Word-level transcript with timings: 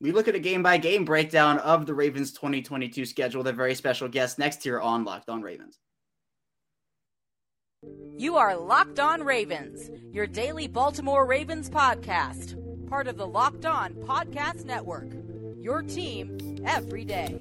We 0.00 0.12
look 0.12 0.28
at 0.28 0.34
a 0.34 0.40
game 0.40 0.62
by 0.62 0.76
game 0.76 1.04
breakdown 1.04 1.58
of 1.58 1.86
the 1.86 1.94
Ravens 1.94 2.32
2022 2.32 3.06
schedule 3.06 3.40
with 3.40 3.46
a 3.48 3.52
very 3.52 3.74
special 3.74 4.08
guest 4.08 4.38
next 4.38 4.62
here 4.62 4.80
on 4.80 5.04
Locked 5.04 5.28
On 5.28 5.40
Ravens. 5.40 5.78
You 8.16 8.36
are 8.36 8.56
Locked 8.56 8.98
On 8.98 9.22
Ravens, 9.22 9.90
your 10.12 10.26
daily 10.26 10.66
Baltimore 10.66 11.26
Ravens 11.26 11.68
podcast, 11.68 12.88
part 12.88 13.08
of 13.08 13.16
the 13.16 13.26
Locked 13.26 13.66
On 13.66 13.94
Podcast 13.94 14.64
Network. 14.64 15.08
Your 15.60 15.82
team 15.82 16.38
every 16.66 17.04
day. 17.04 17.40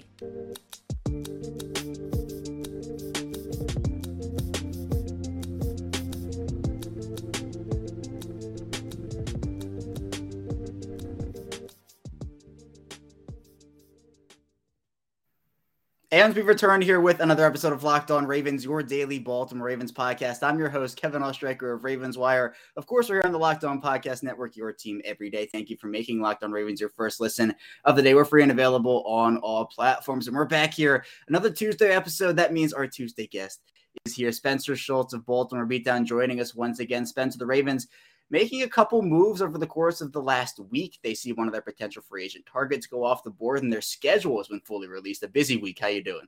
And 16.13 16.35
we've 16.35 16.45
returned 16.45 16.83
here 16.83 17.01
with 17.01 17.21
another 17.21 17.43
episode 17.43 17.73
of 17.73 17.83
Locked 17.83 18.11
On 18.11 18.27
Ravens, 18.27 18.63
your 18.63 18.83
daily 18.83 19.17
Baltimore 19.17 19.65
Ravens 19.65 19.91
podcast. 19.91 20.43
I'm 20.43 20.59
your 20.59 20.69
host, 20.69 20.95
Kevin 20.95 21.23
Oestreicher 21.23 21.73
of 21.73 21.83
Ravens 21.83 22.19
Wire. 22.19 22.53
Of 22.77 22.85
course, 22.85 23.09
we're 23.09 23.15
here 23.15 23.23
on 23.25 23.31
the 23.31 23.39
Locked 23.39 23.63
On 23.63 23.81
Podcast 23.81 24.21
Network, 24.21 24.55
your 24.55 24.71
team 24.71 25.01
every 25.05 25.31
day. 25.31 25.47
Thank 25.47 25.71
you 25.71 25.77
for 25.77 25.87
making 25.87 26.21
Locked 26.21 26.43
On 26.43 26.51
Ravens 26.51 26.79
your 26.79 26.91
first 26.91 27.19
listen 27.19 27.55
of 27.85 27.95
the 27.95 28.03
day. 28.03 28.13
We're 28.13 28.25
free 28.25 28.43
and 28.43 28.51
available 28.51 29.03
on 29.07 29.37
all 29.37 29.65
platforms. 29.65 30.27
And 30.27 30.35
we're 30.37 30.45
back 30.45 30.71
here, 30.71 31.03
another 31.29 31.49
Tuesday 31.49 31.95
episode. 31.95 32.35
That 32.35 32.53
means 32.53 32.73
our 32.73 32.85
Tuesday 32.85 33.25
guest 33.25 33.63
is 34.05 34.13
here. 34.13 34.31
Spencer 34.31 34.75
Schultz 34.75 35.13
of 35.13 35.25
Baltimore 35.25 35.65
Beatdown 35.65 36.05
joining 36.05 36.39
us 36.39 36.53
once 36.53 36.77
again. 36.77 37.07
Spencer, 37.07 37.39
the 37.39 37.47
Ravens 37.47 37.87
making 38.33 38.63
a 38.63 38.67
couple 38.67 38.99
moves 39.03 39.43
over 39.43 39.59
the 39.59 39.67
course 39.67 40.01
of 40.01 40.11
the 40.11 40.21
last 40.21 40.59
week. 40.71 40.97
They 41.03 41.13
see 41.13 41.33
one 41.33 41.45
of 41.45 41.53
their 41.53 41.61
potential 41.61 42.01
free 42.01 42.25
agent 42.25 42.47
targets 42.51 42.87
go 42.87 43.05
off 43.05 43.23
the 43.23 43.29
board, 43.29 43.61
and 43.61 43.71
their 43.71 43.79
schedule 43.79 44.39
has 44.39 44.47
been 44.47 44.59
fully 44.61 44.87
released. 44.87 45.21
A 45.21 45.27
busy 45.27 45.55
week. 45.55 45.77
How 45.79 45.87
you 45.87 46.03
doing? 46.03 46.25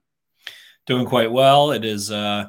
Doing 0.86 1.08
quite 1.08 1.32
well. 1.32 1.72
It 1.72 1.84
is 1.84 2.12
uh, 2.12 2.46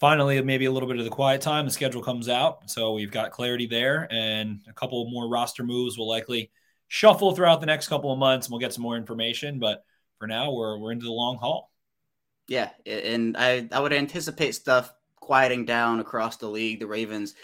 finally 0.00 0.40
maybe 0.42 0.64
a 0.64 0.72
little 0.72 0.88
bit 0.88 0.98
of 0.98 1.04
the 1.04 1.10
quiet 1.10 1.42
time. 1.42 1.66
The 1.66 1.70
schedule 1.70 2.02
comes 2.02 2.30
out, 2.30 2.70
so 2.70 2.94
we've 2.94 3.10
got 3.10 3.30
clarity 3.30 3.66
there, 3.66 4.08
and 4.10 4.60
a 4.66 4.72
couple 4.72 5.08
more 5.10 5.28
roster 5.28 5.64
moves 5.64 5.98
will 5.98 6.08
likely 6.08 6.50
shuffle 6.88 7.34
throughout 7.34 7.60
the 7.60 7.66
next 7.66 7.88
couple 7.88 8.10
of 8.10 8.18
months, 8.18 8.46
and 8.46 8.52
we'll 8.52 8.60
get 8.60 8.72
some 8.72 8.82
more 8.82 8.96
information. 8.96 9.58
But 9.58 9.84
for 10.18 10.26
now, 10.26 10.50
we're 10.50 10.78
we're 10.78 10.92
into 10.92 11.04
the 11.04 11.12
long 11.12 11.36
haul. 11.36 11.70
Yeah, 12.48 12.70
and 12.86 13.36
I 13.36 13.68
I 13.70 13.80
would 13.80 13.92
anticipate 13.92 14.54
stuff 14.54 14.94
quieting 15.16 15.66
down 15.66 16.00
across 16.00 16.38
the 16.38 16.48
league. 16.48 16.80
The 16.80 16.86
Ravens 16.86 17.34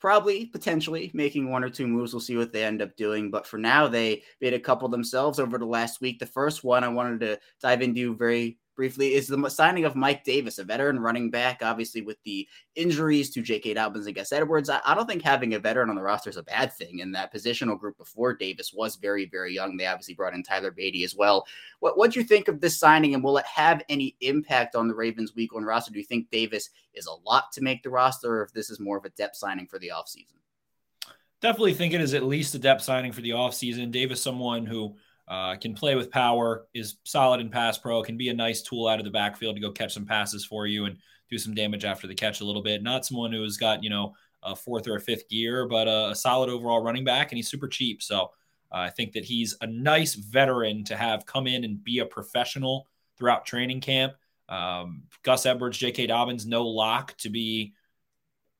probably 0.00 0.46
potentially 0.46 1.10
making 1.14 1.50
one 1.50 1.64
or 1.64 1.70
two 1.70 1.86
moves. 1.86 2.12
We'll 2.12 2.20
see 2.20 2.36
what 2.36 2.52
they 2.52 2.64
end 2.64 2.82
up 2.82 2.96
doing. 2.96 3.30
But 3.30 3.46
for 3.46 3.58
now, 3.58 3.88
they 3.88 4.22
made 4.40 4.54
a 4.54 4.60
couple 4.60 4.88
themselves 4.88 5.38
over 5.38 5.58
the 5.58 5.66
last 5.66 6.00
week. 6.00 6.18
The 6.18 6.26
first 6.26 6.64
one 6.64 6.84
I 6.84 6.88
wanted 6.88 7.20
to 7.20 7.38
dive 7.60 7.82
into 7.82 8.16
very 8.16 8.58
briefly 8.78 9.14
is 9.14 9.26
the 9.26 9.48
signing 9.50 9.84
of 9.84 9.96
Mike 9.96 10.22
Davis, 10.22 10.58
a 10.58 10.64
veteran 10.64 11.00
running 11.00 11.30
back. 11.30 11.62
Obviously, 11.62 12.00
with 12.00 12.16
the 12.22 12.46
injuries 12.76 13.28
to 13.30 13.42
J.K. 13.42 13.74
Dobbins 13.74 14.06
and 14.06 14.14
Gus 14.14 14.30
Edwards, 14.30 14.70
I, 14.70 14.80
I, 14.86 14.94
don't 14.94 15.08
think 15.08 15.20
having 15.20 15.54
a 15.54 15.58
veteran 15.58 15.90
on 15.90 15.96
the 15.96 16.02
roster 16.02 16.30
is 16.30 16.36
a 16.36 16.44
bad 16.44 16.72
thing. 16.72 17.00
And 17.00 17.12
that 17.12 17.34
positional 17.34 17.76
group 17.76 17.98
before 17.98 18.34
Davis 18.34 18.72
was 18.72 18.94
very, 18.94 19.26
very 19.26 19.52
young. 19.52 19.76
They 19.76 19.86
obviously 19.86 20.14
brought 20.14 20.32
in 20.32 20.44
Tyler 20.44 20.70
Badie 20.70 21.04
as 21.04 21.16
well. 21.16 21.44
What 21.80 21.98
what 21.98 22.12
do 22.12 22.20
you 22.20 22.24
think 22.24 22.46
of 22.46 22.60
this 22.60 22.78
signing, 22.78 23.14
and 23.14 23.24
will 23.24 23.38
it 23.38 23.46
have 23.46 23.82
any 23.88 24.16
impact 24.20 24.76
on 24.76 24.86
the 24.86 24.94
Ravens' 24.94 25.34
week 25.34 25.52
one 25.52 25.64
roster? 25.64 25.92
Do 25.92 25.98
you 25.98 26.04
think 26.04 26.30
Davis 26.30 26.70
is 26.94 27.06
a 27.06 27.28
lot 27.28 27.50
to 27.54 27.60
make 27.60 27.82
the 27.82 27.90
roster, 27.90 28.38
or 28.38 28.44
if 28.44 28.52
this 28.52 28.70
is 28.70 28.78
more 28.78 28.96
of 28.96 29.04
a 29.04 29.10
depth 29.10 29.34
signing 29.34 29.66
for 29.66 29.80
the 29.80 29.90
offseason? 29.92 30.36
Definitely 31.40 31.74
think 31.74 31.94
it 31.94 32.00
is 32.00 32.14
at 32.14 32.22
least 32.22 32.54
a 32.54 32.60
depth 32.60 32.82
signing 32.82 33.10
for 33.10 33.22
the 33.22 33.30
offseason. 33.30 33.90
Davis, 33.90 34.22
someone 34.22 34.66
who 34.66 34.94
uh, 35.28 35.56
can 35.56 35.74
play 35.74 35.94
with 35.94 36.10
power, 36.10 36.66
is 36.74 36.96
solid 37.04 37.40
in 37.40 37.50
pass 37.50 37.78
pro, 37.78 38.02
can 38.02 38.16
be 38.16 38.30
a 38.30 38.34
nice 38.34 38.62
tool 38.62 38.88
out 38.88 38.98
of 38.98 39.04
the 39.04 39.10
backfield 39.10 39.56
to 39.56 39.60
go 39.60 39.70
catch 39.70 39.92
some 39.92 40.06
passes 40.06 40.44
for 40.44 40.66
you 40.66 40.86
and 40.86 40.96
do 41.30 41.38
some 41.38 41.54
damage 41.54 41.84
after 41.84 42.06
the 42.06 42.14
catch 42.14 42.40
a 42.40 42.44
little 42.44 42.62
bit. 42.62 42.82
Not 42.82 43.04
someone 43.04 43.32
who 43.32 43.42
has 43.42 43.58
got, 43.58 43.84
you 43.84 43.90
know, 43.90 44.14
a 44.42 44.56
fourth 44.56 44.88
or 44.88 44.96
a 44.96 45.00
fifth 45.00 45.28
gear, 45.28 45.66
but 45.66 45.86
a, 45.86 46.10
a 46.10 46.14
solid 46.14 46.48
overall 46.48 46.82
running 46.82 47.04
back, 47.04 47.30
and 47.30 47.36
he's 47.36 47.50
super 47.50 47.68
cheap. 47.68 48.02
So 48.02 48.30
uh, 48.72 48.78
I 48.78 48.90
think 48.90 49.12
that 49.12 49.24
he's 49.24 49.56
a 49.60 49.66
nice 49.66 50.14
veteran 50.14 50.84
to 50.84 50.96
have 50.96 51.26
come 51.26 51.46
in 51.46 51.64
and 51.64 51.82
be 51.82 51.98
a 51.98 52.06
professional 52.06 52.86
throughout 53.18 53.44
training 53.44 53.80
camp. 53.80 54.14
Um, 54.48 55.02
Gus 55.22 55.44
Edwards, 55.44 55.76
J.K. 55.76 56.06
Dobbins, 56.06 56.46
no 56.46 56.66
lock 56.66 57.16
to 57.18 57.28
be 57.28 57.74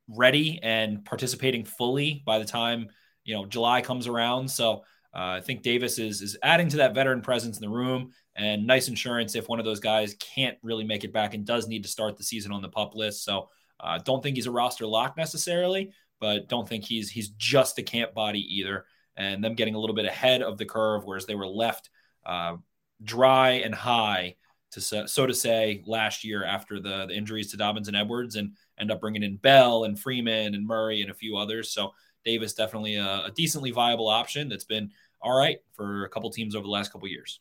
ready 0.08 0.58
and 0.62 1.04
participating 1.04 1.64
fully 1.64 2.22
by 2.24 2.38
the 2.38 2.44
time 2.44 2.88
you 3.24 3.34
know 3.34 3.46
July 3.46 3.80
comes 3.80 4.06
around. 4.06 4.50
So 4.50 4.84
uh, 5.14 5.38
I 5.38 5.40
think 5.40 5.62
Davis 5.62 5.98
is 5.98 6.20
is 6.20 6.36
adding 6.42 6.68
to 6.68 6.76
that 6.78 6.94
veteran 6.94 7.22
presence 7.22 7.56
in 7.56 7.62
the 7.62 7.74
room 7.74 8.10
and 8.36 8.66
nice 8.66 8.88
insurance 8.88 9.34
if 9.34 9.48
one 9.48 9.58
of 9.58 9.64
those 9.64 9.80
guys 9.80 10.14
can't 10.20 10.58
really 10.62 10.84
make 10.84 11.04
it 11.04 11.12
back 11.12 11.34
and 11.34 11.44
does 11.44 11.66
need 11.66 11.82
to 11.82 11.88
start 11.88 12.16
the 12.16 12.24
season 12.24 12.52
on 12.52 12.62
the 12.62 12.68
pup 12.68 12.94
list. 12.94 13.24
So 13.24 13.48
uh, 13.80 13.98
don't 14.04 14.22
think 14.22 14.36
he's 14.36 14.46
a 14.46 14.50
roster 14.50 14.86
lock 14.86 15.16
necessarily, 15.16 15.92
but 16.20 16.48
don't 16.48 16.68
think 16.68 16.84
he's 16.84 17.10
he's 17.10 17.30
just 17.30 17.78
a 17.78 17.82
camp 17.82 18.14
body 18.14 18.40
either. 18.58 18.84
And 19.16 19.42
them 19.42 19.54
getting 19.54 19.74
a 19.74 19.78
little 19.80 19.96
bit 19.96 20.04
ahead 20.04 20.42
of 20.42 20.58
the 20.58 20.64
curve, 20.64 21.04
whereas 21.04 21.26
they 21.26 21.34
were 21.34 21.48
left 21.48 21.90
uh, 22.24 22.56
dry 23.02 23.50
and 23.50 23.74
high 23.74 24.36
to 24.70 24.80
so 24.80 25.26
to 25.26 25.34
say 25.34 25.82
last 25.86 26.24
year 26.24 26.44
after 26.44 26.78
the, 26.78 27.06
the 27.06 27.14
injuries 27.14 27.50
to 27.50 27.56
Dobbins 27.56 27.88
and 27.88 27.96
Edwards, 27.96 28.36
and 28.36 28.52
end 28.78 28.90
up 28.90 29.00
bringing 29.00 29.22
in 29.22 29.36
Bell 29.36 29.84
and 29.84 29.98
Freeman 29.98 30.54
and 30.54 30.66
Murray 30.66 31.02
and 31.02 31.10
a 31.10 31.14
few 31.14 31.36
others. 31.36 31.72
So 31.72 31.92
Davis 32.28 32.52
definitely 32.52 32.96
a, 32.96 33.24
a 33.26 33.32
decently 33.34 33.70
viable 33.70 34.08
option 34.08 34.48
that's 34.48 34.64
been 34.64 34.90
all 35.20 35.36
right 35.36 35.58
for 35.74 36.04
a 36.04 36.08
couple 36.10 36.30
teams 36.30 36.54
over 36.54 36.64
the 36.64 36.70
last 36.70 36.92
couple 36.92 37.08
years. 37.08 37.40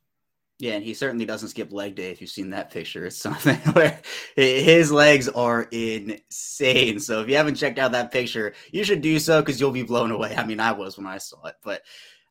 Yeah, 0.60 0.74
and 0.74 0.84
he 0.84 0.96
certainly 0.96 1.26
doesn't 1.26 1.50
skip 1.50 1.72
leg 1.72 1.96
day. 1.96 2.10
If 2.10 2.20
you've 2.20 2.32
seen 2.32 2.50
that 2.52 2.72
picture, 2.72 3.06
it's 3.06 3.18
something 3.28 3.58
where 3.74 4.00
his 4.36 4.92
legs 4.92 5.28
are 5.30 5.68
insane. 5.72 7.00
So 7.00 7.22
if 7.22 7.30
you 7.30 7.36
haven't 7.36 7.56
checked 7.56 7.78
out 7.78 7.92
that 7.92 8.12
picture, 8.12 8.54
you 8.72 8.84
should 8.84 9.02
do 9.02 9.20
so 9.20 9.42
because 9.42 9.60
you'll 9.60 9.72
be 9.72 9.84
blown 9.84 10.12
away. 10.12 10.36
I 10.36 10.46
mean, 10.46 10.60
I 10.60 10.72
was 10.72 10.98
when 10.98 11.06
I 11.06 11.18
saw 11.18 11.46
it. 11.46 11.56
But 11.64 11.84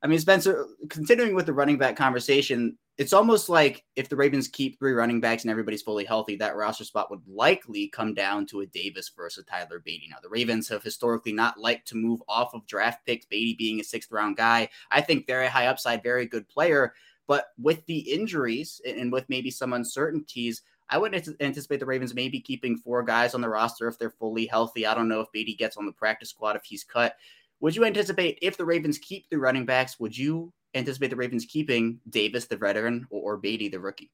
I 0.02 0.08
mean, 0.08 0.18
Spencer, 0.18 0.66
continuing 0.88 1.34
with 1.34 1.46
the 1.46 1.52
running 1.52 1.78
back 1.78 1.96
conversation, 1.96 2.78
it's 2.98 3.12
almost 3.12 3.50
like 3.50 3.84
if 3.94 4.08
the 4.08 4.16
Ravens 4.16 4.48
keep 4.48 4.78
three 4.78 4.92
running 4.92 5.20
backs 5.20 5.44
and 5.44 5.50
everybody's 5.50 5.82
fully 5.82 6.04
healthy, 6.04 6.36
that 6.36 6.56
roster 6.56 6.84
spot 6.84 7.10
would 7.10 7.20
likely 7.28 7.88
come 7.88 8.14
down 8.14 8.46
to 8.46 8.60
a 8.60 8.66
Davis 8.66 9.10
versus 9.14 9.44
Tyler 9.44 9.82
Badie. 9.86 10.08
Now, 10.08 10.16
the 10.22 10.30
Ravens 10.30 10.68
have 10.70 10.82
historically 10.82 11.32
not 11.32 11.58
liked 11.58 11.88
to 11.88 11.96
move 11.96 12.22
off 12.26 12.54
of 12.54 12.66
draft 12.66 13.04
picks, 13.04 13.26
Badie 13.26 13.58
being 13.58 13.80
a 13.80 13.84
sixth 13.84 14.10
round 14.10 14.38
guy. 14.38 14.70
I 14.90 15.02
think 15.02 15.26
very 15.26 15.46
high 15.46 15.66
upside, 15.66 16.02
very 16.02 16.26
good 16.26 16.48
player. 16.48 16.94
But 17.26 17.48
with 17.58 17.84
the 17.86 17.98
injuries 17.98 18.80
and 18.86 19.12
with 19.12 19.28
maybe 19.28 19.50
some 19.50 19.74
uncertainties, 19.74 20.62
I 20.88 20.96
wouldn't 20.96 21.28
anticipate 21.40 21.80
the 21.80 21.86
Ravens 21.86 22.14
maybe 22.14 22.40
keeping 22.40 22.78
four 22.78 23.02
guys 23.02 23.34
on 23.34 23.40
the 23.40 23.48
roster 23.48 23.88
if 23.88 23.98
they're 23.98 24.10
fully 24.10 24.46
healthy. 24.46 24.86
I 24.86 24.94
don't 24.94 25.08
know 25.08 25.20
if 25.20 25.32
Badie 25.34 25.58
gets 25.58 25.76
on 25.76 25.84
the 25.84 25.92
practice 25.92 26.30
squad 26.30 26.56
if 26.56 26.64
he's 26.64 26.84
cut. 26.84 27.16
Would 27.60 27.74
you 27.74 27.84
anticipate 27.84 28.38
if 28.40 28.56
the 28.56 28.64
Ravens 28.64 28.98
keep 28.98 29.28
the 29.28 29.38
running 29.38 29.66
backs, 29.66 29.98
would 29.98 30.16
you 30.16 30.52
anticipate 30.76 31.08
the 31.08 31.16
Ravens 31.16 31.46
keeping 31.46 32.00
Davis, 32.08 32.46
the 32.46 32.56
veteran, 32.56 33.06
or, 33.10 33.34
or 33.34 33.40
Badie, 33.40 33.70
the 33.70 33.80
rookie? 33.80 34.10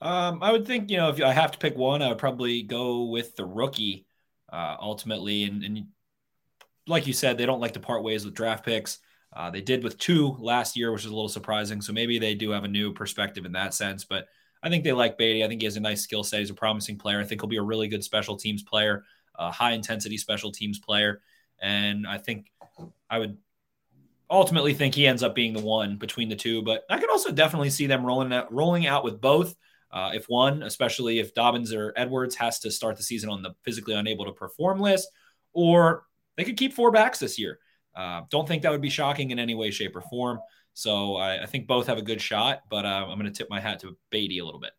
Um, 0.00 0.42
I 0.42 0.52
would 0.52 0.66
think, 0.66 0.90
you 0.90 0.96
know, 0.96 1.10
if 1.10 1.22
I 1.22 1.32
have 1.32 1.52
to 1.52 1.58
pick 1.58 1.76
one, 1.76 2.02
I 2.02 2.08
would 2.08 2.18
probably 2.18 2.62
go 2.62 3.04
with 3.04 3.36
the 3.36 3.44
rookie 3.44 4.06
uh, 4.52 4.76
ultimately. 4.80 5.44
And, 5.44 5.62
and, 5.62 5.86
like 6.86 7.06
you 7.06 7.12
said, 7.12 7.38
they 7.38 7.46
don't 7.46 7.60
like 7.60 7.74
to 7.74 7.80
part 7.80 8.02
ways 8.02 8.24
with 8.24 8.34
draft 8.34 8.64
picks. 8.64 8.98
Uh, 9.32 9.50
they 9.50 9.60
did 9.60 9.84
with 9.84 9.98
two 9.98 10.36
last 10.40 10.76
year, 10.76 10.90
which 10.90 11.04
is 11.04 11.10
a 11.10 11.14
little 11.14 11.28
surprising. 11.28 11.80
So 11.80 11.92
maybe 11.92 12.18
they 12.18 12.34
do 12.34 12.50
have 12.50 12.64
a 12.64 12.68
new 12.68 12.92
perspective 12.92 13.44
in 13.44 13.52
that 13.52 13.74
sense. 13.74 14.04
But 14.04 14.26
I 14.62 14.68
think 14.68 14.82
they 14.82 14.92
like 14.92 15.18
Badie. 15.18 15.44
I 15.44 15.48
think 15.48 15.60
he 15.60 15.66
has 15.66 15.76
a 15.76 15.80
nice 15.80 16.02
skill 16.02 16.24
set. 16.24 16.40
He's 16.40 16.50
a 16.50 16.54
promising 16.54 16.98
player. 16.98 17.20
I 17.20 17.24
think 17.24 17.40
he'll 17.40 17.48
be 17.48 17.58
a 17.58 17.62
really 17.62 17.86
good 17.86 18.02
special 18.02 18.36
teams 18.36 18.62
player, 18.62 19.04
a 19.36 19.50
high 19.50 19.72
intensity 19.72 20.16
special 20.16 20.50
teams 20.50 20.78
player. 20.78 21.22
And 21.62 22.06
I 22.06 22.18
think 22.18 22.50
I 23.08 23.18
would 23.18 23.36
ultimately 24.30 24.74
think 24.74 24.94
he 24.94 25.06
ends 25.06 25.22
up 25.22 25.34
being 25.34 25.52
the 25.52 25.60
one 25.60 25.96
between 25.96 26.28
the 26.28 26.36
two. 26.36 26.62
But 26.62 26.84
I 26.88 26.98
could 26.98 27.10
also 27.10 27.32
definitely 27.32 27.70
see 27.70 27.86
them 27.86 28.04
rolling 28.04 28.32
out, 28.32 28.52
rolling 28.52 28.86
out 28.86 29.04
with 29.04 29.20
both. 29.20 29.54
Uh, 29.92 30.12
if 30.14 30.26
one, 30.26 30.62
especially 30.62 31.18
if 31.18 31.34
Dobbins 31.34 31.72
or 31.72 31.92
Edwards 31.96 32.36
has 32.36 32.60
to 32.60 32.70
start 32.70 32.96
the 32.96 33.02
season 33.02 33.28
on 33.28 33.42
the 33.42 33.54
physically 33.64 33.94
unable 33.94 34.24
to 34.24 34.32
perform 34.32 34.78
list, 34.78 35.08
or 35.52 36.04
they 36.36 36.44
could 36.44 36.56
keep 36.56 36.72
four 36.72 36.92
backs 36.92 37.18
this 37.18 37.38
year. 37.38 37.58
Uh, 37.94 38.22
don't 38.30 38.46
think 38.46 38.62
that 38.62 38.70
would 38.70 38.80
be 38.80 38.88
shocking 38.88 39.32
in 39.32 39.40
any 39.40 39.56
way, 39.56 39.72
shape, 39.72 39.96
or 39.96 40.00
form. 40.02 40.38
So 40.74 41.16
I, 41.16 41.42
I 41.42 41.46
think 41.46 41.66
both 41.66 41.88
have 41.88 41.98
a 41.98 42.02
good 42.02 42.20
shot, 42.20 42.60
but 42.70 42.86
uh, 42.86 43.06
I'm 43.08 43.18
going 43.18 43.30
to 43.30 43.36
tip 43.36 43.50
my 43.50 43.58
hat 43.58 43.80
to 43.80 43.96
Badie 44.12 44.40
a 44.40 44.44
little 44.44 44.60
bit. 44.60 44.70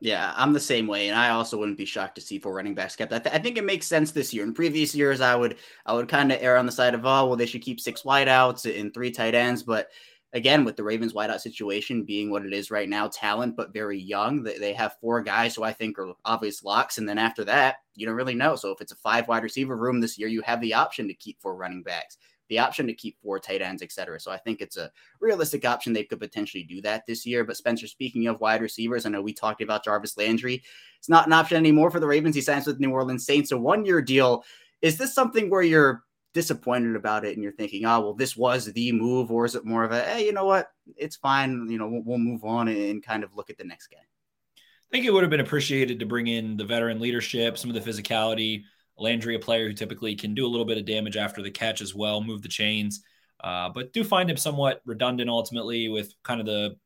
Yeah, 0.00 0.32
I'm 0.36 0.52
the 0.52 0.60
same 0.60 0.86
way, 0.86 1.08
and 1.08 1.18
I 1.18 1.30
also 1.30 1.58
wouldn't 1.58 1.76
be 1.76 1.84
shocked 1.84 2.14
to 2.16 2.20
see 2.20 2.38
four 2.38 2.54
running 2.54 2.74
backs 2.74 2.94
kept. 2.94 3.12
I, 3.12 3.18
th- 3.18 3.34
I 3.34 3.38
think 3.38 3.58
it 3.58 3.64
makes 3.64 3.86
sense 3.86 4.12
this 4.12 4.32
year. 4.32 4.44
In 4.44 4.54
previous 4.54 4.94
years, 4.94 5.20
I 5.20 5.34
would 5.34 5.56
I 5.86 5.92
would 5.92 6.08
kind 6.08 6.30
of 6.30 6.38
err 6.40 6.56
on 6.56 6.66
the 6.66 6.72
side 6.72 6.94
of 6.94 7.04
oh 7.04 7.26
well, 7.26 7.36
they 7.36 7.46
should 7.46 7.62
keep 7.62 7.80
six 7.80 8.02
wideouts 8.02 8.78
and 8.78 8.94
three 8.94 9.10
tight 9.10 9.34
ends. 9.34 9.64
But 9.64 9.88
again, 10.32 10.64
with 10.64 10.76
the 10.76 10.84
Ravens 10.84 11.14
wideout 11.14 11.40
situation 11.40 12.04
being 12.04 12.30
what 12.30 12.46
it 12.46 12.52
is 12.52 12.70
right 12.70 12.88
now, 12.88 13.08
talent 13.08 13.56
but 13.56 13.72
very 13.72 13.98
young, 13.98 14.44
they, 14.44 14.58
they 14.58 14.72
have 14.72 14.96
four 15.00 15.20
guys 15.20 15.56
who 15.56 15.64
I 15.64 15.72
think 15.72 15.98
are 15.98 16.12
obvious 16.24 16.62
locks, 16.62 16.98
and 16.98 17.08
then 17.08 17.18
after 17.18 17.44
that, 17.46 17.76
you 17.96 18.06
don't 18.06 18.14
really 18.14 18.34
know. 18.34 18.54
So 18.54 18.70
if 18.70 18.80
it's 18.80 18.92
a 18.92 18.96
five 18.96 19.26
wide 19.26 19.42
receiver 19.42 19.76
room 19.76 20.00
this 20.00 20.16
year, 20.16 20.28
you 20.28 20.42
have 20.42 20.60
the 20.60 20.74
option 20.74 21.08
to 21.08 21.14
keep 21.14 21.40
four 21.40 21.56
running 21.56 21.82
backs. 21.82 22.18
The 22.48 22.58
option 22.58 22.86
to 22.86 22.94
keep 22.94 23.16
four 23.22 23.38
tight 23.38 23.62
ends, 23.62 23.82
etc. 23.82 24.20
So 24.20 24.30
I 24.30 24.38
think 24.38 24.60
it's 24.60 24.76
a 24.76 24.90
realistic 25.20 25.64
option 25.64 25.92
they 25.92 26.04
could 26.04 26.20
potentially 26.20 26.64
do 26.64 26.80
that 26.82 27.06
this 27.06 27.26
year. 27.26 27.44
But 27.44 27.56
Spencer, 27.56 27.86
speaking 27.86 28.26
of 28.26 28.40
wide 28.40 28.62
receivers, 28.62 29.06
I 29.06 29.10
know 29.10 29.22
we 29.22 29.32
talked 29.32 29.62
about 29.62 29.84
Jarvis 29.84 30.16
Landry. 30.16 30.62
It's 30.98 31.08
not 31.08 31.26
an 31.26 31.32
option 31.32 31.56
anymore 31.56 31.90
for 31.90 32.00
the 32.00 32.06
Ravens. 32.06 32.34
He 32.34 32.40
signs 32.40 32.66
with 32.66 32.80
New 32.80 32.90
Orleans 32.90 33.26
Saints, 33.26 33.52
a 33.52 33.58
one 33.58 33.84
year 33.84 34.02
deal. 34.02 34.44
Is 34.82 34.98
this 34.98 35.14
something 35.14 35.50
where 35.50 35.62
you're 35.62 36.02
disappointed 36.34 36.94
about 36.94 37.24
it 37.24 37.34
and 37.34 37.42
you're 37.42 37.52
thinking, 37.52 37.84
oh, 37.84 38.00
well, 38.00 38.14
this 38.14 38.36
was 38.36 38.66
the 38.66 38.92
move, 38.92 39.30
or 39.30 39.44
is 39.44 39.54
it 39.54 39.64
more 39.64 39.84
of 39.84 39.92
a, 39.92 40.02
hey, 40.02 40.26
you 40.26 40.32
know 40.32 40.44
what, 40.44 40.70
it's 40.96 41.16
fine, 41.16 41.68
you 41.68 41.78
know, 41.78 41.88
we'll, 41.88 42.02
we'll 42.04 42.18
move 42.18 42.44
on 42.44 42.68
and 42.68 43.02
kind 43.02 43.24
of 43.24 43.34
look 43.34 43.50
at 43.50 43.58
the 43.58 43.64
next 43.64 43.88
guy? 43.88 43.96
I 43.98 44.90
think 44.90 45.04
it 45.04 45.12
would 45.12 45.22
have 45.22 45.30
been 45.30 45.40
appreciated 45.40 45.98
to 45.98 46.06
bring 46.06 46.28
in 46.28 46.56
the 46.56 46.64
veteran 46.64 47.00
leadership, 47.00 47.58
some 47.58 47.70
of 47.70 47.74
the 47.74 47.90
physicality. 47.90 48.62
Landry, 48.98 49.34
a 49.34 49.38
player 49.38 49.68
who 49.68 49.74
typically 49.74 50.14
can 50.14 50.34
do 50.34 50.46
a 50.46 50.48
little 50.48 50.66
bit 50.66 50.78
of 50.78 50.84
damage 50.84 51.16
after 51.16 51.42
the 51.42 51.50
catch 51.50 51.80
as 51.80 51.94
well, 51.94 52.20
move 52.20 52.42
the 52.42 52.48
chains, 52.48 53.02
uh, 53.42 53.68
but 53.68 53.92
do 53.92 54.02
find 54.02 54.30
him 54.30 54.36
somewhat 54.36 54.82
redundant 54.84 55.30
ultimately 55.30 55.88
with 55.88 56.12
kind 56.22 56.40
of 56.40 56.46
the 56.46 56.76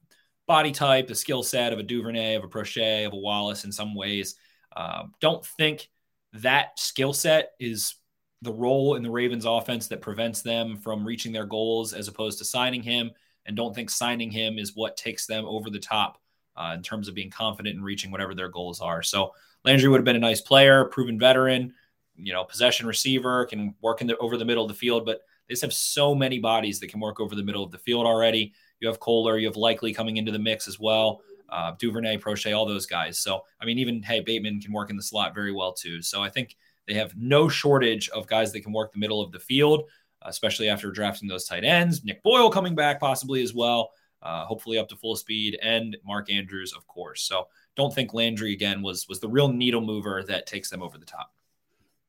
body 0.46 0.72
type, 0.72 1.06
the 1.06 1.14
skill 1.14 1.42
set 1.42 1.72
of 1.72 1.78
a 1.78 1.82
Duvernay, 1.82 2.34
of 2.34 2.44
a 2.44 2.48
Proche, 2.48 3.06
of 3.06 3.12
a 3.12 3.16
Wallace 3.16 3.64
in 3.64 3.72
some 3.72 3.94
ways. 3.94 4.34
Uh, 4.74 5.04
don't 5.20 5.44
think 5.44 5.88
that 6.34 6.78
skill 6.78 7.12
set 7.12 7.52
is 7.60 7.94
the 8.42 8.52
role 8.52 8.96
in 8.96 9.02
the 9.02 9.10
Ravens 9.10 9.44
offense 9.44 9.86
that 9.88 10.00
prevents 10.00 10.42
them 10.42 10.76
from 10.76 11.06
reaching 11.06 11.32
their 11.32 11.46
goals 11.46 11.92
as 11.92 12.08
opposed 12.08 12.38
to 12.38 12.44
signing 12.44 12.82
him. 12.82 13.10
And 13.46 13.56
don't 13.56 13.74
think 13.74 13.90
signing 13.90 14.30
him 14.30 14.58
is 14.58 14.74
what 14.74 14.96
takes 14.96 15.26
them 15.26 15.44
over 15.44 15.70
the 15.70 15.78
top 15.78 16.20
uh, 16.56 16.72
in 16.74 16.82
terms 16.82 17.08
of 17.08 17.14
being 17.14 17.30
confident 17.30 17.76
in 17.76 17.82
reaching 17.82 18.10
whatever 18.10 18.34
their 18.34 18.48
goals 18.48 18.80
are. 18.80 19.02
So 19.02 19.32
Landry 19.64 19.88
would 19.88 19.98
have 19.98 20.04
been 20.04 20.16
a 20.16 20.20
nice 20.20 20.40
player, 20.40 20.84
proven 20.84 21.18
veteran, 21.18 21.74
you 22.16 22.32
know, 22.32 22.44
possession 22.44 22.86
receiver, 22.86 23.44
can 23.46 23.74
work 23.80 24.00
in 24.00 24.06
the 24.06 24.16
over 24.18 24.36
the 24.36 24.44
middle 24.44 24.64
of 24.64 24.68
the 24.68 24.74
field, 24.74 25.04
but 25.04 25.20
they 25.48 25.52
just 25.52 25.62
have 25.62 25.72
so 25.72 26.14
many 26.14 26.38
bodies 26.38 26.80
that 26.80 26.88
can 26.88 27.00
work 27.00 27.20
over 27.20 27.34
the 27.34 27.42
middle 27.42 27.64
of 27.64 27.70
the 27.70 27.78
field 27.78 28.06
already. 28.06 28.52
You 28.80 28.88
have 28.88 29.00
Kolar, 29.00 29.38
you 29.38 29.46
have 29.46 29.56
Likely 29.56 29.92
coming 29.92 30.16
into 30.16 30.32
the 30.32 30.38
mix 30.38 30.68
as 30.68 30.78
well. 30.78 31.22
Uh, 31.48 31.72
Duvernay, 31.78 32.16
Proche, 32.18 32.56
all 32.56 32.64
those 32.64 32.86
guys. 32.86 33.18
So, 33.18 33.42
I 33.60 33.66
mean, 33.66 33.78
even 33.78 34.02
hey, 34.02 34.20
Bateman 34.20 34.60
can 34.60 34.72
work 34.72 34.90
in 34.90 34.96
the 34.96 35.02
slot 35.02 35.34
very 35.34 35.52
well 35.52 35.72
too. 35.72 36.00
So, 36.00 36.22
I 36.22 36.30
think 36.30 36.56
they 36.86 36.94
have 36.94 37.16
no 37.16 37.48
shortage 37.48 38.08
of 38.10 38.26
guys 38.26 38.52
that 38.52 38.60
can 38.60 38.72
work 38.72 38.92
the 38.92 38.98
middle 38.98 39.20
of 39.20 39.32
the 39.32 39.38
field, 39.38 39.84
especially 40.22 40.68
after 40.68 40.90
drafting 40.90 41.28
those 41.28 41.44
tight 41.44 41.64
ends. 41.64 42.04
Nick 42.04 42.22
Boyle 42.22 42.50
coming 42.50 42.74
back 42.74 43.00
possibly 43.00 43.42
as 43.42 43.54
well, 43.54 43.90
uh, 44.22 44.44
hopefully 44.44 44.78
up 44.78 44.88
to 44.88 44.96
full 44.96 45.16
speed, 45.16 45.58
and 45.62 45.96
Mark 46.04 46.30
Andrews, 46.30 46.72
of 46.72 46.86
course. 46.86 47.22
So 47.22 47.48
don't 47.76 47.94
think 47.94 48.14
Landry 48.14 48.52
again 48.52 48.82
was 48.82 49.08
was 49.08 49.20
the 49.20 49.28
real 49.28 49.48
needle 49.48 49.80
mover 49.80 50.22
that 50.24 50.46
takes 50.46 50.70
them 50.70 50.82
over 50.82 50.98
the 50.98 51.06
top. 51.06 51.32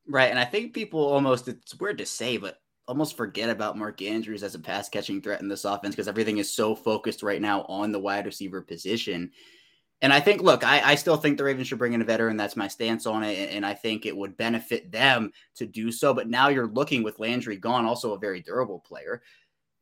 Right, 0.07 0.29
and 0.29 0.39
I 0.39 0.45
think 0.45 0.73
people 0.73 0.99
almost 0.99 1.47
it's 1.47 1.79
weird 1.79 1.99
to 1.99 2.05
say, 2.05 2.37
but 2.37 2.59
almost 2.87 3.15
forget 3.15 3.49
about 3.49 3.77
Mark 3.77 4.01
Andrews 4.01 4.43
as 4.43 4.55
a 4.55 4.59
pass 4.59 4.89
catching 4.89 5.21
threat 5.21 5.41
in 5.41 5.47
this 5.47 5.65
offense 5.65 5.95
because 5.95 6.07
everything 6.07 6.37
is 6.37 6.51
so 6.51 6.75
focused 6.75 7.23
right 7.23 7.41
now 7.41 7.61
on 7.63 7.91
the 7.91 7.99
wide 7.99 8.25
receiver 8.25 8.61
position. 8.61 9.31
And 10.01 10.11
I 10.11 10.19
think, 10.19 10.41
look, 10.41 10.65
I, 10.65 10.81
I, 10.91 10.95
still 10.95 11.15
think 11.15 11.37
the 11.37 11.45
Ravens 11.45 11.69
should 11.69 11.77
bring 11.77 11.93
in 11.93 12.01
a 12.01 12.05
veteran. 12.05 12.35
That's 12.35 12.57
my 12.57 12.67
stance 12.67 13.05
on 13.05 13.23
it. 13.23 13.39
And, 13.39 13.49
and, 13.51 13.65
I 13.65 13.73
think 13.73 14.05
it 14.05 14.15
would 14.15 14.35
benefit 14.35 14.91
them 14.91 15.31
to 15.55 15.65
do 15.65 15.93
so. 15.93 16.13
But 16.13 16.27
now 16.27 16.49
you're 16.49 16.67
looking 16.67 17.03
with 17.03 17.19
Landry 17.19 17.55
gone, 17.55 17.85
also 17.85 18.13
a 18.13 18.19
very 18.19 18.41
durable 18.41 18.79
player. 18.79 19.21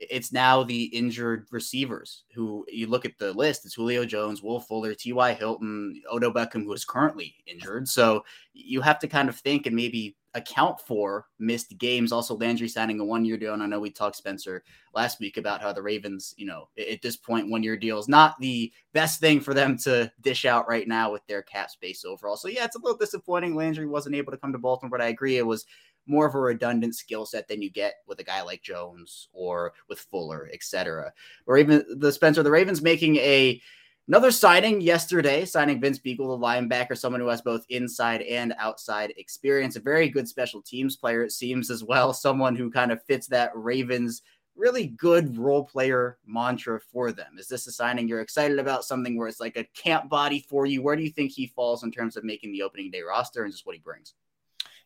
It's 0.09 0.31
now 0.31 0.63
the 0.63 0.85
injured 0.85 1.47
receivers 1.51 2.23
who 2.33 2.65
you 2.67 2.87
look 2.87 3.05
at 3.05 3.17
the 3.19 3.33
list. 3.33 3.65
It's 3.65 3.75
Julio 3.75 4.03
Jones, 4.03 4.41
Will 4.41 4.59
Fuller, 4.59 4.95
T.Y. 4.95 5.33
Hilton, 5.33 6.01
Odell 6.11 6.33
Beckham, 6.33 6.63
who 6.63 6.73
is 6.73 6.85
currently 6.85 7.35
injured. 7.45 7.87
So 7.87 8.25
you 8.53 8.81
have 8.81 8.97
to 8.99 9.07
kind 9.07 9.29
of 9.29 9.35
think 9.37 9.67
and 9.67 9.75
maybe 9.75 10.17
account 10.33 10.79
for 10.79 11.27
missed 11.39 11.77
games. 11.77 12.11
Also, 12.11 12.37
Landry 12.37 12.67
signing 12.67 12.99
a 12.99 13.05
one 13.05 13.25
year 13.25 13.37
deal. 13.37 13.53
And 13.53 13.61
I 13.61 13.65
know 13.65 13.79
we 13.79 13.91
talked, 13.91 14.15
Spencer, 14.15 14.63
last 14.93 15.19
week 15.19 15.37
about 15.37 15.61
how 15.61 15.73
the 15.73 15.81
Ravens, 15.81 16.33
you 16.37 16.45
know, 16.45 16.69
at 16.79 17.01
this 17.01 17.17
point, 17.17 17.49
one 17.49 17.63
year 17.63 17.77
deal 17.77 17.99
is 17.99 18.07
not 18.07 18.39
the 18.39 18.71
best 18.93 19.19
thing 19.19 19.39
for 19.39 19.53
them 19.53 19.77
to 19.79 20.11
dish 20.21 20.45
out 20.45 20.67
right 20.67 20.87
now 20.87 21.11
with 21.11 21.25
their 21.27 21.41
cap 21.41 21.69
space 21.69 22.05
overall. 22.05 22.37
So, 22.37 22.47
yeah, 22.47 22.65
it's 22.65 22.75
a 22.75 22.79
little 22.79 22.97
disappointing. 22.97 23.55
Landry 23.55 23.85
wasn't 23.85 24.15
able 24.15 24.31
to 24.31 24.37
come 24.37 24.53
to 24.53 24.57
Baltimore, 24.57 24.97
but 24.97 25.03
I 25.05 25.09
agree 25.09 25.37
it 25.37 25.45
was 25.45 25.65
more 26.07 26.25
of 26.25 26.35
a 26.35 26.39
redundant 26.39 26.95
skill 26.95 27.25
set 27.25 27.47
than 27.47 27.61
you 27.61 27.69
get 27.69 27.95
with 28.07 28.19
a 28.19 28.23
guy 28.23 28.41
like 28.41 28.61
Jones 28.61 29.29
or 29.33 29.73
with 29.87 29.99
Fuller, 29.99 30.49
etc. 30.53 31.13
Or 31.45 31.57
even 31.57 31.83
the 31.97 32.11
Spencer, 32.11 32.43
the 32.43 32.51
Ravens 32.51 32.81
making 32.81 33.17
a 33.17 33.61
Another 34.07 34.31
signing 34.31 34.81
yesterday, 34.81 35.45
signing 35.45 35.79
Vince 35.79 35.99
Biegel, 35.99 36.17
the 36.17 36.45
linebacker, 36.45 36.97
someone 36.97 37.21
who 37.21 37.27
has 37.27 37.41
both 37.41 37.65
inside 37.69 38.23
and 38.23 38.53
outside 38.57 39.13
experience, 39.15 39.75
a 39.75 39.79
very 39.79 40.09
good 40.09 40.27
special 40.27 40.61
teams 40.61 40.97
player, 40.97 41.23
it 41.23 41.31
seems 41.31 41.69
as 41.69 41.83
well, 41.83 42.11
someone 42.13 42.55
who 42.55 42.71
kind 42.71 42.91
of 42.91 43.03
fits 43.03 43.27
that 43.27 43.51
Ravens 43.55 44.23
really 44.55 44.87
good 44.87 45.37
role 45.37 45.63
player 45.63 46.17
mantra 46.25 46.79
for 46.91 47.11
them. 47.11 47.37
Is 47.37 47.47
this 47.47 47.67
a 47.67 47.71
signing 47.71 48.07
you're 48.07 48.21
excited 48.21 48.59
about? 48.59 48.83
Something 48.83 49.17
where 49.17 49.27
it's 49.27 49.39
like 49.39 49.55
a 49.55 49.67
camp 49.75 50.09
body 50.09 50.45
for 50.49 50.65
you? 50.65 50.81
Where 50.81 50.95
do 50.95 51.03
you 51.03 51.09
think 51.09 51.31
he 51.31 51.47
falls 51.47 51.83
in 51.83 51.91
terms 51.91 52.17
of 52.17 52.23
making 52.23 52.51
the 52.51 52.63
opening 52.63 52.91
day 52.91 53.01
roster 53.01 53.43
and 53.43 53.53
just 53.53 53.65
what 53.65 53.75
he 53.75 53.81
brings? 53.81 54.13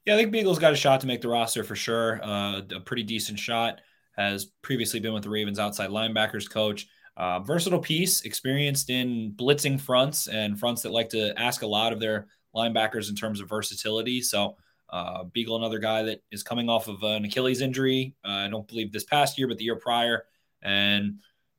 Yeah, 0.05 0.13
I 0.13 0.17
think 0.17 0.33
Biegel's 0.33 0.59
got 0.59 0.73
a 0.73 0.75
shot 0.75 1.01
to 1.01 1.07
make 1.07 1.21
the 1.21 1.29
roster 1.29 1.63
for 1.63 1.75
sure. 1.75 2.23
Uh, 2.23 2.61
a 2.75 2.79
pretty 2.79 3.03
decent 3.03 3.39
shot. 3.39 3.81
Has 4.15 4.45
previously 4.61 5.01
been 5.01 5.13
with 5.13 5.23
the 5.23 5.29
Ravens 5.29 5.59
outside 5.59 5.89
linebackers 5.89 6.49
coach. 6.49 6.87
Uh, 7.17 7.39
versatile 7.39 7.79
piece, 7.79 8.21
experienced 8.21 8.89
in 8.89 9.33
blitzing 9.35 9.79
fronts 9.79 10.27
and 10.27 10.59
fronts 10.59 10.81
that 10.81 10.91
like 10.91 11.09
to 11.09 11.37
ask 11.39 11.63
a 11.63 11.67
lot 11.67 11.91
of 11.91 11.99
their 11.99 12.27
linebackers 12.55 13.09
in 13.09 13.15
terms 13.15 13.41
of 13.41 13.49
versatility. 13.49 14.21
So, 14.21 14.55
uh, 14.89 15.23
Biegel, 15.25 15.57
another 15.57 15.79
guy 15.79 16.03
that 16.03 16.21
is 16.31 16.43
coming 16.43 16.69
off 16.69 16.87
of 16.87 17.03
an 17.03 17.25
Achilles 17.25 17.61
injury. 17.61 18.15
Uh, 18.23 18.31
I 18.31 18.47
don't 18.47 18.67
believe 18.67 18.91
this 18.91 19.03
past 19.03 19.37
year, 19.37 19.47
but 19.47 19.57
the 19.57 19.63
year 19.65 19.75
prior. 19.75 20.25
And, 20.61 21.05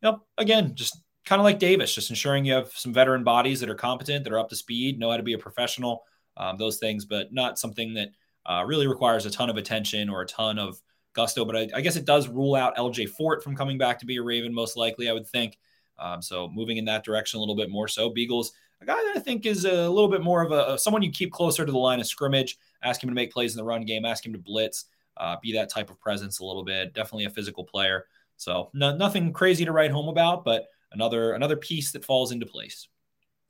you 0.03 0.11
know, 0.11 0.23
again, 0.39 0.75
just 0.75 0.99
kind 1.25 1.41
of 1.41 1.45
like 1.45 1.59
Davis, 1.59 1.95
just 1.95 2.11
ensuring 2.11 2.45
you 2.45 2.55
have 2.55 2.71
some 2.73 2.93
veteran 2.93 3.25
bodies 3.25 3.61
that 3.61 3.69
are 3.71 3.75
competent, 3.75 4.25
that 4.25 4.33
are 4.33 4.39
up 4.39 4.49
to 4.51 4.57
speed, 4.57 4.99
know 4.99 5.11
how 5.11 5.17
to 5.17 5.23
be 5.23 5.35
a 5.35 5.39
professional, 5.39 6.05
um, 6.37 6.57
those 6.57 6.79
things, 6.79 7.05
but 7.05 7.33
not 7.33 7.59
something 7.59 7.95
that 7.95 8.11
uh, 8.47 8.65
really 8.65 8.87
requires 8.87 9.27
a 9.27 9.31
ton 9.31 9.51
of 9.51 9.57
attention 9.57 10.09
or 10.09 10.23
a 10.23 10.27
ton 10.27 10.59
of 10.59 10.81
gusto. 11.13 11.45
But 11.45 11.57
I, 11.57 11.69
I, 11.75 11.81
guess 11.81 11.97
it 11.97 12.05
does 12.05 12.29
rule 12.29 12.55
out 12.55 12.77
LJ 12.77 13.11
Fort 13.11 13.43
from 13.43 13.57
coming 13.57 13.77
back 13.77 13.99
to 13.99 14.07
be 14.07 14.17
a 14.17 14.23
Raven, 14.23 14.55
most 14.55 14.77
likely, 14.77 15.09
I 15.09 15.13
would 15.13 15.27
think. 15.27 15.59
Um, 15.99 16.23
so 16.23 16.49
moving 16.49 16.77
in 16.77 16.85
that 16.85 17.05
direction 17.05 17.39
a 17.39 17.41
little 17.41 17.57
bit 17.57 17.71
more 17.71 17.89
so. 17.89 18.11
Biegels, 18.11 18.49
a 18.81 18.87
guy 18.87 18.95
that 18.95 19.17
I 19.17 19.21
think 19.21 19.47
is 19.47 19.65
a 19.65 19.89
little 19.89 20.11
bit 20.11 20.21
more 20.23 20.43
of 20.43 20.53
a 20.53 20.79
someone 20.79 21.03
you 21.03 21.11
keep 21.11 21.33
closer 21.33 21.65
to 21.65 21.73
the 21.73 21.79
line 21.79 22.01
of 22.01 22.07
scrimmage, 22.07 22.59
ask 22.83 23.03
him 23.03 23.09
to 23.09 23.15
make 23.15 23.33
plays 23.33 23.55
in 23.55 23.57
the 23.57 23.65
run 23.65 23.85
game, 23.85 24.05
ask 24.05 24.25
him 24.25 24.33
to 24.33 24.39
blitz, 24.39 24.85
uh, 25.17 25.37
be 25.43 25.53
that 25.55 25.71
type 25.71 25.91
of 25.91 25.99
presence 25.99 26.39
a 26.39 26.45
little 26.45 26.65
bit. 26.65 26.93
Definitely 26.93 27.25
a 27.25 27.31
physical 27.31 27.65
player. 27.65 28.05
So 28.37 28.71
no, 28.75 28.95
nothing 28.95 29.33
crazy 29.33 29.65
to 29.65 29.73
write 29.73 29.91
home 29.91 30.09
about, 30.09 30.45
but 30.45 30.67
another 30.93 31.33
another 31.33 31.57
piece 31.57 31.93
that 31.93 32.05
falls 32.05 32.31
into 32.31 32.47
place. 32.47 32.89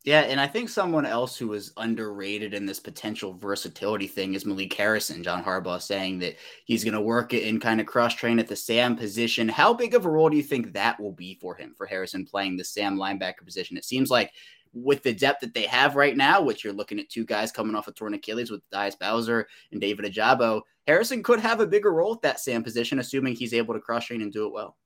Yeah, 0.07 0.21
and 0.21 0.41
I 0.41 0.47
think 0.47 0.69
someone 0.69 1.05
else 1.05 1.37
who 1.37 1.49
was 1.49 1.73
underrated 1.79 2.55
in 2.55 2.65
this 2.65 2.79
potential 2.79 3.35
versatility 3.35 4.07
thing 4.07 4.35
is 4.35 4.47
Malik 4.47 4.73
Harrison. 4.73 5.21
John 5.21 5.43
Harbaugh 5.43 5.83
saying 5.83 6.21
that 6.21 6.37
he's 6.65 6.85
going 6.85 6.95
to 6.95 7.01
work 7.01 7.35
it 7.35 7.43
in 7.43 7.59
kind 7.59 7.81
of 7.81 7.89
cross 7.89 8.15
train 8.15 8.39
at 8.39 8.47
the 8.47 8.55
Sam 8.55 8.95
position. 8.95 9.49
How 9.49 9.75
big 9.75 9.95
of 9.95 10.07
a 10.07 10.09
role 10.09 10.31
do 10.31 10.37
you 10.37 10.45
think 10.45 10.73
that 10.73 11.01
will 11.01 11.11
be 11.11 11.35
for 11.41 11.57
him, 11.57 11.75
for 11.77 11.87
Harrison 11.87 12.25
playing 12.25 12.57
the 12.57 12.63
Sam 12.63 12.97
linebacker 12.97 13.45
position? 13.45 13.77
It 13.77 13.85
seems 13.85 14.09
like 14.09 14.31
with 14.73 15.03
the 15.03 15.13
depth 15.13 15.41
that 15.41 15.55
they 15.55 15.67
have 15.67 15.97
right 15.97 16.17
now, 16.17 16.41
which 16.41 16.63
you're 16.63 16.73
looking 16.73 17.01
at 17.01 17.09
two 17.09 17.25
guys 17.25 17.51
coming 17.51 17.75
off 17.75 17.89
a 17.89 17.93
torn 17.93 18.15
Achilles 18.15 18.53
with 18.53 18.63
Tyus 18.71 18.97
Bowser 18.97 19.49
and 19.73 19.81
David 19.81 20.05
Ojabo, 20.05 20.61
Harrison 20.87 21.21
could 21.21 21.41
have 21.41 21.59
a 21.59 21.67
bigger 21.67 21.93
role 21.93 22.15
at 22.15 22.23
that 22.23 22.39
Sam 22.39 22.63
position, 22.63 23.01
assuming 23.01 23.35
he's 23.35 23.55
able 23.55 23.75
to 23.75 23.81
cross 23.81 24.07
train 24.07 24.23
and 24.23 24.33
do 24.33 24.47
it 24.47 24.53
well. 24.53 24.77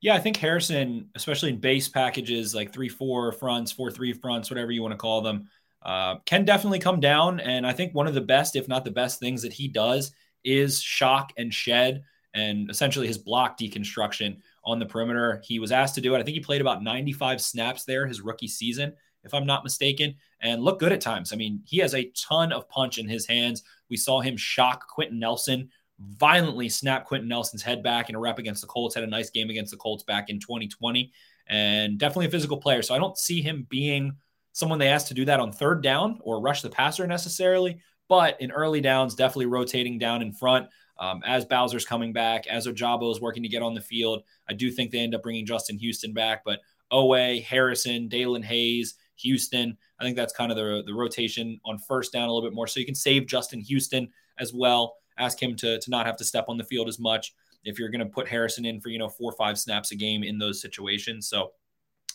Yeah, 0.00 0.14
I 0.14 0.18
think 0.18 0.36
Harrison, 0.36 1.10
especially 1.14 1.50
in 1.50 1.60
base 1.60 1.88
packages 1.88 2.54
like 2.54 2.72
three 2.72 2.88
four 2.88 3.32
fronts, 3.32 3.70
four 3.70 3.90
three 3.90 4.12
fronts, 4.12 4.50
whatever 4.50 4.72
you 4.72 4.82
want 4.82 4.92
to 4.92 4.98
call 4.98 5.20
them, 5.20 5.48
uh, 5.82 6.16
can 6.24 6.44
definitely 6.44 6.78
come 6.78 7.00
down. 7.00 7.40
And 7.40 7.66
I 7.66 7.72
think 7.72 7.94
one 7.94 8.06
of 8.06 8.14
the 8.14 8.20
best, 8.20 8.56
if 8.56 8.66
not 8.66 8.84
the 8.84 8.90
best, 8.90 9.20
things 9.20 9.42
that 9.42 9.52
he 9.52 9.68
does 9.68 10.12
is 10.42 10.80
shock 10.80 11.32
and 11.36 11.52
shed, 11.52 12.02
and 12.34 12.70
essentially 12.70 13.06
his 13.06 13.18
block 13.18 13.58
deconstruction 13.58 14.38
on 14.64 14.78
the 14.78 14.86
perimeter. 14.86 15.42
He 15.44 15.58
was 15.58 15.72
asked 15.72 15.94
to 15.96 16.00
do 16.00 16.14
it. 16.14 16.18
I 16.18 16.22
think 16.22 16.34
he 16.34 16.40
played 16.40 16.60
about 16.60 16.82
95 16.82 17.40
snaps 17.40 17.84
there 17.84 18.06
his 18.06 18.20
rookie 18.20 18.48
season, 18.48 18.94
if 19.24 19.34
I'm 19.34 19.46
not 19.46 19.64
mistaken, 19.64 20.14
and 20.40 20.62
look 20.62 20.78
good 20.78 20.92
at 20.92 21.00
times. 21.00 21.32
I 21.32 21.36
mean, 21.36 21.60
he 21.66 21.78
has 21.78 21.94
a 21.94 22.10
ton 22.16 22.52
of 22.52 22.68
punch 22.68 22.98
in 22.98 23.08
his 23.08 23.26
hands. 23.26 23.62
We 23.90 23.96
saw 23.96 24.20
him 24.20 24.36
shock 24.36 24.88
Quenton 24.88 25.18
Nelson 25.18 25.70
violently 26.00 26.68
snapped 26.68 27.06
Quenton 27.06 27.28
Nelson's 27.28 27.62
head 27.62 27.82
back 27.82 28.08
in 28.08 28.14
a 28.14 28.18
rep 28.18 28.38
against 28.38 28.62
the 28.62 28.66
Colts, 28.66 28.94
had 28.94 29.04
a 29.04 29.08
nice 29.08 29.30
game 29.30 29.50
against 29.50 29.70
the 29.70 29.76
Colts 29.76 30.02
back 30.02 30.30
in 30.30 30.40
2020, 30.40 31.12
and 31.48 31.98
definitely 31.98 32.26
a 32.26 32.30
physical 32.30 32.56
player. 32.56 32.82
So 32.82 32.94
I 32.94 32.98
don't 32.98 33.18
see 33.18 33.42
him 33.42 33.66
being 33.68 34.16
someone 34.52 34.78
they 34.78 34.88
asked 34.88 35.08
to 35.08 35.14
do 35.14 35.24
that 35.26 35.40
on 35.40 35.52
third 35.52 35.82
down 35.82 36.18
or 36.22 36.40
rush 36.40 36.62
the 36.62 36.70
passer 36.70 37.06
necessarily, 37.06 37.80
but 38.08 38.40
in 38.40 38.50
early 38.50 38.80
downs, 38.80 39.14
definitely 39.14 39.46
rotating 39.46 39.98
down 39.98 40.22
in 40.22 40.32
front. 40.32 40.68
Um, 40.98 41.22
as 41.24 41.46
Bowser's 41.46 41.86
coming 41.86 42.12
back, 42.12 42.46
as 42.46 42.66
Ojabo 42.66 43.10
is 43.10 43.20
working 43.20 43.42
to 43.42 43.48
get 43.48 43.62
on 43.62 43.74
the 43.74 43.80
field, 43.80 44.22
I 44.48 44.52
do 44.52 44.70
think 44.70 44.90
they 44.90 44.98
end 44.98 45.14
up 45.14 45.22
bringing 45.22 45.46
Justin 45.46 45.78
Houston 45.78 46.12
back, 46.12 46.42
but 46.44 46.60
Oweh, 46.92 47.42
Harrison, 47.42 48.08
Daelin 48.08 48.44
Hayes, 48.44 48.94
Houston. 49.16 49.76
I 49.98 50.04
think 50.04 50.16
that's 50.16 50.32
kind 50.32 50.50
of 50.50 50.58
the, 50.58 50.82
the 50.84 50.92
rotation 50.92 51.58
on 51.64 51.78
first 51.78 52.12
down 52.12 52.28
a 52.28 52.32
little 52.32 52.46
bit 52.46 52.54
more. 52.54 52.66
So 52.66 52.80
you 52.80 52.86
can 52.86 52.94
save 52.94 53.26
Justin 53.26 53.60
Houston 53.60 54.08
as 54.38 54.52
well 54.52 54.96
ask 55.20 55.40
him 55.42 55.54
to, 55.56 55.78
to 55.78 55.90
not 55.90 56.06
have 56.06 56.16
to 56.16 56.24
step 56.24 56.46
on 56.48 56.56
the 56.56 56.64
field 56.64 56.88
as 56.88 56.98
much. 56.98 57.34
if 57.64 57.78
you're 57.78 57.90
going 57.90 58.00
to 58.00 58.06
put 58.06 58.26
Harrison 58.26 58.64
in 58.64 58.80
for, 58.80 58.88
you 58.88 58.98
know, 58.98 59.08
four 59.08 59.30
or 59.30 59.36
five 59.36 59.58
snaps 59.58 59.92
a 59.92 59.96
game 59.96 60.22
in 60.22 60.38
those 60.38 60.62
situations. 60.62 61.28
So 61.28 61.52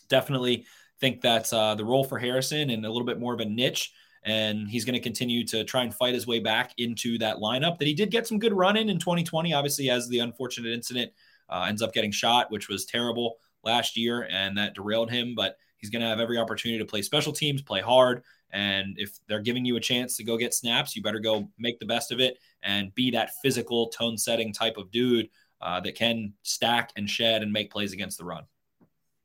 definitely 0.08 0.66
think 1.00 1.20
that's 1.20 1.52
uh, 1.52 1.74
the 1.74 1.84
role 1.84 2.04
for 2.04 2.18
Harrison 2.18 2.70
and 2.70 2.84
a 2.84 2.90
little 2.90 3.06
bit 3.06 3.20
more 3.20 3.34
of 3.34 3.40
a 3.40 3.44
niche. 3.44 3.92
And 4.24 4.68
he's 4.68 4.84
going 4.84 4.94
to 4.94 5.00
continue 5.00 5.46
to 5.46 5.62
try 5.62 5.84
and 5.84 5.94
fight 5.94 6.14
his 6.14 6.26
way 6.26 6.40
back 6.40 6.72
into 6.78 7.16
that 7.18 7.36
lineup 7.36 7.78
that 7.78 7.86
he 7.86 7.94
did 7.94 8.10
get 8.10 8.26
some 8.26 8.40
good 8.40 8.52
run 8.52 8.76
in 8.76 8.88
in 8.88 8.98
2020. 8.98 9.54
Obviously, 9.54 9.88
as 9.88 10.08
the 10.08 10.18
unfortunate 10.18 10.72
incident 10.72 11.12
uh, 11.48 11.66
ends 11.68 11.80
up 11.80 11.92
getting 11.92 12.10
shot, 12.10 12.50
which 12.50 12.68
was 12.68 12.86
terrible 12.86 13.36
last 13.62 13.96
year, 13.96 14.26
and 14.30 14.58
that 14.58 14.74
derailed 14.74 15.10
him. 15.12 15.34
But 15.36 15.56
he's 15.78 15.90
going 15.90 16.02
to 16.02 16.08
have 16.08 16.18
every 16.18 16.38
opportunity 16.38 16.78
to 16.78 16.84
play 16.84 17.02
special 17.02 17.32
teams, 17.32 17.62
play 17.62 17.80
hard. 17.80 18.24
And 18.52 18.94
if 18.96 19.18
they're 19.28 19.40
giving 19.40 19.64
you 19.64 19.76
a 19.76 19.80
chance 19.80 20.16
to 20.16 20.24
go 20.24 20.36
get 20.36 20.54
snaps, 20.54 20.94
you 20.94 21.02
better 21.02 21.18
go 21.18 21.48
make 21.58 21.78
the 21.78 21.86
best 21.86 22.12
of 22.12 22.20
it 22.20 22.38
and 22.62 22.94
be 22.94 23.10
that 23.10 23.30
physical, 23.42 23.88
tone 23.88 24.16
setting 24.16 24.52
type 24.52 24.76
of 24.76 24.90
dude 24.90 25.28
uh, 25.60 25.80
that 25.80 25.94
can 25.94 26.32
stack 26.42 26.92
and 26.96 27.08
shed 27.08 27.42
and 27.42 27.52
make 27.52 27.70
plays 27.70 27.92
against 27.92 28.18
the 28.18 28.24
run. 28.24 28.44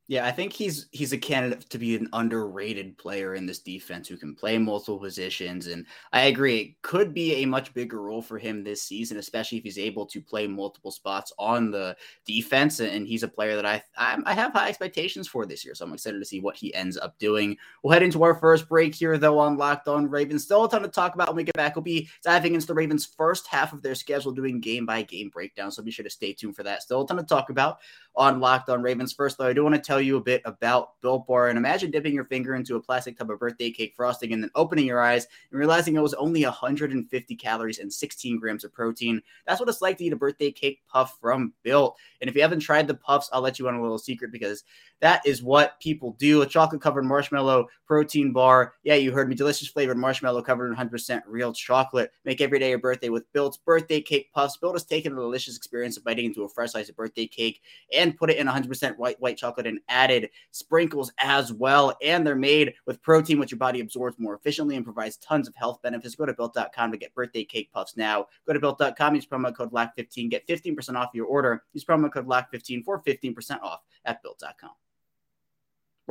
Yeah, 0.07 0.25
I 0.25 0.31
think 0.31 0.51
he's 0.51 0.87
he's 0.91 1.13
a 1.13 1.17
candidate 1.17 1.69
to 1.69 1.77
be 1.77 1.95
an 1.95 2.09
underrated 2.11 2.97
player 2.97 3.35
in 3.35 3.45
this 3.45 3.59
defense 3.59 4.09
who 4.09 4.17
can 4.17 4.35
play 4.35 4.57
multiple 4.57 4.99
positions. 4.99 5.67
And 5.67 5.85
I 6.11 6.23
agree, 6.23 6.57
it 6.57 6.81
could 6.81 7.13
be 7.13 7.35
a 7.35 7.45
much 7.45 7.73
bigger 7.73 8.01
role 8.01 8.21
for 8.21 8.37
him 8.37 8.61
this 8.61 8.83
season, 8.83 9.17
especially 9.17 9.59
if 9.59 9.63
he's 9.63 9.77
able 9.77 10.05
to 10.07 10.19
play 10.19 10.47
multiple 10.47 10.91
spots 10.91 11.31
on 11.39 11.71
the 11.71 11.95
defense. 12.25 12.81
And 12.81 13.07
he's 13.07 13.23
a 13.23 13.27
player 13.29 13.55
that 13.55 13.65
I 13.65 13.81
I 13.95 14.33
have 14.33 14.51
high 14.51 14.67
expectations 14.67 15.29
for 15.29 15.45
this 15.45 15.63
year, 15.63 15.75
so 15.75 15.85
I'm 15.85 15.93
excited 15.93 16.19
to 16.19 16.25
see 16.25 16.41
what 16.41 16.57
he 16.57 16.73
ends 16.73 16.97
up 16.97 17.17
doing. 17.17 17.55
We'll 17.81 17.93
head 17.93 18.03
into 18.03 18.23
our 18.23 18.35
first 18.35 18.67
break 18.67 18.93
here, 18.93 19.17
though, 19.17 19.39
on 19.39 19.55
Locked 19.57 19.87
On 19.87 20.09
Ravens. 20.09 20.43
Still 20.43 20.65
a 20.65 20.69
ton 20.69 20.81
to 20.81 20.89
talk 20.89 21.15
about 21.15 21.29
when 21.29 21.37
we 21.37 21.43
get 21.45 21.55
back. 21.55 21.77
We'll 21.77 21.83
be 21.83 22.09
diving 22.21 22.53
into 22.53 22.67
the 22.67 22.73
Ravens' 22.73 23.05
first 23.05 23.47
half 23.47 23.71
of 23.71 23.81
their 23.81 23.95
schedule, 23.95 24.33
doing 24.33 24.59
game 24.59 24.85
by 24.85 25.03
game 25.03 25.29
breakdown. 25.29 25.71
So 25.71 25.83
be 25.83 25.91
sure 25.91 26.03
to 26.03 26.09
stay 26.09 26.33
tuned 26.33 26.57
for 26.57 26.63
that. 26.63 26.83
Still 26.83 27.03
a 27.03 27.07
ton 27.07 27.15
to 27.15 27.23
talk 27.23 27.49
about 27.49 27.77
on 28.13 28.41
Locked 28.41 28.69
On 28.69 28.81
Ravens. 28.81 29.13
First, 29.13 29.37
though, 29.37 29.47
I 29.47 29.53
do 29.53 29.63
want 29.63 29.75
to 29.75 29.81
tell 29.81 30.00
you 30.01 30.17
a 30.17 30.21
bit 30.21 30.41
about 30.45 30.99
Built 31.01 31.27
Bar. 31.27 31.49
And 31.49 31.57
imagine 31.57 31.91
dipping 31.91 32.13
your 32.13 32.25
finger 32.25 32.55
into 32.55 32.75
a 32.75 32.81
plastic 32.81 33.17
tub 33.17 33.31
of 33.31 33.39
birthday 33.39 33.71
cake 33.71 33.93
frosting 33.95 34.33
and 34.33 34.43
then 34.43 34.51
opening 34.55 34.85
your 34.85 35.01
eyes 35.01 35.27
and 35.49 35.59
realizing 35.59 35.95
it 35.95 36.01
was 36.01 36.13
only 36.15 36.43
150 36.43 37.35
calories 37.35 37.79
and 37.79 37.91
16 37.91 38.39
grams 38.39 38.63
of 38.63 38.73
protein. 38.73 39.21
That's 39.45 39.59
what 39.59 39.69
it's 39.69 39.81
like 39.81 39.97
to 39.99 40.05
eat 40.05 40.13
a 40.13 40.17
birthday 40.17 40.51
cake 40.51 40.81
puff 40.91 41.17
from 41.21 41.53
Built. 41.63 41.97
And 42.19 42.29
if 42.29 42.35
you 42.35 42.41
haven't 42.41 42.59
tried 42.59 42.87
the 42.87 42.95
puffs, 42.95 43.29
I'll 43.31 43.41
let 43.41 43.59
you 43.59 43.67
on 43.67 43.75
a 43.75 43.81
little 43.81 43.97
secret 43.97 44.31
because 44.31 44.63
that 44.99 45.25
is 45.25 45.41
what 45.41 45.79
people 45.79 46.15
do. 46.19 46.41
A 46.41 46.45
chocolate 46.45 46.81
covered 46.81 47.05
marshmallow 47.05 47.67
protein 47.85 48.31
bar. 48.31 48.75
Yeah, 48.83 48.95
you 48.95 49.11
heard 49.11 49.27
me. 49.27 49.35
Delicious 49.35 49.67
flavored 49.67 49.97
marshmallow 49.97 50.43
covered 50.43 50.71
in 50.71 50.75
100% 50.75 51.21
real 51.27 51.53
chocolate. 51.53 52.11
Make 52.23 52.39
every 52.39 52.59
day 52.59 52.73
a 52.73 52.77
birthday 52.77 53.09
with 53.09 53.31
Built's 53.33 53.57
birthday 53.57 54.01
cake 54.01 54.31
puffs. 54.33 54.57
Built 54.57 54.75
has 54.75 54.85
taken 54.85 55.15
the 55.15 55.21
delicious 55.21 55.57
experience 55.57 55.97
of 55.97 56.03
biting 56.03 56.25
into 56.25 56.43
a 56.43 56.49
fresh 56.49 56.71
slice 56.71 56.89
of 56.89 56.95
birthday 56.95 57.27
cake 57.27 57.61
and 57.93 58.15
put 58.15 58.29
it 58.29 58.37
in 58.37 58.47
100% 58.47 58.97
white 58.97 59.19
white 59.19 59.37
chocolate 59.37 59.67
and 59.67 59.79
added 59.89 60.29
sprinkles 60.51 61.11
as 61.17 61.51
well. 61.53 61.95
And 62.01 62.25
they're 62.25 62.35
made 62.35 62.73
with 62.85 63.01
protein, 63.01 63.39
which 63.39 63.51
your 63.51 63.57
body 63.57 63.79
absorbs 63.79 64.17
more 64.19 64.35
efficiently 64.35 64.75
and 64.75 64.85
provides 64.85 65.17
tons 65.17 65.47
of 65.47 65.55
health 65.55 65.81
benefits. 65.81 66.15
Go 66.15 66.25
to 66.25 66.33
built.com 66.33 66.91
to 66.91 66.97
get 66.97 67.13
birthday 67.13 67.43
cake 67.43 67.71
puffs 67.71 67.97
now. 67.97 68.27
Go 68.45 68.53
to 68.53 68.59
built.com, 68.59 69.15
use 69.15 69.25
promo 69.25 69.55
code 69.55 69.71
LOCK15, 69.71 70.29
get 70.29 70.47
15% 70.47 70.95
off 70.95 71.09
your 71.13 71.25
order. 71.25 71.63
Use 71.73 71.85
promo 71.85 72.11
code 72.11 72.27
LOCK15 72.27 72.83
for 72.83 73.01
15% 73.01 73.61
off 73.61 73.81
at 74.05 74.21
built.com. 74.21 74.71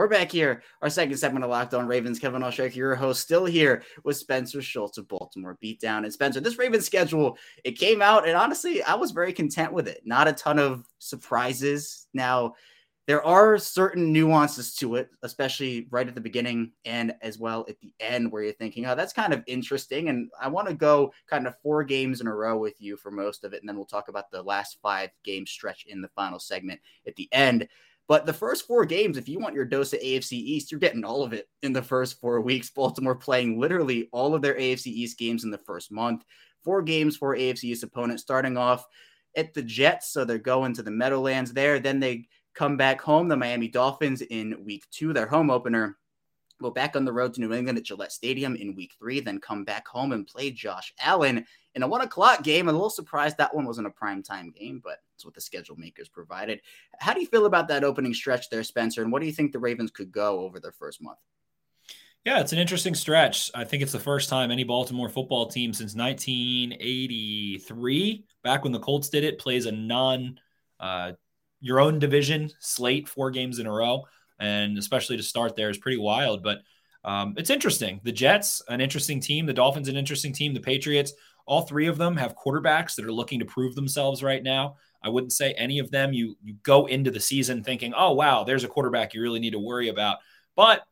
We're 0.01 0.09
back 0.09 0.33
here. 0.33 0.63
Our 0.81 0.89
second 0.89 1.19
segment 1.19 1.45
of 1.45 1.51
Locked 1.51 1.75
On 1.75 1.87
Ravens. 1.87 2.19
Kevin 2.19 2.41
Oestreicher, 2.41 2.75
your 2.75 2.95
host, 2.95 3.21
still 3.21 3.45
here 3.45 3.83
with 4.03 4.17
Spencer 4.17 4.63
Schultz 4.63 4.97
of 4.97 5.07
Baltimore 5.09 5.59
Beatdown. 5.63 6.05
And 6.05 6.13
Spencer, 6.13 6.41
this 6.41 6.59
Ravens 6.59 6.87
schedule, 6.87 7.37
it 7.65 7.73
came 7.73 8.01
out, 8.01 8.27
and 8.27 8.35
honestly, 8.35 8.83
I 8.83 8.95
was 8.95 9.11
very 9.11 9.35
content 9.35 9.75
with 9.75 9.89
it. 9.89 10.01
Not 10.05 10.27
a 10.27 10.33
ton 10.33 10.59
of 10.59 10.87
surprises. 11.01 12.07
Now, 12.15 12.55
there 13.11 13.27
are 13.27 13.59
certain 13.59 14.13
nuances 14.13 14.73
to 14.77 14.95
it, 14.95 15.11
especially 15.25 15.89
right 15.91 16.07
at 16.07 16.15
the 16.15 16.21
beginning 16.21 16.71
and 16.85 17.13
as 17.23 17.41
well 17.41 17.67
at 17.69 17.75
the 17.81 17.93
end, 17.99 18.31
where 18.31 18.45
you're 18.45 18.53
thinking, 18.53 18.87
oh, 18.87 18.95
that's 18.95 19.13
kind 19.13 19.33
of 19.33 19.43
interesting. 19.49 20.11
And 20.11 20.31
I 20.41 20.47
want 20.47 20.69
to 20.69 20.75
go 20.75 21.13
kind 21.27 21.49
of 21.49 21.59
four 21.61 21.83
games 21.83 22.21
in 22.21 22.29
a 22.29 22.33
row 22.33 22.57
with 22.57 22.81
you 22.81 22.97
for 22.97 23.11
most 23.11 23.43
of 23.43 23.53
it. 23.53 23.63
And 23.63 23.69
then 23.69 23.75
we'll 23.75 23.85
talk 23.85 24.07
about 24.07 24.31
the 24.31 24.45
last 24.45 24.79
five 24.81 25.11
game 25.25 25.45
stretch 25.45 25.87
in 25.89 26.01
the 26.01 26.11
final 26.15 26.39
segment 26.39 26.79
at 27.05 27.17
the 27.17 27.29
end. 27.33 27.67
But 28.07 28.27
the 28.27 28.33
first 28.33 28.65
four 28.69 28.85
games, 28.85 29.17
if 29.17 29.29
you 29.29 29.41
want 29.41 29.57
your 29.57 29.65
dose 29.65 29.93
of 29.93 29.99
AFC 29.99 30.35
East, 30.35 30.71
you're 30.71 30.79
getting 30.79 31.05
all 31.05 31.25
of 31.25 31.33
it 31.33 31.49
in 31.65 31.73
the 31.73 31.83
first 31.83 32.21
four 32.21 32.41
weeks. 32.41 32.71
Baltimore 32.77 33.17
playing 33.17 33.59
literally 33.59 34.09
all 34.13 34.37
of 34.37 34.43
their 34.43 34.55
AFC 34.55 34.87
East 34.87 35.19
games 35.19 35.43
in 35.43 35.51
the 35.51 35.59
first 35.59 35.91
month. 35.91 36.23
Four 36.63 36.81
games 36.83 37.17
for 37.17 37.35
AFC 37.35 37.65
East 37.65 37.83
opponents, 37.83 38.23
starting 38.23 38.57
off 38.57 38.87
at 39.37 39.53
the 39.53 39.63
Jets. 39.63 40.13
So 40.13 40.25
they're 40.25 40.39
going 40.39 40.75
to 40.75 40.85
the 40.85 40.93
Meadowlands 40.93 41.53
there. 41.53 41.81
Then 41.81 41.99
they 41.99 42.29
come 42.55 42.77
back 42.77 43.01
home, 43.01 43.29
the 43.29 43.37
Miami 43.37 43.69
Dolphins 43.69 44.23
in 44.23 44.65
week 44.65 44.85
two, 44.91 45.13
their 45.13 45.27
home 45.27 45.51
opener. 45.51 45.97
Go 46.61 46.71
back 46.71 46.95
on 46.95 47.07
the 47.07 47.13
road 47.13 47.33
to 47.35 47.41
New 47.41 47.55
England 47.55 47.79
at 47.79 47.85
Gillette 47.85 48.13
Stadium 48.13 48.55
in 48.55 48.77
week 48.77 48.93
three, 48.99 49.21
then 49.21 49.41
come 49.41 49.65
back 49.65 49.89
home 49.89 50.13
and 50.13 50.27
play 50.27 50.51
Josh 50.51 50.93
Allen 51.01 51.47
in 51.75 51.83
a 51.83 51.89
one 51.89 52.03
o'clock 52.03 52.43
game. 52.43 52.69
I'm 52.69 52.75
a 52.75 52.79
little 52.79 52.91
surprised 52.91 53.39
that 53.39 53.55
one 53.55 53.65
wasn't 53.65 53.87
a 53.87 53.91
prime 53.91 54.23
time 54.23 54.51
game, 54.51 54.83
but 54.85 54.99
it's 55.15 55.25
what 55.25 55.35
the 55.35 55.41
schedule 55.41 55.77
makers 55.77 56.11
provided. 56.11 56.61
How 56.99 57.15
do 57.15 57.21
you 57.21 57.27
feel 57.27 57.47
about 57.47 57.69
that 57.69 57.83
opening 57.83 58.13
stretch 58.13 58.51
there, 58.51 58.63
Spencer? 58.63 59.03
And 59.03 59.11
what 59.11 59.21
do 59.21 59.27
you 59.27 59.33
think 59.33 59.53
the 59.53 59.59
Ravens 59.59 59.91
could 59.91 60.13
go 60.13 60.41
over 60.41 60.61
their 60.61 60.73
first 60.73 61.03
month? 61.03 61.19
Yeah, 62.25 62.41
it's 62.41 62.53
an 62.53 62.59
interesting 62.59 62.95
stretch. 62.95 63.51
I 63.55 63.65
think 63.65 63.83
it's 63.83 63.93
the 63.93 63.99
first 63.99 64.29
time 64.29 64.51
any 64.51 64.65
Baltimore 64.65 65.09
football 65.09 65.47
team 65.47 65.73
since 65.73 65.95
1983, 65.95 68.25
back 68.45 68.63
when 68.63 68.73
the 68.73 68.79
Colts 68.79 69.09
did 69.09 69.25
it, 69.25 69.39
plays 69.39 69.65
a 69.65 69.73
non 69.73 70.39
uh, 70.79 71.13
your 71.61 71.81
own 71.81 71.99
division 71.99 72.51
slate 72.59 73.09
four 73.09 73.31
games 73.31 73.59
in 73.59 73.67
a 73.67 73.73
row. 73.73 74.05
And 74.39 74.79
especially 74.79 75.17
to 75.17 75.23
start 75.23 75.55
there 75.55 75.71
is 75.71 75.79
pretty 75.79 75.99
wild. 75.99 76.43
But 76.43 76.59
um, 77.05 77.35
it's 77.37 77.51
interesting. 77.51 78.01
The 78.05 78.13
Jets, 78.13 78.63
an 78.69 78.81
interesting 78.81 79.21
team. 79.21 79.47
The 79.47 79.53
Dolphins, 79.53 79.89
an 79.89 79.97
interesting 79.97 80.33
team. 80.33 80.55
The 80.55 80.61
Patriots, 80.61 81.13
all 81.47 81.63
three 81.63 81.87
of 81.87 81.99
them 81.99 82.17
have 82.17 82.37
quarterbacks 82.37 82.95
that 82.95 83.05
are 83.05 83.13
looking 83.13 83.41
to 83.41 83.47
prove 83.47 83.75
themselves 83.75 84.23
right 84.23 84.43
now. 84.43 84.77
I 85.03 85.09
wouldn't 85.09 85.33
say 85.33 85.53
any 85.53 85.79
of 85.79 85.91
them 85.91 86.13
you 86.13 86.37
you 86.43 86.57
go 86.63 86.87
into 86.87 87.11
the 87.11 87.21
season 87.21 87.65
thinking, 87.65 87.95
"Oh 87.97 88.13
wow, 88.13 88.45
there's 88.45 88.65
a 88.65 88.69
quarterback 88.69 89.15
you 89.15 89.23
really 89.23 89.41
need 89.41 89.53
to 89.53 89.59
worry 89.59 89.89
about." 89.89 90.19
But 90.57 90.83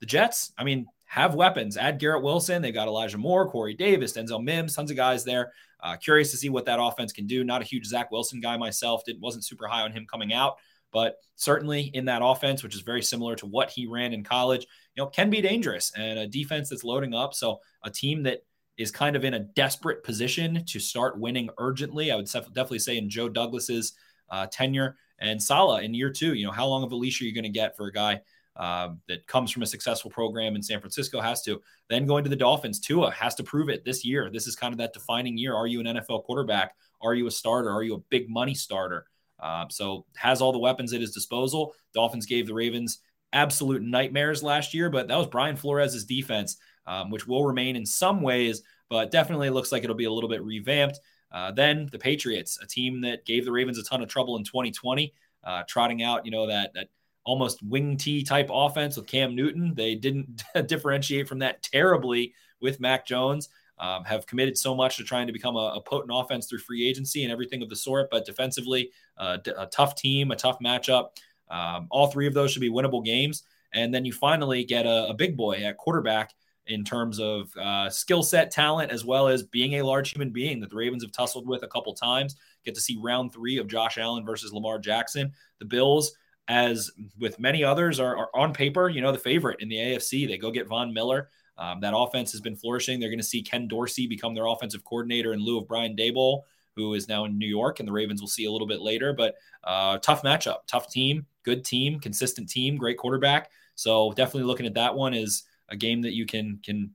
the 0.00 0.06
Jets, 0.06 0.52
I 0.56 0.64
mean, 0.64 0.86
have 1.04 1.34
weapons. 1.34 1.76
Add 1.76 1.98
Garrett 1.98 2.22
Wilson. 2.22 2.62
They 2.62 2.72
got 2.72 2.88
Elijah 2.88 3.18
Moore, 3.18 3.50
Corey 3.50 3.74
Davis, 3.74 4.14
Denzel 4.14 4.42
Mims, 4.42 4.74
tons 4.74 4.90
of 4.90 4.96
guys 4.96 5.24
there. 5.24 5.52
Uh, 5.82 5.96
curious 5.96 6.30
to 6.30 6.36
see 6.36 6.48
what 6.48 6.64
that 6.66 6.80
offense 6.80 7.12
can 7.12 7.26
do. 7.26 7.44
Not 7.44 7.62
a 7.62 7.64
huge 7.64 7.86
Zach 7.86 8.10
Wilson 8.10 8.40
guy 8.40 8.56
myself. 8.56 9.04
Didn't 9.04 9.20
wasn't 9.20 9.44
super 9.44 9.66
high 9.66 9.82
on 9.82 9.92
him 9.92 10.06
coming 10.06 10.32
out, 10.32 10.56
but 10.92 11.16
certainly 11.36 11.90
in 11.94 12.04
that 12.06 12.22
offense, 12.24 12.62
which 12.62 12.74
is 12.74 12.82
very 12.82 13.02
similar 13.02 13.34
to 13.36 13.46
what 13.46 13.70
he 13.70 13.86
ran 13.86 14.12
in 14.12 14.24
college, 14.24 14.66
you 14.94 15.02
know, 15.02 15.06
can 15.06 15.30
be 15.30 15.40
dangerous 15.40 15.92
and 15.96 16.18
a 16.18 16.26
defense 16.26 16.68
that's 16.68 16.84
loading 16.84 17.14
up. 17.14 17.34
So 17.34 17.60
a 17.82 17.90
team 17.90 18.22
that 18.24 18.44
is 18.76 18.90
kind 18.90 19.14
of 19.14 19.24
in 19.24 19.34
a 19.34 19.40
desperate 19.40 20.02
position 20.02 20.64
to 20.66 20.80
start 20.80 21.18
winning 21.18 21.50
urgently. 21.58 22.10
I 22.10 22.16
would 22.16 22.26
definitely 22.26 22.78
say 22.78 22.96
in 22.96 23.10
Joe 23.10 23.28
Douglas's 23.28 23.92
uh, 24.30 24.46
tenure 24.50 24.96
and 25.18 25.42
Saleh 25.42 25.84
in 25.84 25.92
year 25.92 26.10
two. 26.10 26.34
You 26.34 26.46
know, 26.46 26.52
how 26.52 26.66
long 26.66 26.82
of 26.82 26.92
a 26.92 26.96
leash 26.96 27.20
are 27.20 27.24
you 27.24 27.34
going 27.34 27.44
to 27.44 27.50
get 27.50 27.76
for 27.76 27.86
a 27.88 27.92
guy 27.92 28.22
uh, 28.56 28.90
that 29.08 29.26
comes 29.26 29.50
from 29.50 29.62
a 29.62 29.66
successful 29.66 30.10
program 30.10 30.56
in 30.56 30.62
San 30.62 30.80
Francisco? 30.80 31.20
Has 31.20 31.42
to 31.42 31.60
then 31.88 32.06
going 32.06 32.24
to 32.24 32.30
the 32.30 32.36
Dolphins. 32.36 32.80
Tua 32.80 33.10
has 33.10 33.34
to 33.36 33.42
prove 33.42 33.68
it 33.68 33.84
this 33.84 34.04
year. 34.04 34.30
This 34.30 34.46
is 34.46 34.56
kind 34.56 34.72
of 34.72 34.78
that 34.78 34.92
defining 34.92 35.38
year. 35.38 35.54
Are 35.54 35.66
you 35.66 35.80
an 35.80 35.86
NFL 35.86 36.24
quarterback? 36.24 36.74
Are 37.00 37.14
you 37.14 37.26
a 37.26 37.30
starter? 37.30 37.70
Are 37.70 37.82
you 37.82 37.94
a 37.94 38.02
big 38.10 38.28
money 38.28 38.54
starter? 38.54 39.06
Uh, 39.38 39.64
so 39.70 40.04
has 40.16 40.40
all 40.40 40.52
the 40.52 40.58
weapons 40.58 40.92
at 40.92 41.00
his 41.00 41.12
disposal. 41.12 41.74
Dolphins 41.94 42.26
gave 42.26 42.46
the 42.46 42.54
Ravens 42.54 42.98
absolute 43.32 43.82
nightmares 43.82 44.42
last 44.42 44.74
year, 44.74 44.90
but 44.90 45.08
that 45.08 45.16
was 45.16 45.28
Brian 45.28 45.56
Flores' 45.56 46.04
defense 46.04 46.58
um, 46.86 47.10
which 47.10 47.26
will 47.26 47.44
remain 47.44 47.76
in 47.76 47.86
some 47.86 48.20
ways, 48.20 48.62
but 48.88 49.10
definitely 49.10 49.50
looks 49.50 49.72
like 49.72 49.84
it'll 49.84 49.96
be 49.96 50.04
a 50.04 50.12
little 50.12 50.28
bit 50.28 50.42
revamped. 50.42 50.98
Uh, 51.32 51.52
then 51.52 51.88
the 51.92 51.98
Patriots, 51.98 52.58
a 52.60 52.66
team 52.66 53.00
that 53.02 53.24
gave 53.24 53.44
the 53.44 53.52
Ravens 53.52 53.78
a 53.78 53.84
ton 53.84 54.02
of 54.02 54.08
trouble 54.08 54.36
in 54.36 54.44
2020, 54.44 55.14
uh, 55.44 55.62
trotting 55.68 56.02
out, 56.02 56.24
you 56.24 56.32
know, 56.32 56.48
that 56.48 56.72
that 56.74 56.88
almost 57.30 57.62
wing 57.62 57.96
T 57.96 58.24
type 58.24 58.48
offense 58.52 58.96
with 58.96 59.06
Cam 59.06 59.36
Newton. 59.36 59.72
They 59.72 59.94
didn't 59.94 60.42
differentiate 60.66 61.28
from 61.28 61.38
that 61.38 61.62
terribly 61.62 62.34
with 62.60 62.80
Mac 62.80 63.06
Jones. 63.06 63.48
Um, 63.78 64.04
have 64.04 64.26
committed 64.26 64.58
so 64.58 64.74
much 64.74 64.96
to 64.96 65.04
trying 65.04 65.28
to 65.28 65.32
become 65.32 65.54
a, 65.54 65.74
a, 65.76 65.80
potent 65.80 66.10
offense 66.12 66.46
through 66.46 66.58
free 66.58 66.86
agency 66.86 67.22
and 67.22 67.32
everything 67.32 67.62
of 67.62 67.70
the 67.70 67.76
sort. 67.76 68.08
But 68.10 68.26
defensively, 68.26 68.90
uh, 69.16 69.38
a 69.56 69.66
tough 69.68 69.94
team, 69.94 70.32
a 70.32 70.36
tough 70.36 70.58
matchup. 70.58 71.10
Um, 71.48 71.86
all 71.90 72.08
three 72.08 72.26
of 72.26 72.34
those 72.34 72.50
should 72.50 72.60
be 72.60 72.68
winnable 72.68 73.02
games. 73.02 73.44
And 73.72 73.94
then 73.94 74.04
you 74.04 74.12
finally 74.12 74.64
get 74.64 74.84
a, 74.84 75.06
a 75.08 75.14
big 75.14 75.36
boy 75.36 75.64
at 75.64 75.78
quarterback 75.78 76.34
in 76.66 76.84
terms 76.84 77.20
of 77.20 77.56
uh, 77.56 77.88
skill 77.88 78.22
set, 78.22 78.50
talent, 78.50 78.90
as 78.90 79.04
well 79.04 79.28
as 79.28 79.44
being 79.44 79.76
a 79.76 79.82
large 79.82 80.10
human 80.10 80.30
being 80.30 80.60
that 80.60 80.68
the 80.68 80.76
Ravens 80.76 81.02
have 81.02 81.12
tussled 81.12 81.46
with 81.46 81.62
a 81.62 81.68
couple 81.68 81.94
times. 81.94 82.36
Get 82.64 82.74
to 82.74 82.80
see 82.82 82.98
round 83.00 83.32
three 83.32 83.56
of 83.56 83.66
Josh 83.66 83.98
Allen 83.98 84.26
versus 84.26 84.52
Lamar 84.52 84.78
Jackson. 84.78 85.32
The 85.58 85.64
Bills, 85.64 86.12
as 86.50 86.90
with 87.16 87.38
many 87.38 87.62
others, 87.62 88.00
are, 88.00 88.16
are 88.16 88.30
on 88.34 88.52
paper, 88.52 88.88
you 88.88 89.00
know, 89.00 89.12
the 89.12 89.18
favorite 89.18 89.60
in 89.60 89.68
the 89.68 89.76
AFC. 89.76 90.26
They 90.26 90.36
go 90.36 90.50
get 90.50 90.66
Von 90.66 90.92
Miller. 90.92 91.30
Um, 91.56 91.80
that 91.80 91.96
offense 91.96 92.32
has 92.32 92.40
been 92.40 92.56
flourishing. 92.56 92.98
They're 92.98 93.08
going 93.08 93.20
to 93.20 93.24
see 93.24 93.40
Ken 93.40 93.68
Dorsey 93.68 94.08
become 94.08 94.34
their 94.34 94.46
offensive 94.46 94.82
coordinator 94.82 95.32
in 95.32 95.38
lieu 95.38 95.58
of 95.58 95.68
Brian 95.68 95.94
Daboll, 95.94 96.42
who 96.74 96.94
is 96.94 97.08
now 97.08 97.24
in 97.24 97.38
New 97.38 97.46
York, 97.46 97.78
and 97.78 97.86
the 97.86 97.92
Ravens 97.92 98.20
will 98.20 98.28
see 98.28 98.46
a 98.46 98.50
little 98.50 98.66
bit 98.66 98.80
later. 98.80 99.12
But 99.12 99.36
uh, 99.62 99.98
tough 99.98 100.22
matchup, 100.22 100.66
tough 100.66 100.90
team, 100.90 101.24
good 101.44 101.64
team, 101.64 102.00
consistent 102.00 102.48
team, 102.48 102.76
great 102.76 102.98
quarterback. 102.98 103.50
So 103.76 104.12
definitely 104.12 104.48
looking 104.48 104.66
at 104.66 104.74
that 104.74 104.94
one 104.94 105.14
is 105.14 105.44
a 105.68 105.76
game 105.76 106.02
that 106.02 106.14
you 106.14 106.26
can 106.26 106.58
can 106.64 106.90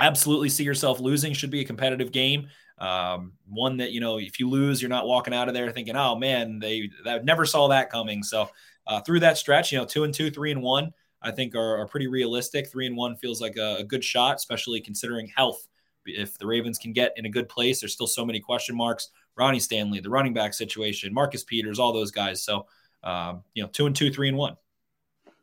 absolutely 0.00 0.48
see 0.48 0.64
yourself 0.64 1.00
losing. 1.00 1.34
Should 1.34 1.50
be 1.50 1.60
a 1.60 1.66
competitive 1.66 2.12
game. 2.12 2.48
Um, 2.80 3.34
one 3.46 3.76
that 3.76 3.92
you 3.92 4.00
know, 4.00 4.18
if 4.18 4.40
you 4.40 4.48
lose, 4.48 4.80
you're 4.80 4.88
not 4.88 5.06
walking 5.06 5.34
out 5.34 5.48
of 5.48 5.54
there 5.54 5.70
thinking, 5.70 5.96
"Oh 5.96 6.16
man, 6.16 6.58
they 6.58 6.90
that 7.04 7.24
never 7.24 7.44
saw 7.44 7.68
that 7.68 7.90
coming." 7.90 8.22
So 8.22 8.48
uh, 8.86 9.00
through 9.00 9.20
that 9.20 9.38
stretch, 9.38 9.70
you 9.70 9.78
know, 9.78 9.84
two 9.84 10.04
and 10.04 10.14
two, 10.14 10.30
three 10.30 10.50
and 10.50 10.62
one, 10.62 10.92
I 11.22 11.30
think 11.30 11.54
are, 11.54 11.78
are 11.78 11.86
pretty 11.86 12.06
realistic. 12.06 12.68
Three 12.68 12.86
and 12.86 12.96
one 12.96 13.16
feels 13.16 13.40
like 13.40 13.56
a, 13.56 13.76
a, 13.76 13.84
good 13.84 14.02
shot, 14.02 14.36
especially 14.36 14.80
considering 14.80 15.28
health. 15.28 15.66
If 16.06 16.38
the 16.38 16.46
Ravens 16.46 16.78
can 16.78 16.92
get 16.92 17.12
in 17.16 17.26
a 17.26 17.28
good 17.28 17.48
place, 17.48 17.80
there's 17.80 17.92
still 17.92 18.06
so 18.06 18.24
many 18.24 18.40
question 18.40 18.74
marks. 18.74 19.10
Ronnie 19.36 19.60
Stanley, 19.60 20.00
the 20.00 20.10
running 20.10 20.34
back 20.34 20.54
situation, 20.54 21.12
Marcus 21.14 21.44
Peters, 21.44 21.78
all 21.78 21.92
those 21.92 22.10
guys. 22.10 22.42
So, 22.42 22.66
um, 23.04 23.44
you 23.54 23.62
know, 23.62 23.68
two 23.68 23.86
and 23.86 23.94
two, 23.94 24.10
three 24.10 24.28
and 24.28 24.36
one. 24.36 24.56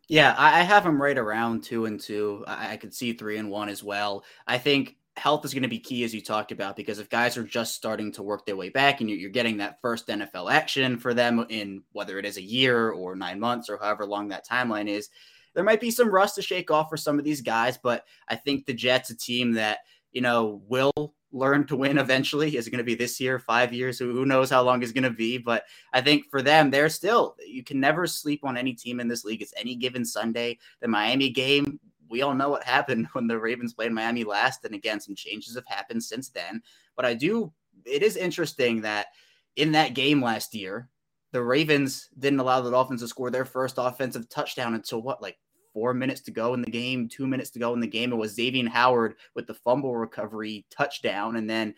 Yeah, 0.10 0.36
I 0.38 0.64
have 0.64 0.84
them 0.84 1.02
right 1.02 1.18
around 1.18 1.64
two 1.64 1.86
and 1.86 2.00
two. 2.00 2.44
I, 2.48 2.74
I 2.74 2.78
could 2.78 2.94
see 2.94 3.14
three 3.14 3.38
and 3.38 3.50
one 3.50 3.70
as 3.70 3.84
well. 3.84 4.24
I 4.46 4.58
think 4.58 4.97
health 5.18 5.44
is 5.44 5.54
going 5.54 5.64
to 5.64 5.70
be 5.70 5.80
key, 5.80 6.04
as 6.04 6.14
you 6.14 6.22
talked 6.22 6.52
about, 6.52 6.76
because 6.76 7.00
if 7.00 7.10
guys 7.10 7.38
are 7.38 7.44
just 7.44 7.76
starting 7.76 8.12
to 8.14 8.24
work 8.24 8.46
their 8.46 8.56
way 8.56 8.70
back 8.70 9.02
and 9.02 9.10
you're 9.10 9.30
getting 9.30 9.58
that 9.58 9.82
first 9.82 10.08
NFL 10.08 10.52
action 10.52 10.98
for 10.98 11.14
them 11.14 11.46
in 11.50 11.82
whether 11.92 12.20
it 12.20 12.26
is 12.26 12.38
a 12.38 12.42
year 12.42 12.92
or 12.92 13.16
nine 13.16 13.40
months 13.40 13.70
or 13.70 13.78
however 13.78 14.06
long 14.06 14.30
that 14.30 14.48
timeline 14.48 14.88
is, 14.88 15.10
there 15.56 15.64
might 15.64 15.82
be 15.82 15.90
some 15.90 16.10
rust 16.10 16.36
to 16.36 16.42
shake 16.42 16.70
off 16.70 16.90
for 16.90 16.98
some 16.98 17.18
of 17.18 17.26
these 17.26 17.42
guys. 17.42 17.78
But 17.78 18.06
I 18.28 18.36
think 18.36 18.66
the 18.66 18.74
Jets, 18.74 19.10
a 19.10 19.18
team 19.18 19.54
that, 19.54 19.80
you 20.12 20.22
know, 20.22 20.62
will 20.68 20.94
learn 21.32 21.66
to 21.68 21.76
win 21.76 21.98
eventually. 21.98 22.56
Is 22.56 22.68
it 22.68 22.72
going 22.72 22.78
to 22.78 22.84
be 22.84 22.96
this 22.96 23.20
year, 23.20 23.40
five 23.40 23.74
years? 23.74 24.00
Who 24.00 24.26
knows 24.26 24.50
how 24.50 24.62
long 24.62 24.84
it's 24.84 24.92
going 24.92 25.04
to 25.04 25.10
be? 25.10 25.38
But 25.40 25.64
I 25.94 26.02
think 26.02 26.30
for 26.30 26.42
them, 26.42 26.70
they're 26.70 26.90
still, 26.90 27.36
you 27.46 27.64
can 27.64 27.80
never 27.80 28.08
sleep 28.08 28.42
on 28.44 28.56
any 28.56 28.74
team 28.74 29.00
in 29.00 29.08
this 29.08 29.26
league. 29.26 29.42
It's 29.42 29.54
any 29.58 29.76
given 29.76 30.06
Sunday. 30.06 30.60
The 30.80 30.88
Miami 30.88 31.30
game, 31.30 31.80
we 32.10 32.22
all 32.22 32.34
know 32.34 32.50
what 32.50 32.64
happened 32.64 33.08
when 33.14 33.28
the 33.28 33.40
Ravens 33.40 33.74
played 33.74 33.92
Miami 33.92 34.24
last. 34.24 34.66
And 34.66 34.76
again, 34.76 35.00
some 35.00 35.16
changes 35.16 35.56
have 35.56 35.68
happened 35.68 36.04
since 36.04 36.30
then. 36.30 36.62
But 36.96 37.06
I 37.06 37.14
do, 37.14 37.52
it 37.86 38.04
is 38.04 38.18
interesting 38.18 38.82
that 38.82 39.08
in 39.56 39.72
that 39.74 39.94
game 39.94 40.22
last 40.22 40.54
year, 40.54 40.90
the 41.32 41.44
Ravens 41.44 42.10
didn't 42.18 42.40
allow 42.40 42.62
the 42.62 42.72
Dolphins 42.72 43.02
to 43.02 43.08
score 43.08 43.30
their 43.30 43.46
first 43.46 43.76
offensive 43.78 44.30
touchdown 44.30 44.76
until 44.76 45.02
what, 45.02 45.22
like 45.22 45.38
four 45.74 45.94
minutes 45.94 46.22
to 46.22 46.32
go 46.32 46.54
in 46.54 46.62
the 46.62 46.72
game, 46.72 47.08
two 47.10 47.28
minutes 47.28 47.52
to 47.52 47.60
go 47.60 47.74
in 47.74 47.80
the 47.80 47.88
game. 47.88 48.12
It 48.12 48.16
was 48.16 48.34
Xavier 48.34 48.70
Howard 48.70 49.16
with 49.36 49.46
the 49.46 49.54
fumble 49.54 49.96
recovery 49.96 50.66
touchdown. 50.72 51.36
And 51.36 51.50
then 51.50 51.76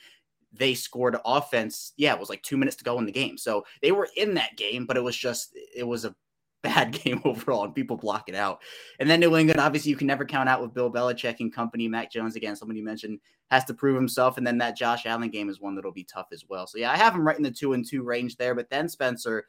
they 0.54 0.74
scored 0.74 1.18
offense. 1.26 1.94
Yeah, 1.98 2.14
it 2.14 2.20
was 2.20 2.30
like 2.30 2.44
two 2.44 2.58
minutes 2.58 2.78
to 2.78 2.84
go 2.84 2.98
in 3.00 3.06
the 3.06 3.12
game. 3.12 3.38
So 3.38 3.66
they 3.82 3.92
were 3.92 4.08
in 4.16 4.36
that 4.36 4.56
game, 4.56 4.86
but 4.86 4.98
it 4.98 5.04
was 5.04 5.18
just, 5.18 5.50
it 5.76 5.84
was 5.84 6.06
a 6.06 6.16
bad 6.64 6.92
game 6.92 7.22
overall 7.26 7.64
and 7.64 7.76
people 7.76 7.98
block 7.98 8.28
it 8.28 8.36
out. 8.36 8.62
And 9.00 9.10
then 9.10 9.20
New 9.20 9.36
England, 9.36 9.60
obviously, 9.60 9.92
you 9.92 9.98
can 9.98 10.08
never 10.08 10.26
count 10.26 10.50
out 10.50 10.62
with 10.62 10.74
Bill 10.74 10.92
Belichick 10.92 11.40
and 11.40 11.54
company. 11.54 11.88
Mac 11.88 12.12
Jones, 12.12 12.36
again, 12.36 12.56
somebody 12.56 12.82
mentioned, 12.82 13.20
has 13.50 13.64
to 13.66 13.74
prove 13.74 13.96
himself. 13.96 14.38
And 14.38 14.46
then 14.46 14.58
that 14.58 14.78
Josh 14.78 15.06
Allen 15.06 15.30
game 15.30 15.50
is 15.50 15.62
one 15.62 15.76
that'll 15.76 15.92
be 15.92 16.04
tough 16.04 16.28
as 16.34 16.46
well. 16.50 16.68
So, 16.68 16.78
yeah, 16.78 16.92
I 16.92 16.98
have 16.98 17.16
him 17.16 17.26
right 17.26 17.38
in 17.38 17.44
the 17.44 17.52
two 17.52 17.74
and 17.74 17.88
two 17.88 18.04
range 18.04 18.36
there. 18.36 18.56
But 18.56 18.70
then, 18.70 18.90
Spencer, 18.90 19.46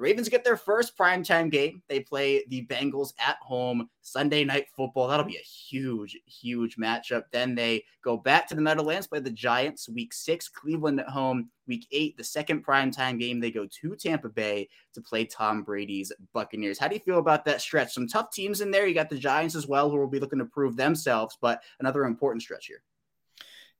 Ravens 0.00 0.28
get 0.28 0.44
their 0.44 0.56
first 0.56 0.96
primetime 0.96 1.50
game. 1.50 1.82
They 1.88 2.00
play 2.00 2.44
the 2.48 2.66
Bengals 2.66 3.12
at 3.18 3.36
home 3.42 3.88
Sunday 4.00 4.44
night 4.44 4.66
football. 4.74 5.06
That'll 5.06 5.26
be 5.26 5.36
a 5.36 5.40
huge, 5.40 6.18
huge 6.26 6.76
matchup. 6.76 7.24
Then 7.30 7.54
they 7.54 7.84
go 8.02 8.16
back 8.16 8.48
to 8.48 8.54
the 8.54 8.62
Meadowlands, 8.62 9.06
play 9.06 9.20
the 9.20 9.30
Giants 9.30 9.88
week 9.88 10.14
six, 10.14 10.48
Cleveland 10.48 11.00
at 11.00 11.08
home. 11.08 11.50
Week 11.66 11.86
eight, 11.92 12.16
the 12.16 12.24
second 12.24 12.66
primetime 12.66 13.20
game, 13.20 13.38
they 13.38 13.52
go 13.52 13.66
to 13.80 13.94
Tampa 13.94 14.28
Bay 14.28 14.68
to 14.94 15.00
play 15.00 15.24
Tom 15.24 15.62
Brady's 15.62 16.10
Buccaneers. 16.32 16.78
How 16.78 16.88
do 16.88 16.94
you 16.94 17.00
feel 17.00 17.18
about 17.18 17.44
that 17.44 17.60
stretch? 17.60 17.92
Some 17.92 18.08
tough 18.08 18.32
teams 18.32 18.60
in 18.60 18.72
there. 18.72 18.88
You 18.88 18.94
got 18.94 19.10
the 19.10 19.18
Giants 19.18 19.54
as 19.54 19.68
well, 19.68 19.88
who 19.88 19.98
will 19.98 20.08
be 20.08 20.18
looking 20.18 20.40
to 20.40 20.46
prove 20.46 20.76
themselves, 20.76 21.38
but 21.40 21.62
another 21.78 22.04
important 22.04 22.42
stretch 22.42 22.66
here. 22.66 22.82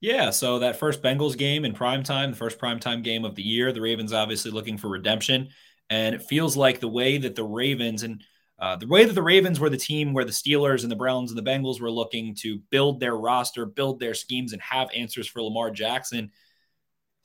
Yeah, 0.00 0.30
so 0.30 0.60
that 0.60 0.76
first 0.76 1.02
Bengals 1.02 1.36
game 1.36 1.64
in 1.66 1.74
primetime, 1.74 2.30
the 2.30 2.36
first 2.36 2.58
primetime 2.58 3.02
game 3.02 3.24
of 3.24 3.34
the 3.34 3.42
year, 3.42 3.70
the 3.70 3.82
Ravens 3.82 4.14
obviously 4.14 4.50
looking 4.50 4.78
for 4.78 4.88
redemption. 4.88 5.48
And 5.90 6.14
it 6.14 6.22
feels 6.22 6.56
like 6.56 6.80
the 6.80 6.88
way 6.88 7.18
that 7.18 7.34
the 7.34 7.44
Ravens 7.44 8.02
and 8.04 8.22
uh, 8.58 8.76
the 8.76 8.86
way 8.86 9.04
that 9.04 9.14
the 9.14 9.22
Ravens 9.22 9.58
were 9.58 9.70
the 9.70 9.76
team 9.76 10.12
where 10.12 10.24
the 10.24 10.30
Steelers 10.30 10.82
and 10.82 10.90
the 10.90 10.96
Browns 10.96 11.30
and 11.30 11.38
the 11.38 11.50
Bengals 11.50 11.80
were 11.80 11.90
looking 11.90 12.34
to 12.36 12.58
build 12.70 13.00
their 13.00 13.16
roster, 13.16 13.64
build 13.64 13.98
their 13.98 14.14
schemes, 14.14 14.52
and 14.52 14.60
have 14.60 14.90
answers 14.94 15.26
for 15.26 15.42
Lamar 15.42 15.70
Jackson. 15.70 16.30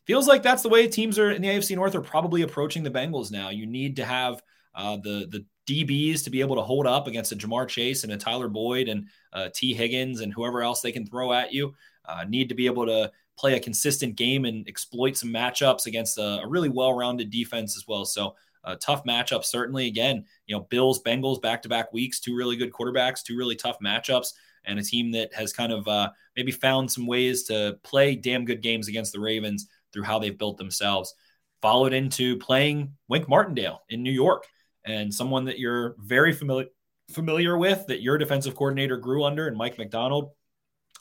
Feels 0.06 0.28
like 0.28 0.44
that's 0.44 0.64
the 0.64 0.70
way 0.70 0.88
teams 0.88 1.20
are 1.20 1.32
in 1.32 1.42
the 1.42 1.50
AFC 1.50 1.76
North 1.76 1.94
are 1.94 2.02
probably 2.02 2.42
approaching 2.42 2.84
the 2.84 2.92
Bengals 2.92 3.32
now. 3.32 3.50
You 3.50 3.66
need 3.66 3.98
to 3.98 4.06
have 4.06 4.42
uh, 4.74 4.98
the 4.98 5.28
the 5.30 5.46
DBs 5.68 6.24
to 6.24 6.30
be 6.30 6.42
able 6.42 6.56
to 6.56 6.62
hold 6.62 6.86
up 6.86 7.08
against 7.08 7.32
a 7.32 7.36
Ja'Marr 7.36 7.68
Chase 7.68 8.04
and 8.04 8.14
a 8.14 8.18
Tyler 8.18 8.48
Boyd 8.48 8.88
and 8.88 9.08
uh, 9.34 9.50
Tee 9.54 9.74
Higgins 9.74 10.22
and 10.22 10.32
whoever 10.32 10.62
else 10.62 10.82
they 10.82 10.92
can 10.92 11.06
throw 11.06 11.34
at 11.34 11.54
you. 11.54 11.74
Uh, 12.08 12.24
need 12.28 12.50
to 12.50 12.56
be 12.56 12.68
able 12.68 12.86
to 12.86 13.12
play 13.38 13.56
a 13.56 13.60
consistent 13.60 14.16
game 14.16 14.46
and 14.46 14.68
exploit 14.68 15.18
some 15.18 15.30
matchups 15.30 15.88
against 15.88 16.18
a, 16.18 16.42
a 16.44 16.48
really 16.48 16.70
well-rounded 16.70 17.32
defense 17.32 17.76
as 17.76 17.86
well. 17.88 18.06
So 18.06 18.36
a 18.66 18.76
tough 18.76 19.04
matchup, 19.04 19.44
certainly. 19.44 19.88
Again, 19.88 20.26
you 20.48 20.56
know, 20.56 20.64
Bills, 20.70 21.02
Bengals, 21.04 21.42
back 21.42 21.62
to 21.64 21.70
back 21.70 21.94
weeks, 21.94 22.20
two 22.20 22.36
really 22.36 22.56
good 22.56 22.72
quarterbacks, 22.72 23.24
two 23.24 23.38
really 23.38 23.56
tough 23.56 23.78
matchups, 23.84 24.34
and 24.66 24.80
a 24.80 24.84
team 24.84 25.12
that 25.12 25.34
has 25.34 25.54
kind 25.54 25.72
of 25.72 25.88
uh, 25.88 26.10
maybe 26.36 26.52
found 26.52 26.92
some 26.92 27.08
ways 27.08 27.44
to 27.44 27.78
play 27.84 28.16
damn 28.16 28.46
good 28.46 28.62
games 28.62 28.88
against 28.88 29.14
the 29.14 29.20
Ravens 29.20 29.68
through 29.94 30.04
how 30.04 30.20
they've 30.20 30.38
built 30.38 30.58
themselves. 30.58 31.14
Followed 31.62 31.94
into 31.94 32.38
playing 32.38 32.94
Wink 33.08 33.28
Martindale 33.28 33.82
in 33.90 34.04
New 34.04 34.12
York, 34.12 34.46
and 34.86 35.14
someone 35.14 35.46
that 35.46 35.60
you're 35.60 35.96
very 36.00 36.32
familiar 36.32 36.68
familiar 37.12 37.58
with, 37.58 37.86
that 37.88 38.02
your 38.02 38.18
defensive 38.18 38.56
coordinator 38.56 38.98
grew 38.98 39.24
under, 39.24 39.48
and 39.48 39.58
Mike 39.58 39.78
Macdonald. 39.78 40.32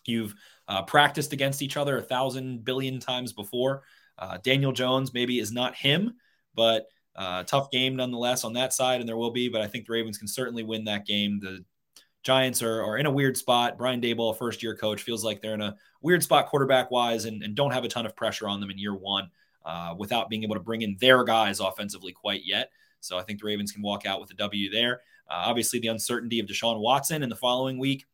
You've 0.07 0.35
uh, 0.69 0.83
practiced 0.83 1.33
against 1.33 1.63
each 1.63 1.77
other 1.77 1.99
a 1.99 2.03
thousand 2.03 2.65
billion 2.65 3.01
times 3.01 3.33
before. 3.33 3.83
Uh, 4.19 4.39
Daniel 4.43 4.73
Jones 4.73 5.13
maybe 5.15 5.39
is 5.39 5.51
not 5.51 5.75
him, 5.75 6.15
but 6.55 6.87
uh, 7.17 7.45
tough 7.45 7.71
game 7.71 7.97
nonetheless 7.97 8.45
on 8.45 8.53
that 8.55 8.73
side, 8.73 9.01
and 9.01 9.09
there 9.09 9.17
will 9.17 9.31
be, 9.31 9.49
but 9.49 9.61
I 9.61 9.67
think 9.67 9.87
the 9.87 9.93
Ravens 9.93 10.19
can 10.19 10.29
certainly 10.29 10.63
win 10.63 10.85
that 10.85 11.07
game. 11.07 11.39
The 11.41 11.65
Giants 12.23 12.63
are, 12.63 12.83
are 12.83 12.97
in 12.97 13.07
a 13.07 13.11
weird 13.11 13.37
spot. 13.37 13.77
Brian 13.77 14.01
Daboll, 14.01 14.37
first 14.37 14.63
year 14.63 14.75
coach, 14.75 15.03
feels 15.03 15.25
like 15.25 15.41
they're 15.41 15.55
in 15.55 15.61
a 15.61 15.77
weird 16.01 16.23
spot 16.23 16.47
quarterback 16.47 16.91
wise 16.91 17.27
and, 17.27 17.43
and 17.43 17.55
don't 17.55 17.73
have 17.73 17.85
a 17.85 17.89
ton 17.89 18.07
of 18.07 18.17
pressure 18.17 18.49
on 18.49 18.61
them 18.61 18.71
in 18.71 18.79
year 18.79 18.95
one 18.95 19.31
uh, 19.65 19.95
without 19.97 20.31
being 20.31 20.43
able 20.43 20.55
to 20.55 20.61
bring 20.61 20.83
in 20.83 20.97
their 21.01 21.23
guys 21.23 21.61
offensively 21.61 22.13
quite 22.13 22.43
yet. 22.45 22.71
So 23.01 23.19
I 23.19 23.23
think 23.23 23.41
the 23.41 23.47
Ravens 23.47 23.73
can 23.73 23.83
walk 23.83 24.07
out 24.07 24.21
with 24.21 24.31
a 24.31 24.35
W 24.35 24.71
there. 24.71 25.03
Uh, 25.29 25.45
obviously, 25.47 25.81
the 25.81 25.89
uncertainty 25.89 26.41
of 26.41 26.47
Deshaun 26.47 26.81
Watson 26.81 27.23
in 27.23 27.29
the 27.29 27.37
following 27.37 27.79
week 27.79 28.07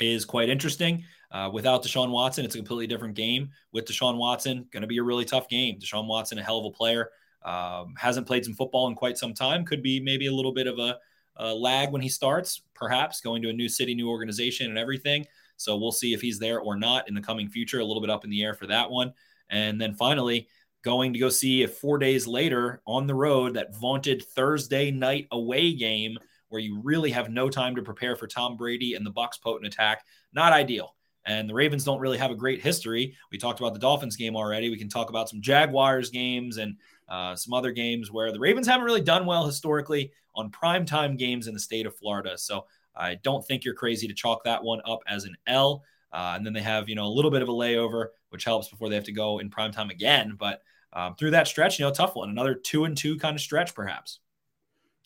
is 0.00 0.24
quite 0.24 0.50
interesting. 0.50 1.04
Uh, 1.30 1.48
without 1.50 1.82
Deshaun 1.82 2.10
Watson, 2.10 2.44
it's 2.44 2.54
a 2.54 2.58
completely 2.58 2.86
different 2.86 3.14
game. 3.14 3.50
With 3.72 3.86
Deshaun 3.86 4.18
Watson, 4.18 4.66
going 4.70 4.82
to 4.82 4.86
be 4.86 4.98
a 4.98 5.02
really 5.02 5.24
tough 5.24 5.48
game. 5.48 5.78
Deshaun 5.78 6.06
Watson, 6.06 6.38
a 6.38 6.42
hell 6.42 6.58
of 6.58 6.66
a 6.66 6.70
player. 6.70 7.08
Um, 7.44 7.94
hasn't 7.96 8.26
played 8.26 8.44
some 8.44 8.54
football 8.54 8.88
in 8.88 8.94
quite 8.94 9.18
some 9.18 9.34
time. 9.34 9.64
Could 9.64 9.82
be 9.82 10.00
maybe 10.00 10.26
a 10.26 10.32
little 10.32 10.52
bit 10.52 10.66
of 10.66 10.78
a, 10.78 10.98
a, 11.36 11.54
lag 11.54 11.90
when 11.90 12.02
he 12.02 12.08
starts, 12.08 12.62
perhaps 12.74 13.20
going 13.20 13.42
to 13.42 13.48
a 13.48 13.52
new 13.52 13.68
city, 13.68 13.94
new 13.94 14.08
organization, 14.08 14.68
and 14.68 14.78
everything. 14.78 15.26
So 15.56 15.76
we'll 15.76 15.92
see 15.92 16.12
if 16.12 16.20
he's 16.20 16.38
there 16.38 16.60
or 16.60 16.76
not 16.76 17.08
in 17.08 17.14
the 17.14 17.20
coming 17.20 17.48
future. 17.48 17.80
A 17.80 17.84
little 17.84 18.00
bit 18.00 18.10
up 18.10 18.24
in 18.24 18.30
the 18.30 18.42
air 18.42 18.54
for 18.54 18.66
that 18.66 18.90
one. 18.90 19.12
And 19.50 19.80
then 19.80 19.94
finally, 19.94 20.48
going 20.82 21.12
to 21.12 21.18
go 21.18 21.28
see 21.28 21.62
if 21.62 21.78
four 21.78 21.98
days 21.98 22.26
later 22.26 22.82
on 22.86 23.06
the 23.06 23.14
road 23.14 23.54
that 23.54 23.74
vaunted 23.76 24.24
Thursday 24.34 24.90
night 24.90 25.28
away 25.30 25.72
game 25.72 26.18
where 26.48 26.60
you 26.60 26.80
really 26.82 27.10
have 27.10 27.30
no 27.30 27.48
time 27.48 27.74
to 27.76 27.82
prepare 27.82 28.14
for 28.14 28.26
Tom 28.26 28.56
Brady 28.56 28.94
and 28.94 29.06
the 29.06 29.12
Bucs 29.12 29.40
potent 29.40 29.72
attack. 29.72 30.04
Not 30.34 30.52
ideal. 30.52 30.94
And 31.24 31.48
the 31.48 31.54
Ravens 31.54 31.84
don't 31.84 32.00
really 32.00 32.18
have 32.18 32.30
a 32.30 32.36
great 32.36 32.60
history. 32.60 33.16
We 33.30 33.38
talked 33.38 33.60
about 33.60 33.72
the 33.72 33.78
Dolphins 33.78 34.16
game 34.16 34.36
already. 34.36 34.68
We 34.68 34.76
can 34.76 34.88
talk 34.88 35.08
about 35.08 35.28
some 35.28 35.40
Jaguars 35.40 36.10
games 36.10 36.58
and 36.58 36.76
uh, 37.12 37.36
some 37.36 37.52
other 37.52 37.72
games 37.72 38.10
where 38.10 38.32
the 38.32 38.40
Ravens 38.40 38.66
haven't 38.66 38.86
really 38.86 39.02
done 39.02 39.26
well 39.26 39.44
historically 39.44 40.12
on 40.34 40.50
primetime 40.50 41.18
games 41.18 41.46
in 41.46 41.52
the 41.52 41.60
state 41.60 41.84
of 41.84 41.94
Florida. 41.94 42.38
So 42.38 42.64
I 42.96 43.16
don't 43.16 43.46
think 43.46 43.64
you're 43.64 43.74
crazy 43.74 44.08
to 44.08 44.14
chalk 44.14 44.44
that 44.44 44.64
one 44.64 44.80
up 44.86 45.00
as 45.06 45.24
an 45.24 45.36
L. 45.46 45.84
Uh, 46.10 46.32
and 46.34 46.46
then 46.46 46.54
they 46.54 46.62
have, 46.62 46.88
you 46.88 46.94
know, 46.94 47.04
a 47.04 47.12
little 47.12 47.30
bit 47.30 47.42
of 47.42 47.50
a 47.50 47.52
layover, 47.52 48.06
which 48.30 48.44
helps 48.44 48.68
before 48.68 48.88
they 48.88 48.94
have 48.94 49.04
to 49.04 49.12
go 49.12 49.40
in 49.40 49.50
primetime 49.50 49.90
again. 49.90 50.36
But 50.38 50.62
um, 50.94 51.14
through 51.14 51.32
that 51.32 51.46
stretch, 51.46 51.78
you 51.78 51.84
know, 51.84 51.92
tough 51.92 52.16
one, 52.16 52.30
another 52.30 52.54
two 52.54 52.86
and 52.86 52.96
two 52.96 53.18
kind 53.18 53.36
of 53.36 53.42
stretch, 53.42 53.74
perhaps. 53.74 54.20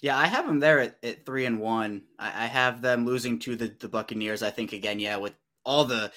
Yeah, 0.01 0.17
I 0.17 0.27
have 0.27 0.47
them 0.47 0.61
there 0.61 0.79
at, 0.79 0.99
at 1.03 1.27
three 1.27 1.45
and 1.45 1.59
one. 1.59 2.03
I, 2.21 2.45
I 2.45 2.47
have 2.47 2.83
them 2.83 3.05
losing 3.05 3.41
to 3.41 3.57
the, 3.57 3.75
the 3.81 3.89
Buccaneers. 3.89 4.45
I 4.45 4.51
think 4.51 4.73
again, 4.73 5.01
yeah, 5.01 5.17
with 5.17 5.35
all 5.65 5.85
the 5.85 6.13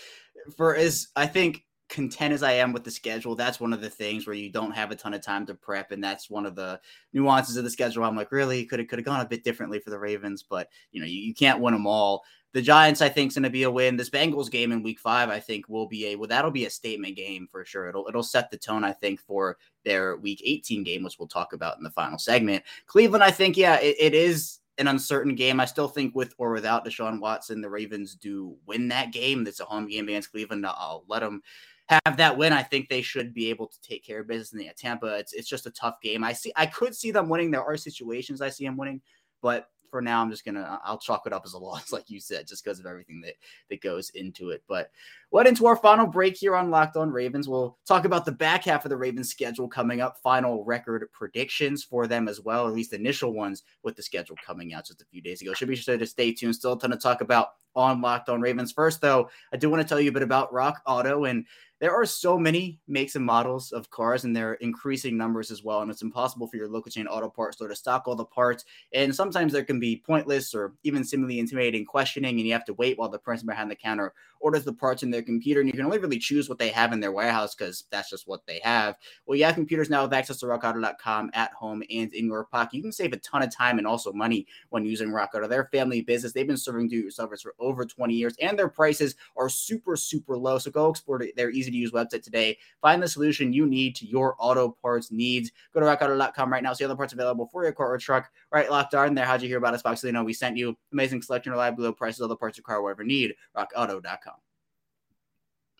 for 0.56 0.76
as 0.76 1.08
I 1.16 1.26
think 1.26 1.64
content 1.90 2.34
as 2.34 2.44
I 2.44 2.54
am 2.54 2.72
with 2.72 2.84
the 2.84 2.92
schedule, 2.92 3.36
that's 3.36 3.60
one 3.60 3.74
of 3.74 3.82
the 3.82 3.90
things 3.90 4.26
where 4.26 4.36
you 4.36 4.50
don't 4.50 4.72
have 4.72 4.92
a 4.92 4.96
ton 4.96 5.14
of 5.14 5.22
time 5.22 5.46
to 5.48 5.56
prep, 5.56 5.92
and 5.92 6.04
that's 6.04 6.30
one 6.30 6.46
of 6.46 6.56
the 6.56 6.80
nuances 7.14 7.58
of 7.58 7.64
the 7.64 7.70
schedule. 7.70 8.04
I'm 8.04 8.16
like, 8.16 8.32
really, 8.32 8.66
could 8.66 8.80
have 8.80 8.88
could 8.88 9.00
have 9.00 9.06
gone 9.06 9.22
a 9.22 9.28
bit 9.28 9.44
differently 9.44 9.80
for 9.80 9.90
the 9.90 10.00
Ravens, 10.00 10.44
but 10.44 10.70
you 10.92 11.02
know, 11.02 11.08
you, 11.08 11.20
you 11.20 11.34
can't 11.34 11.60
win 11.60 11.74
them 11.74 11.88
all. 11.88 12.24
The 12.52 12.62
Giants, 12.62 13.02
I 13.02 13.10
think, 13.10 13.30
is 13.30 13.36
going 13.36 13.44
to 13.44 13.50
be 13.52 13.64
a 13.64 13.70
win. 13.70 13.96
This 13.96 14.10
Bengals 14.10 14.50
game 14.50 14.72
in 14.72 14.82
Week 14.82 15.00
Five, 15.00 15.30
I 15.30 15.40
think, 15.40 15.70
will 15.70 15.88
be 15.88 16.08
a 16.08 16.16
well. 16.16 16.28
That'll 16.28 16.52
be 16.52 16.66
a 16.66 16.70
statement 16.70 17.16
game 17.16 17.48
for 17.52 17.66
sure. 17.66 17.90
It'll 17.90 18.08
it'll 18.08 18.24
set 18.24 18.50
the 18.50 18.58
tone, 18.58 18.84
I 18.84 18.94
think, 18.94 19.20
for 19.20 19.58
their 19.84 20.18
Week 20.18 20.42
18 20.44 20.84
game, 20.84 21.04
which 21.04 21.20
we'll 21.20 21.28
talk 21.28 21.54
about 21.54 21.78
in 21.78 21.84
the 21.84 21.92
final 21.92 22.18
segment. 22.18 22.64
Cleveland, 22.86 23.24
I 23.24 23.32
think, 23.32 23.58
yeah, 23.58 23.80
it, 23.80 23.96
it 24.00 24.14
is 24.14 24.60
an 24.80 24.88
uncertain 24.88 25.36
game. 25.36 25.60
I 25.60 25.66
still 25.66 25.90
think 25.90 26.16
with 26.16 26.34
or 26.38 26.52
without 26.52 26.86
Deshaun 26.86 27.20
Watson, 27.20 27.62
the 27.62 27.70
Ravens 27.70 28.16
do 28.16 28.56
win 28.66 28.88
that 28.88 29.12
game. 29.12 29.46
It's 29.46 29.60
a 29.60 29.66
home 29.66 29.88
game 29.88 30.08
against 30.08 30.32
Cleveland. 30.32 30.66
I'll 30.66 31.04
let 31.08 31.20
them 31.20 31.44
have 31.90 32.18
that 32.18 32.38
win. 32.38 32.54
I 32.54 32.64
think 32.64 32.88
they 32.88 33.02
should 33.02 33.34
be 33.34 33.50
able 33.50 33.68
to 33.68 33.82
take 33.82 34.06
care 34.06 34.20
of 34.20 34.28
business 34.28 34.52
in 34.52 34.60
the 34.60 34.70
uh, 34.70 34.74
Tampa. 34.78 35.18
It's 35.18 35.34
it's 35.34 35.50
just 35.50 35.66
a 35.66 35.72
tough 35.72 36.02
game. 36.02 36.24
I 36.24 36.34
see 36.34 36.52
I 36.56 36.66
could 36.66 36.96
see 36.96 37.12
them 37.12 37.30
winning. 37.30 37.52
There 37.52 37.64
are 37.64 37.78
situations 37.78 38.42
I 38.42 38.50
see 38.50 38.66
them 38.66 38.78
winning, 38.78 39.02
but 39.42 39.70
for 39.90 40.02
now, 40.02 40.22
I'm 40.22 40.30
just 40.30 40.46
gonna 40.46 40.62
uh, 40.62 40.78
I'll 40.84 41.00
chalk 41.00 41.24
it 41.26 41.34
up 41.34 41.44
as 41.46 41.54
a 41.54 41.58
loss, 41.60 41.92
like 41.92 42.10
you 42.10 42.20
said, 42.20 42.48
just 42.48 42.64
because 42.64 42.80
of 42.80 42.86
everything 42.86 43.22
that 43.22 43.34
that 43.70 43.82
goes 43.82 44.12
into 44.12 44.52
it. 44.52 44.64
But 44.68 44.92
what 45.30 45.48
into 45.48 45.66
our 45.66 45.76
final 45.76 46.08
break 46.08 46.38
here 46.38 46.56
on 46.56 46.72
Locked 46.72 46.98
On 46.98 47.12
Ravens. 47.12 47.48
We'll 47.48 47.78
talk 47.88 48.06
about 48.06 48.26
the 48.26 48.32
back 48.32 48.66
half 48.66 48.86
of 48.86 48.90
the 48.90 48.98
Ravens 48.98 49.30
schedule 49.30 49.68
coming 49.68 50.02
up, 50.02 50.18
final 50.22 50.64
record 50.64 51.08
predictions 51.12 51.84
for 51.84 52.08
them 52.08 52.28
as 52.28 52.42
well, 52.42 52.68
at 52.68 52.74
least 52.74 52.94
initial 52.94 53.34
ones 53.34 53.64
with 53.84 53.96
the 53.96 54.04
schedule 54.04 54.36
coming 54.46 54.74
out 54.74 54.86
just 54.86 55.02
a 55.02 55.06
few 55.06 55.22
days 55.22 55.42
ago. 55.42 55.54
Should 55.54 55.70
be 55.70 55.76
sure 55.76 55.98
to 55.98 56.08
stay 56.08 56.34
tuned. 56.34 56.56
Still 56.56 56.74
a 56.74 56.80
ton 56.80 56.92
to 56.92 56.98
talk 56.98 57.22
about 57.22 57.50
on 57.76 58.02
Locked 58.02 58.30
On 58.30 58.42
Ravens. 58.42 58.72
First, 58.72 59.02
though, 59.02 59.30
I 59.54 59.58
do 59.58 59.70
want 59.70 59.82
to 59.82 59.88
tell 59.88 60.00
you 60.00 60.10
a 60.10 60.14
bit 60.14 60.24
about 60.24 60.52
Rock 60.54 60.82
Auto 60.86 61.26
and 61.26 61.46
there 61.80 61.96
are 61.96 62.06
so 62.06 62.38
many 62.38 62.80
makes 62.88 63.16
and 63.16 63.26
models 63.26 63.72
of 63.72 63.90
cars 63.90 64.24
and 64.26 64.36
they're 64.36 64.56
increasing 64.56 65.18
numbers 65.18 65.50
as 65.50 65.64
well 65.64 65.82
and 65.82 65.90
it's 65.90 66.02
impossible 66.02 66.48
for 66.48 66.58
your 66.58 66.68
local 66.68 66.92
chain 66.92 67.08
auto 67.08 67.30
parts 67.30 67.58
store 67.58 67.68
to 67.68 67.76
stock 67.76 68.08
all 68.08 68.16
the 68.16 68.26
parts 68.26 68.66
and 68.94 69.14
sometimes 69.16 69.54
there 69.54 69.64
can 69.64 69.80
be 69.80 70.04
pointless 70.06 70.54
or 70.54 70.74
even 70.84 71.04
seemingly 71.04 71.40
intimidating 71.40 71.86
questioning 71.86 72.38
and 72.38 72.48
you 72.48 72.54
have 72.54 72.66
to 72.66 72.74
wait 72.76 72.98
while 72.98 73.10
the 73.10 73.20
person 73.20 73.48
behind 73.48 73.72
the 73.72 73.76
counter 73.76 74.14
orders 74.40 74.64
the 74.64 74.74
parts 74.74 75.04
in 75.04 75.12
their 75.12 75.22
computer 75.22 75.60
and 75.60 75.70
you 75.70 75.74
can 75.74 75.86
only 75.86 75.98
really 75.98 76.20
choose 76.20 76.48
what 76.48 76.58
they 76.58 76.70
have 76.70 76.94
in 76.94 77.00
their 77.00 77.12
warehouse 77.12 77.56
because 77.56 77.86
that's 77.92 78.10
just 78.10 78.28
what 78.28 78.46
they 78.46 78.60
have. 78.64 78.96
Well 79.26 79.38
you 79.38 79.46
have 79.46 79.56
computers 79.56 79.90
now 79.90 80.04
with 80.04 80.14
access 80.14 80.38
to 80.38 80.46
rockauto.com 80.46 81.32
at 81.34 81.52
home 81.54 81.84
and 81.90 82.14
in 82.14 82.26
your 82.26 82.46
pocket. 82.46 82.76
You 82.76 82.82
can 82.82 82.92
save 82.92 83.14
a 83.14 83.18
ton 83.18 83.44
of 83.44 83.56
time 83.56 83.78
and 83.78 83.88
also 83.88 84.14
money 84.14 84.48
when 84.70 84.86
using 84.86 85.12
rock 85.12 85.32
auto 85.36 85.48
their 85.48 85.66
family 85.66 86.02
business. 86.02 86.34
They've 86.34 86.48
been 86.48 86.58
serving 86.58 86.88
do-it-yourselfers 86.88 87.42
for 87.42 87.54
over 87.60 87.86
20 87.86 88.14
years 88.14 88.36
and 88.42 88.58
their 88.58 88.70
prices 88.70 89.16
are 89.38 89.50
super 89.50 89.96
super 89.96 90.38
low 90.38 90.58
so 90.58 90.72
go 90.72 90.90
explore 90.90 91.22
their 91.36 91.50
easy 91.50 91.69
to 91.70 91.78
use 91.78 91.92
website 91.92 92.24
today 92.24 92.58
find 92.82 93.02
the 93.02 93.08
solution 93.08 93.54
you 93.54 93.66
need 93.66 93.96
to 93.96 94.06
your 94.08 94.36
auto 94.40 94.76
parts 94.82 95.12
needs 95.12 95.52
go 95.74 95.80
to 95.80 95.86
rockauto.com 95.86 96.52
right 96.52 96.64
now 96.64 96.74
see 96.74 96.84
all 96.84 96.90
the 96.90 96.96
parts 96.96 97.14
available 97.14 97.48
for 97.52 97.64
your 97.64 97.74
car 97.74 97.94
or 97.94 97.98
truck 97.98 98.30
right 98.52 98.70
locked 98.70 98.96
on 98.96 99.16
there 99.16 99.26
how'd 99.26 99.42
you 99.42 99.48
hear 99.48 99.58
about 99.58 99.74
us 99.74 99.82
box 99.82 100.02
so 100.02 100.08
they 100.08 100.14
know 100.14 100.24
we 100.24 100.34
sent 100.34 100.58
you 100.58 100.76
amazing 100.92 101.22
selection 101.22 101.52
reliable 101.52 101.84
low 101.84 101.94
prices 101.94 102.22
all 102.22 102.28
the 102.28 102.36
parts 102.36 102.58
your 102.58 102.64
car 102.64 102.82
will 102.82 102.90
ever 102.90 103.04
need 103.04 103.34
rockauto.com 103.58 104.36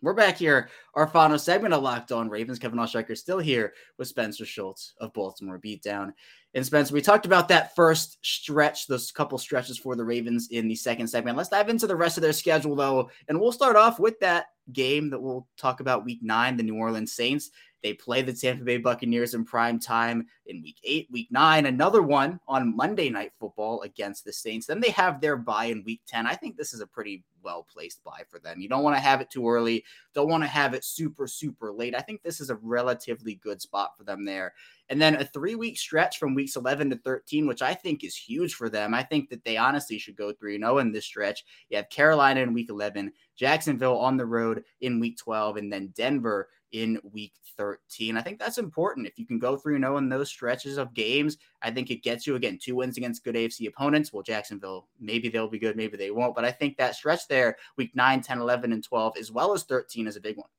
we're 0.02 0.14
back 0.14 0.38
here. 0.38 0.70
Our 0.94 1.08
final 1.08 1.38
segment 1.38 1.74
of 1.74 1.84
Locked 1.84 2.14
On 2.14 2.30
Ravens. 2.30 2.58
Kevin 2.58 2.80
Oestreicher 2.80 3.18
still 3.18 3.40
here 3.40 3.74
with 3.98 4.08
Spencer 4.08 4.46
Schultz 4.46 4.94
of 5.02 5.12
Baltimore 5.14 5.60
Beatdown. 5.60 6.14
And 6.54 6.66
Spencer, 6.66 6.94
we 6.94 7.02
talked 7.02 7.26
about 7.26 7.50
that 7.50 7.76
first 7.76 8.18
stretch, 8.22 8.88
those 8.88 9.12
couple 9.12 9.38
stretches 9.38 9.78
for 9.78 9.98
the 9.98 10.06
Ravens 10.06 10.48
in 10.52 10.70
the 10.70 10.76
second 10.76 11.08
segment. 11.08 11.36
Let's 11.36 11.50
dive 11.50 11.68
into 11.68 11.86
the 11.86 11.98
rest 11.98 12.18
of 12.18 12.24
their 12.24 12.34
schedule, 12.34 12.76
though. 12.76 13.10
And 13.28 13.40
we'll 13.40 13.52
start 13.52 13.76
off 13.76 14.00
with 14.00 14.18
that 14.22 14.46
game 14.74 15.10
that 15.10 15.22
we'll 15.22 15.48
talk 15.58 15.80
about 15.80 16.06
week 16.06 16.20
nine, 16.22 16.58
the 16.58 16.64
New 16.64 16.76
Orleans 16.76 17.12
Saints. 17.12 17.52
They 17.82 17.94
play 17.94 18.22
the 18.22 18.34
Tampa 18.34 18.64
Bay 18.64 18.78
Buccaneers 18.78 19.34
in 19.34 19.46
prime 19.46 19.80
time 19.80 20.28
in 20.48 20.62
week 20.62 20.80
eight, 20.84 21.08
week 21.12 21.30
nine, 21.32 21.66
another 21.66 22.02
one 22.02 22.40
on 22.48 22.76
Monday 22.76 23.10
Night 23.10 23.32
Football 23.40 23.82
against 23.84 24.26
the 24.26 24.34
Saints. 24.34 24.68
Then 24.68 24.82
they 24.82 24.92
have 24.92 25.22
their 25.22 25.38
bye 25.38 25.66
in 25.66 25.84
week 25.86 26.02
10. 26.08 26.28
I 26.28 26.36
think 26.36 26.58
this 26.58 26.74
is 26.74 26.82
a 26.82 26.88
pretty 26.88 27.24
well 27.42 27.66
placed 27.72 28.04
bye 28.04 28.24
for 28.30 28.40
them. 28.40 28.60
You 28.60 28.68
don't 28.68 28.84
want 28.84 28.98
to 28.98 29.02
have 29.02 29.22
it 29.22 29.30
too 29.30 29.48
early, 29.50 29.86
don't 30.14 30.30
want 30.30 30.44
to 30.44 30.50
have 30.50 30.74
it 30.74 30.84
super, 30.84 31.26
super 31.26 31.72
late. 31.72 31.96
I 31.96 32.02
think 32.02 32.22
this 32.22 32.42
is 32.42 32.50
a 32.50 32.56
relatively 32.56 33.36
good 33.36 33.62
spot 33.62 33.98
for 33.98 34.04
them 34.04 34.26
there. 34.26 34.54
And 34.90 35.02
then 35.02 35.16
a 35.16 35.24
three 35.24 35.56
week 35.56 35.78
stretch 35.78 36.18
from 36.18 36.34
weeks 36.34 36.56
11 36.56 36.90
to 36.90 36.98
13, 36.98 37.48
which 37.48 37.62
I 37.62 37.74
think 37.74 38.04
is 38.04 38.16
huge 38.16 38.56
for 38.56 38.70
them. 38.70 38.94
I 38.94 39.04
think 39.04 39.30
that 39.30 39.44
they 39.46 39.56
honestly 39.56 40.00
should 40.00 40.16
go 40.16 40.34
3 40.34 40.58
0 40.58 40.80
in 40.80 40.92
this 40.92 41.06
stretch. 41.06 41.46
You 41.70 41.78
have 41.78 41.90
Carolina 41.90 42.42
in 42.42 42.54
week 42.54 42.70
11, 42.70 43.12
Jacksonville 43.40 43.98
on 43.98 44.18
the 44.18 44.26
road 44.26 44.66
in 44.82 45.00
week 45.00 45.18
12, 45.18 45.56
and 45.56 45.72
then 45.72 45.94
Denver 45.96 46.50
in 46.74 47.00
week 47.14 47.32
13. 47.58 48.18
I 48.18 48.22
think 48.22 48.38
that's 48.38 48.58
important. 48.58 49.08
If 49.08 49.18
you 49.18 49.26
can 49.26 49.40
go 49.40 49.56
3 49.56 49.80
0 49.80 49.98
in 49.98 50.10
those 50.10 50.30
stretches 50.30 50.78
of 50.78 50.94
games, 50.94 51.38
I 51.62 51.72
think 51.72 51.90
it 51.90 52.04
gets 52.04 52.28
you 52.28 52.36
again 52.36 52.60
two 52.62 52.76
wins 52.76 52.98
against 52.98 53.24
good 53.24 53.36
AFC 53.36 53.68
opponents. 53.68 54.12
Well, 54.12 54.24
Jacksonville, 54.24 54.90
maybe 55.00 55.30
they'll 55.30 55.50
be 55.50 55.58
good, 55.58 55.78
maybe 55.78 55.96
they 55.96 56.12
won't. 56.12 56.36
But 56.36 56.44
I 56.44 56.52
think 56.52 56.78
that 56.78 56.96
stretch 56.96 57.28
there, 57.30 57.56
week 57.78 57.96
9, 57.96 58.22
10, 58.22 58.40
11, 58.40 58.74
and 58.74 58.84
12, 58.84 59.18
as 59.18 59.32
well 59.32 59.54
as 59.54 59.64
13, 59.64 60.08
is 60.08 60.18
a 60.18 60.22
big 60.22 60.36
one. 60.36 60.50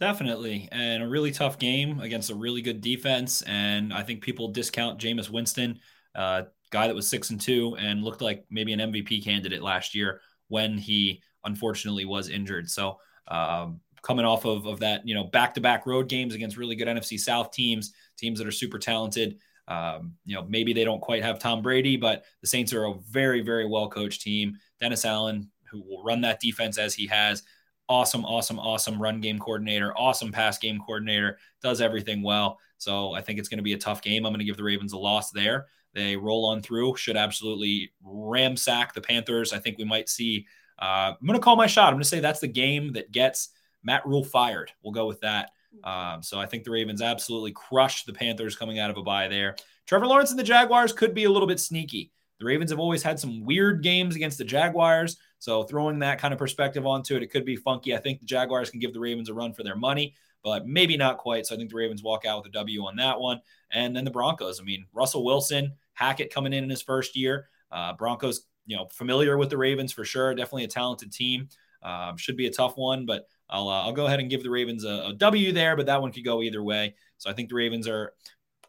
Definitely. 0.00 0.68
And 0.72 1.00
a 1.00 1.08
really 1.08 1.30
tough 1.30 1.60
game 1.60 2.00
against 2.00 2.30
a 2.30 2.34
really 2.34 2.60
good 2.60 2.80
defense. 2.80 3.42
And 3.42 3.94
I 3.94 4.02
think 4.02 4.20
people 4.22 4.48
discount 4.48 4.98
Jameis 4.98 5.30
Winston, 5.30 5.78
uh, 6.16 6.42
guy 6.70 6.88
that 6.88 6.96
was 6.96 7.08
six 7.08 7.30
and 7.30 7.40
two 7.40 7.76
and 7.78 8.02
looked 8.02 8.20
like 8.20 8.44
maybe 8.50 8.72
an 8.72 8.80
MVP 8.80 9.22
candidate 9.22 9.62
last 9.62 9.94
year 9.94 10.20
when 10.48 10.76
he 10.76 11.22
unfortunately 11.44 12.04
was 12.04 12.28
injured. 12.28 12.70
So 12.70 12.98
um, 13.28 13.80
coming 14.02 14.24
off 14.24 14.44
of, 14.44 14.66
of 14.66 14.80
that, 14.80 15.06
you 15.06 15.14
know, 15.14 15.24
back 15.24 15.54
to 15.54 15.60
back 15.60 15.86
road 15.86 16.08
games 16.08 16.34
against 16.34 16.56
really 16.56 16.74
good 16.74 16.88
NFC 16.88 17.18
South 17.18 17.52
teams, 17.52 17.92
teams 18.16 18.38
that 18.38 18.48
are 18.48 18.52
super 18.52 18.78
talented. 18.78 19.38
Um, 19.68 20.14
you 20.24 20.34
know, 20.34 20.44
maybe 20.48 20.72
they 20.72 20.84
don't 20.84 21.00
quite 21.00 21.22
have 21.22 21.38
Tom 21.38 21.62
Brady, 21.62 21.96
but 21.96 22.24
the 22.40 22.48
Saints 22.48 22.72
are 22.72 22.84
a 22.84 22.94
very, 23.08 23.40
very 23.40 23.66
well 23.66 23.88
coached 23.88 24.22
team. 24.22 24.56
Dennis 24.80 25.04
Allen, 25.04 25.50
who 25.70 25.82
will 25.82 26.02
run 26.02 26.20
that 26.22 26.40
defense 26.40 26.78
as 26.78 26.94
he 26.94 27.06
has, 27.06 27.42
awesome, 27.88 28.24
awesome, 28.24 28.58
awesome 28.58 29.00
run 29.00 29.20
game 29.20 29.38
coordinator, 29.38 29.96
awesome 29.96 30.32
pass 30.32 30.58
game 30.58 30.80
coordinator, 30.84 31.38
does 31.62 31.80
everything 31.80 32.22
well. 32.22 32.58
So 32.78 33.12
I 33.12 33.20
think 33.20 33.38
it's 33.38 33.48
going 33.48 33.58
to 33.58 33.62
be 33.62 33.74
a 33.74 33.78
tough 33.78 34.02
game. 34.02 34.26
I'm 34.26 34.32
going 34.32 34.40
to 34.40 34.44
give 34.44 34.56
the 34.56 34.64
Ravens 34.64 34.92
a 34.92 34.98
loss 34.98 35.30
there. 35.30 35.66
They 35.94 36.16
roll 36.16 36.46
on 36.46 36.62
through, 36.62 36.96
should 36.96 37.16
absolutely 37.16 37.92
ramsack 38.04 38.92
the 38.92 39.00
Panthers. 39.00 39.52
I 39.52 39.58
think 39.58 39.78
we 39.78 39.84
might 39.84 40.08
see. 40.08 40.46
Uh, 40.78 41.14
I'm 41.18 41.26
going 41.26 41.38
to 41.38 41.42
call 41.42 41.56
my 41.56 41.66
shot. 41.66 41.88
I'm 41.88 41.94
going 41.94 42.02
to 42.02 42.08
say 42.08 42.20
that's 42.20 42.40
the 42.40 42.48
game 42.48 42.92
that 42.94 43.12
gets 43.12 43.50
Matt 43.82 44.06
Rhule 44.06 44.24
fired. 44.24 44.72
We'll 44.82 44.92
go 44.92 45.06
with 45.06 45.20
that. 45.20 45.50
Um, 45.84 46.22
so 46.22 46.38
I 46.38 46.46
think 46.46 46.64
the 46.64 46.70
Ravens 46.70 47.02
absolutely 47.02 47.52
crushed 47.52 48.06
the 48.06 48.12
Panthers 48.12 48.56
coming 48.56 48.78
out 48.78 48.90
of 48.90 48.96
a 48.96 49.02
bye 49.02 49.28
there. 49.28 49.56
Trevor 49.86 50.06
Lawrence 50.06 50.30
and 50.30 50.38
the 50.38 50.44
Jaguars 50.44 50.92
could 50.92 51.14
be 51.14 51.24
a 51.24 51.30
little 51.30 51.48
bit 51.48 51.60
sneaky. 51.60 52.12
The 52.38 52.46
Ravens 52.46 52.70
have 52.70 52.80
always 52.80 53.02
had 53.02 53.20
some 53.20 53.44
weird 53.44 53.82
games 53.82 54.16
against 54.16 54.38
the 54.38 54.44
Jaguars. 54.44 55.16
So 55.38 55.62
throwing 55.62 56.00
that 56.00 56.18
kind 56.18 56.32
of 56.32 56.38
perspective 56.38 56.86
onto 56.86 57.16
it, 57.16 57.22
it 57.22 57.30
could 57.30 57.44
be 57.44 57.56
funky. 57.56 57.94
I 57.94 57.98
think 57.98 58.20
the 58.20 58.26
Jaguars 58.26 58.70
can 58.70 58.80
give 58.80 58.92
the 58.92 59.00
Ravens 59.00 59.28
a 59.28 59.34
run 59.34 59.52
for 59.52 59.62
their 59.62 59.76
money, 59.76 60.14
but 60.42 60.66
maybe 60.66 60.96
not 60.96 61.18
quite. 61.18 61.46
So 61.46 61.54
I 61.54 61.58
think 61.58 61.70
the 61.70 61.76
Ravens 61.76 62.02
walk 62.02 62.24
out 62.24 62.38
with 62.38 62.50
a 62.50 62.52
W 62.52 62.84
on 62.84 62.96
that 62.96 63.18
one. 63.18 63.40
And 63.70 63.94
then 63.94 64.04
the 64.04 64.10
Broncos. 64.10 64.60
I 64.60 64.64
mean, 64.64 64.86
Russell 64.92 65.24
Wilson, 65.24 65.72
Hackett 65.94 66.32
coming 66.32 66.52
in 66.52 66.64
in 66.64 66.70
his 66.70 66.82
first 66.82 67.16
year. 67.16 67.48
Uh, 67.70 67.92
Broncos, 67.94 68.42
you 68.66 68.76
know, 68.76 68.86
familiar 68.92 69.36
with 69.36 69.50
the 69.50 69.58
Ravens 69.58 69.92
for 69.92 70.04
sure. 70.04 70.34
Definitely 70.34 70.64
a 70.64 70.68
talented 70.68 71.12
team. 71.12 71.48
Um, 71.82 72.16
should 72.16 72.36
be 72.36 72.46
a 72.46 72.52
tough 72.52 72.76
one, 72.76 73.06
but 73.06 73.26
I'll 73.50 73.68
uh, 73.68 73.82
I'll 73.82 73.92
go 73.92 74.06
ahead 74.06 74.20
and 74.20 74.30
give 74.30 74.42
the 74.42 74.50
Ravens 74.50 74.84
a, 74.84 75.08
a 75.08 75.12
W 75.14 75.52
there, 75.52 75.76
but 75.76 75.86
that 75.86 76.00
one 76.00 76.12
could 76.12 76.24
go 76.24 76.42
either 76.42 76.62
way. 76.62 76.94
So 77.18 77.28
I 77.28 77.32
think 77.32 77.48
the 77.48 77.56
Ravens 77.56 77.88
are 77.88 78.12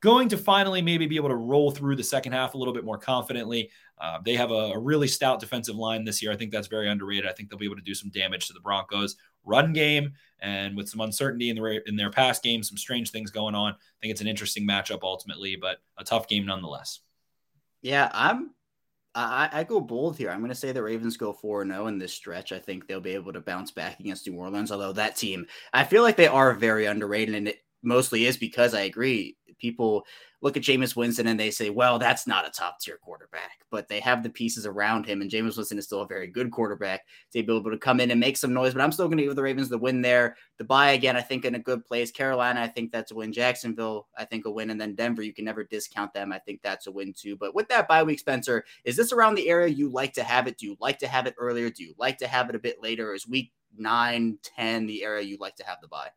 going 0.01 0.27
to 0.27 0.37
finally 0.37 0.81
maybe 0.81 1.07
be 1.07 1.15
able 1.15 1.29
to 1.29 1.35
roll 1.35 1.71
through 1.71 1.95
the 1.95 2.03
second 2.03 2.33
half 2.33 2.55
a 2.55 2.57
little 2.57 2.73
bit 2.73 2.83
more 2.83 2.97
confidently. 2.97 3.69
Uh, 3.97 4.19
they 4.25 4.35
have 4.35 4.51
a, 4.51 4.73
a, 4.73 4.79
really 4.79 5.07
stout 5.07 5.39
defensive 5.39 5.75
line 5.75 6.03
this 6.03 6.21
year. 6.21 6.29
I 6.29 6.35
think 6.35 6.51
that's 6.51 6.67
very 6.67 6.89
underrated. 6.89 7.25
I 7.25 7.31
think 7.31 7.49
they'll 7.49 7.57
be 7.57 7.65
able 7.65 7.77
to 7.77 7.81
do 7.81 7.95
some 7.95 8.09
damage 8.09 8.47
to 8.47 8.53
the 8.53 8.59
Broncos 8.59 9.15
run 9.45 9.71
game, 9.71 10.13
and 10.41 10.75
with 10.75 10.89
some 10.89 10.99
uncertainty 10.99 11.49
in 11.49 11.55
the 11.55 11.81
in 11.87 11.95
their 11.95 12.09
pass 12.09 12.39
game, 12.39 12.63
some 12.63 12.77
strange 12.77 13.11
things 13.11 13.31
going 13.31 13.55
on. 13.55 13.73
I 13.73 13.75
think 14.01 14.11
it's 14.11 14.21
an 14.21 14.27
interesting 14.27 14.67
matchup 14.67 14.99
ultimately, 15.03 15.55
but 15.55 15.77
a 15.97 16.03
tough 16.03 16.27
game 16.27 16.45
nonetheless. 16.45 16.99
Yeah, 17.81 18.09
I'm 18.13 18.51
I, 19.15 19.49
I, 19.51 19.63
go 19.63 19.79
bold 19.79 20.17
here. 20.17 20.31
I'm 20.31 20.39
going 20.39 20.49
to 20.49 20.55
say 20.55 20.71
the 20.71 20.81
Ravens 20.81 21.17
go 21.17 21.33
4 21.33 21.67
0 21.67 21.87
in 21.87 21.99
this 21.99 22.13
stretch. 22.13 22.51
I 22.51 22.59
think 22.59 22.87
they'll 22.87 22.99
be 22.99 23.13
able 23.13 23.33
to 23.33 23.41
bounce 23.41 23.71
back 23.71 23.99
against 23.99 24.27
New 24.27 24.35
Orleans, 24.35 24.71
although 24.71 24.93
that 24.93 25.15
team, 25.15 25.45
I 25.71 25.83
feel 25.83 26.01
like 26.01 26.15
they 26.15 26.27
are 26.27 26.53
very 26.53 26.85
underrated, 26.85 27.35
and 27.35 27.47
it 27.47 27.62
mostly 27.83 28.25
is 28.25 28.37
because 28.37 28.73
I 28.73 28.81
agree. 28.81 29.37
People 29.59 30.05
look 30.43 30.57
at 30.57 30.63
Jameis 30.63 30.93
Winston 30.93 31.27
and 31.27 31.39
they 31.39 31.49
say, 31.49 31.69
well, 31.69 31.97
that's 31.97 32.27
not 32.27 32.45
a 32.45 32.51
top 32.51 32.77
tier 32.81 32.97
quarterback, 33.01 33.59
but 33.71 33.87
they 33.87 34.01
have 34.01 34.23
the 34.23 34.29
pieces 34.29 34.65
around 34.65 35.05
him. 35.05 35.21
And 35.21 35.31
Jameis 35.31 35.55
Winston 35.55 35.77
is 35.77 35.85
still 35.85 36.01
a 36.01 36.07
very 36.07 36.27
good 36.27 36.51
quarterback 36.51 37.05
to 37.31 37.41
be 37.41 37.55
able 37.55 37.71
to 37.71 37.77
come 37.77 38.01
in 38.01 38.11
and 38.11 38.19
make 38.19 38.35
some 38.35 38.53
noise. 38.53 38.73
But 38.73 38.81
I'm 38.81 38.91
still 38.91 39.07
going 39.07 39.19
to 39.19 39.23
give 39.23 39.37
the 39.37 39.41
Ravens 39.41 39.69
the 39.69 39.77
win 39.77 40.01
there. 40.01 40.35
The 40.57 40.65
bye 40.65 40.91
again, 40.91 41.15
I 41.15 41.21
think 41.21 41.45
in 41.45 41.55
a 41.55 41.59
good 41.59 41.85
place. 41.85 42.11
Carolina, 42.11 42.61
I 42.61 42.67
think 42.67 42.91
that's 42.91 43.11
a 43.11 43.15
win. 43.15 43.31
Jacksonville, 43.31 44.09
I 44.17 44.25
think 44.25 44.45
a 44.45 44.51
win. 44.51 44.69
And 44.69 44.79
then 44.79 44.95
Denver, 44.95 45.21
you 45.21 45.33
can 45.33 45.45
never 45.45 45.63
discount 45.63 46.13
them. 46.13 46.33
I 46.33 46.39
think 46.39 46.61
that's 46.61 46.87
a 46.87 46.91
win 46.91 47.13
too. 47.13 47.37
But 47.37 47.55
with 47.55 47.69
that 47.69 47.87
bye 47.87 48.03
week, 48.03 48.19
Spencer, 48.19 48.65
is 48.83 48.97
this 48.97 49.13
around 49.13 49.35
the 49.35 49.47
area 49.47 49.69
you 49.69 49.89
like 49.89 50.11
to 50.13 50.23
have 50.23 50.47
it? 50.47 50.57
Do 50.57 50.65
you 50.65 50.75
like 50.81 50.99
to 50.99 51.07
have 51.07 51.25
it 51.25 51.35
earlier? 51.37 51.69
Do 51.69 51.83
you 51.83 51.93
like 51.97 52.17
to 52.17 52.27
have 52.27 52.49
it 52.49 52.55
a 52.55 52.59
bit 52.59 52.83
later? 52.83 53.13
Is 53.13 53.27
week 53.27 53.53
nine, 53.77 54.39
10 54.57 54.87
the 54.87 55.03
area 55.05 55.23
you'd 55.23 55.39
like 55.39 55.55
to 55.55 55.65
have 55.65 55.77
the 55.81 55.87
bye? 55.87 56.09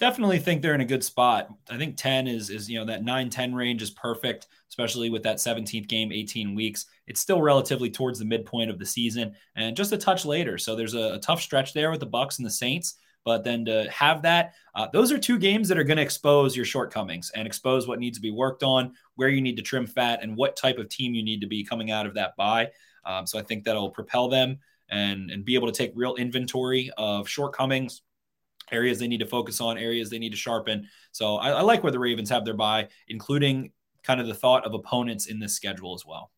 Definitely 0.00 0.40
think 0.40 0.60
they're 0.60 0.74
in 0.74 0.80
a 0.80 0.86
good 0.86 1.04
spot. 1.04 1.48
I 1.70 1.78
think 1.78 1.96
10 1.96 2.26
is 2.26 2.50
is 2.50 2.68
you 2.68 2.78
know 2.78 2.84
that 2.86 3.04
9 3.04 3.30
10 3.30 3.54
range 3.54 3.80
is 3.80 3.90
perfect, 3.90 4.48
especially 4.68 5.08
with 5.08 5.22
that 5.22 5.36
17th 5.36 5.86
game, 5.86 6.10
18 6.10 6.54
weeks. 6.54 6.86
It's 7.06 7.20
still 7.20 7.40
relatively 7.40 7.90
towards 7.90 8.18
the 8.18 8.24
midpoint 8.24 8.70
of 8.70 8.78
the 8.78 8.86
season 8.86 9.34
and 9.54 9.76
just 9.76 9.92
a 9.92 9.98
touch 9.98 10.24
later. 10.24 10.58
So 10.58 10.74
there's 10.74 10.94
a, 10.94 11.14
a 11.14 11.18
tough 11.20 11.40
stretch 11.40 11.72
there 11.72 11.90
with 11.90 12.00
the 12.00 12.06
Bucs 12.06 12.38
and 12.38 12.46
the 12.46 12.50
Saints. 12.50 12.96
But 13.24 13.42
then 13.42 13.64
to 13.64 13.90
have 13.90 14.20
that, 14.22 14.54
uh, 14.74 14.88
those 14.92 15.10
are 15.10 15.18
two 15.18 15.38
games 15.38 15.68
that 15.68 15.78
are 15.78 15.84
going 15.84 15.96
to 15.96 16.02
expose 16.02 16.54
your 16.54 16.66
shortcomings 16.66 17.30
and 17.34 17.46
expose 17.46 17.88
what 17.88 17.98
needs 17.98 18.18
to 18.18 18.22
be 18.22 18.30
worked 18.30 18.62
on, 18.62 18.92
where 19.14 19.30
you 19.30 19.40
need 19.40 19.56
to 19.56 19.62
trim 19.62 19.86
fat, 19.86 20.22
and 20.22 20.36
what 20.36 20.56
type 20.56 20.76
of 20.76 20.90
team 20.90 21.14
you 21.14 21.22
need 21.22 21.40
to 21.40 21.46
be 21.46 21.64
coming 21.64 21.90
out 21.90 22.04
of 22.04 22.14
that 22.14 22.36
bye. 22.36 22.68
Um, 23.06 23.26
so 23.26 23.38
I 23.38 23.42
think 23.42 23.64
that'll 23.64 23.90
propel 23.90 24.28
them 24.28 24.58
and 24.90 25.30
and 25.30 25.44
be 25.44 25.54
able 25.54 25.70
to 25.70 25.76
take 25.76 25.92
real 25.94 26.16
inventory 26.16 26.90
of 26.98 27.26
shortcomings, 27.26 28.02
areas 28.72 28.98
they 28.98 29.08
need 29.08 29.20
to 29.20 29.26
focus 29.26 29.60
on, 29.60 29.78
areas 29.78 30.10
they 30.10 30.18
need 30.18 30.30
to 30.30 30.36
sharpen. 30.36 30.88
So 31.12 31.36
I, 31.36 31.50
I 31.50 31.62
like 31.62 31.82
where 31.82 31.92
the 31.92 31.98
Ravens 31.98 32.30
have 32.30 32.44
their 32.44 32.54
bye, 32.54 32.88
including 33.08 33.72
kind 34.02 34.20
of 34.20 34.26
the 34.26 34.34
thought 34.34 34.66
of 34.66 34.74
opponents 34.74 35.26
in 35.26 35.38
this 35.40 35.54
schedule 35.54 35.94
as 35.94 36.04
well. 36.06 36.30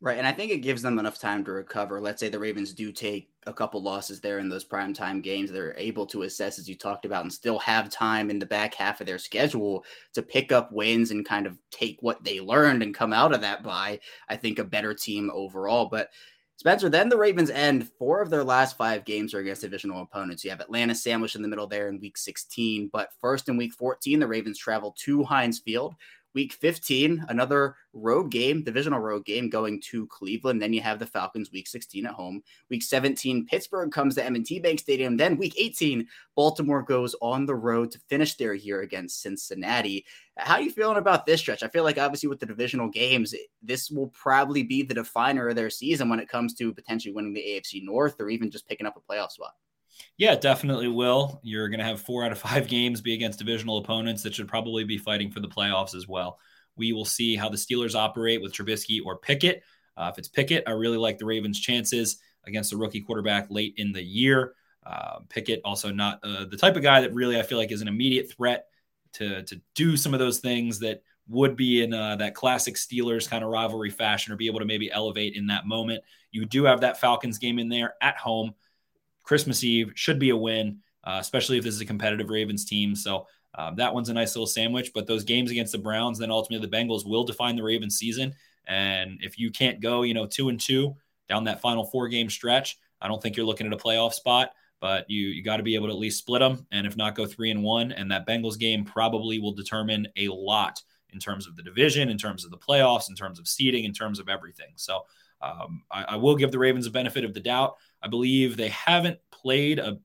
Right. 0.00 0.18
And 0.18 0.26
I 0.26 0.32
think 0.32 0.52
it 0.52 0.58
gives 0.58 0.82
them 0.82 0.98
enough 0.98 1.18
time 1.18 1.44
to 1.44 1.52
recover. 1.52 1.98
Let's 1.98 2.20
say 2.20 2.28
the 2.28 2.38
Ravens 2.38 2.74
do 2.74 2.92
take 2.92 3.30
a 3.46 3.54
couple 3.54 3.82
losses 3.82 4.20
there 4.20 4.38
in 4.38 4.50
those 4.50 4.64
primetime 4.64 5.22
games. 5.22 5.50
They're 5.50 5.74
able 5.78 6.04
to 6.08 6.22
assess, 6.22 6.58
as 6.58 6.68
you 6.68 6.76
talked 6.76 7.06
about, 7.06 7.22
and 7.22 7.32
still 7.32 7.58
have 7.60 7.88
time 7.88 8.28
in 8.28 8.38
the 8.38 8.44
back 8.44 8.74
half 8.74 9.00
of 9.00 9.06
their 9.06 9.18
schedule 9.18 9.82
to 10.12 10.22
pick 10.22 10.52
up 10.52 10.72
wins 10.72 11.10
and 11.10 11.24
kind 11.24 11.46
of 11.46 11.56
take 11.70 11.96
what 12.00 12.22
they 12.22 12.38
learned 12.38 12.82
and 12.82 12.94
come 12.94 13.14
out 13.14 13.32
of 13.32 13.40
that 13.40 13.62
bye, 13.62 13.98
I 14.28 14.36
think, 14.36 14.58
a 14.58 14.64
better 14.64 14.92
team 14.92 15.30
overall. 15.32 15.86
But 15.86 16.10
Spencer, 16.56 16.88
then 16.88 17.08
the 17.08 17.16
Ravens 17.16 17.50
end 17.50 17.88
four 17.98 18.22
of 18.22 18.30
their 18.30 18.44
last 18.44 18.76
five 18.76 19.04
games 19.04 19.34
are 19.34 19.40
against 19.40 19.62
divisional 19.62 20.02
opponents. 20.02 20.44
You 20.44 20.50
have 20.50 20.60
Atlanta 20.60 20.94
sandwiched 20.94 21.34
in 21.36 21.42
the 21.42 21.48
middle 21.48 21.66
there 21.66 21.88
in 21.88 22.00
week 22.00 22.16
16, 22.16 22.90
but 22.92 23.10
first 23.20 23.48
in 23.48 23.56
week 23.56 23.72
14, 23.72 24.20
the 24.20 24.26
Ravens 24.26 24.58
travel 24.58 24.94
to 25.00 25.24
Heinz 25.24 25.58
Field. 25.58 25.94
Week 26.34 26.52
15, 26.52 27.26
another 27.28 27.76
road 27.92 28.30
game, 28.30 28.64
divisional 28.64 28.98
road 28.98 29.24
game 29.24 29.48
going 29.48 29.80
to 29.82 30.06
Cleveland. 30.08 30.60
Then 30.60 30.72
you 30.72 30.80
have 30.80 30.98
the 30.98 31.06
Falcons 31.06 31.52
week 31.52 31.68
16 31.68 32.06
at 32.06 32.12
home. 32.12 32.42
Week 32.70 32.82
17, 32.82 33.46
Pittsburgh 33.46 33.92
comes 33.92 34.16
to 34.16 34.24
M&T 34.24 34.58
Bank 34.58 34.80
Stadium. 34.80 35.16
Then 35.16 35.36
week 35.36 35.54
18, 35.56 36.06
Baltimore 36.34 36.82
goes 36.82 37.14
on 37.22 37.46
the 37.46 37.54
road 37.54 37.92
to 37.92 38.00
finish 38.08 38.34
their 38.34 38.52
year 38.52 38.82
against 38.82 39.22
Cincinnati. 39.22 40.04
How 40.36 40.54
are 40.54 40.62
you 40.62 40.72
feeling 40.72 40.98
about 40.98 41.24
this 41.24 41.40
stretch? 41.40 41.62
I 41.62 41.68
feel 41.68 41.84
like 41.84 41.98
obviously 41.98 42.28
with 42.28 42.40
the 42.40 42.46
divisional 42.46 42.88
games, 42.88 43.34
this 43.62 43.90
will 43.90 44.08
probably 44.08 44.64
be 44.64 44.82
the 44.82 44.94
definer 44.94 45.48
of 45.48 45.56
their 45.56 45.70
season 45.70 46.08
when 46.08 46.18
it 46.18 46.28
comes 46.28 46.54
to 46.54 46.74
potentially 46.74 47.14
winning 47.14 47.34
the 47.34 47.40
AFC 47.40 47.84
North 47.84 48.20
or 48.20 48.28
even 48.28 48.50
just 48.50 48.68
picking 48.68 48.86
up 48.86 48.96
a 48.96 49.12
playoff 49.12 49.30
spot. 49.30 49.52
Yeah, 50.16 50.36
definitely 50.36 50.88
will. 50.88 51.40
You're 51.42 51.68
going 51.68 51.80
to 51.80 51.84
have 51.84 52.00
four 52.00 52.24
out 52.24 52.32
of 52.32 52.38
five 52.38 52.68
games 52.68 53.00
be 53.00 53.14
against 53.14 53.38
divisional 53.38 53.78
opponents 53.78 54.22
that 54.22 54.34
should 54.34 54.48
probably 54.48 54.84
be 54.84 54.98
fighting 54.98 55.30
for 55.30 55.40
the 55.40 55.48
playoffs 55.48 55.94
as 55.94 56.08
well. 56.08 56.38
We 56.76 56.92
will 56.92 57.04
see 57.04 57.36
how 57.36 57.48
the 57.48 57.56
Steelers 57.56 57.94
operate 57.94 58.42
with 58.42 58.52
Trubisky 58.52 59.00
or 59.04 59.18
Pickett. 59.18 59.62
Uh, 59.96 60.10
if 60.12 60.18
it's 60.18 60.28
Pickett, 60.28 60.64
I 60.66 60.72
really 60.72 60.98
like 60.98 61.18
the 61.18 61.24
Ravens' 61.26 61.60
chances 61.60 62.18
against 62.46 62.72
a 62.72 62.76
rookie 62.76 63.00
quarterback 63.00 63.46
late 63.50 63.74
in 63.76 63.92
the 63.92 64.02
year. 64.02 64.54
Uh, 64.84 65.20
Pickett 65.28 65.60
also 65.64 65.90
not 65.92 66.20
uh, 66.22 66.44
the 66.44 66.56
type 66.56 66.76
of 66.76 66.82
guy 66.82 67.00
that 67.00 67.14
really 67.14 67.38
I 67.38 67.42
feel 67.42 67.58
like 67.58 67.72
is 67.72 67.80
an 67.80 67.88
immediate 67.88 68.30
threat 68.30 68.66
to 69.14 69.42
to 69.44 69.60
do 69.74 69.96
some 69.96 70.12
of 70.12 70.20
those 70.20 70.40
things 70.40 70.80
that 70.80 71.02
would 71.28 71.56
be 71.56 71.82
in 71.82 71.94
uh, 71.94 72.16
that 72.16 72.34
classic 72.34 72.74
Steelers 72.74 73.28
kind 73.28 73.42
of 73.42 73.50
rivalry 73.50 73.90
fashion 73.90 74.32
or 74.32 74.36
be 74.36 74.46
able 74.46 74.58
to 74.58 74.66
maybe 74.66 74.92
elevate 74.92 75.36
in 75.36 75.46
that 75.46 75.66
moment. 75.66 76.02
You 76.32 76.44
do 76.44 76.64
have 76.64 76.82
that 76.82 77.00
Falcons 77.00 77.38
game 77.38 77.58
in 77.58 77.68
there 77.68 77.94
at 78.02 78.18
home. 78.18 78.54
Christmas 79.24 79.64
Eve 79.64 79.92
should 79.96 80.18
be 80.18 80.30
a 80.30 80.36
win, 80.36 80.78
uh, 81.02 81.18
especially 81.20 81.58
if 81.58 81.64
this 81.64 81.74
is 81.74 81.80
a 81.80 81.86
competitive 81.86 82.30
Ravens 82.30 82.64
team. 82.64 82.94
So 82.94 83.26
um, 83.56 83.76
that 83.76 83.92
one's 83.92 84.08
a 84.08 84.14
nice 84.14 84.34
little 84.34 84.46
sandwich. 84.46 84.92
But 84.94 85.06
those 85.06 85.24
games 85.24 85.50
against 85.50 85.72
the 85.72 85.78
Browns, 85.78 86.18
then 86.18 86.30
ultimately 86.30 86.66
the 86.66 86.76
Bengals 86.76 87.06
will 87.06 87.24
define 87.24 87.56
the 87.56 87.62
Ravens 87.62 87.96
season. 87.96 88.34
And 88.66 89.18
if 89.22 89.38
you 89.38 89.50
can't 89.50 89.80
go, 89.80 90.02
you 90.02 90.14
know, 90.14 90.26
two 90.26 90.48
and 90.48 90.60
two 90.60 90.96
down 91.28 91.44
that 91.44 91.60
final 91.60 91.84
four 91.84 92.08
game 92.08 92.30
stretch, 92.30 92.78
I 93.00 93.08
don't 93.08 93.22
think 93.22 93.36
you're 93.36 93.46
looking 93.46 93.66
at 93.66 93.72
a 93.72 93.76
playoff 93.76 94.12
spot. 94.12 94.52
But 94.80 95.08
you 95.08 95.28
you 95.28 95.42
got 95.42 95.56
to 95.58 95.62
be 95.62 95.76
able 95.76 95.86
to 95.86 95.92
at 95.94 95.98
least 95.98 96.18
split 96.18 96.40
them, 96.40 96.66
and 96.70 96.86
if 96.86 96.94
not, 96.94 97.14
go 97.14 97.24
three 97.24 97.50
and 97.50 97.62
one. 97.62 97.90
And 97.92 98.10
that 98.10 98.26
Bengals 98.26 98.58
game 98.58 98.84
probably 98.84 99.38
will 99.38 99.52
determine 99.52 100.06
a 100.16 100.28
lot 100.28 100.82
in 101.10 101.18
terms 101.18 101.46
of 101.46 101.56
the 101.56 101.62
division, 101.62 102.10
in 102.10 102.18
terms 102.18 102.44
of 102.44 102.50
the 102.50 102.58
playoffs, 102.58 103.08
in 103.08 103.14
terms 103.14 103.38
of 103.38 103.48
seeding, 103.48 103.84
in 103.84 103.94
terms 103.94 104.18
of 104.18 104.28
everything. 104.28 104.72
So 104.76 105.02
um, 105.44 105.82
I, 105.90 106.04
I, 106.04 106.16
will 106.16 106.36
give 106.36 106.52
the 106.52 106.58
Ravens 106.58 106.86
a 106.86 106.90
benefit 106.90 107.24
of 107.24 107.34
the 107.34 107.40
doubt. 107.40 107.76
I 108.02 108.08
believe 108.08 108.56
they 108.56 108.68
haven't 108.68 109.18
played 109.30 109.78
a 109.78 109.98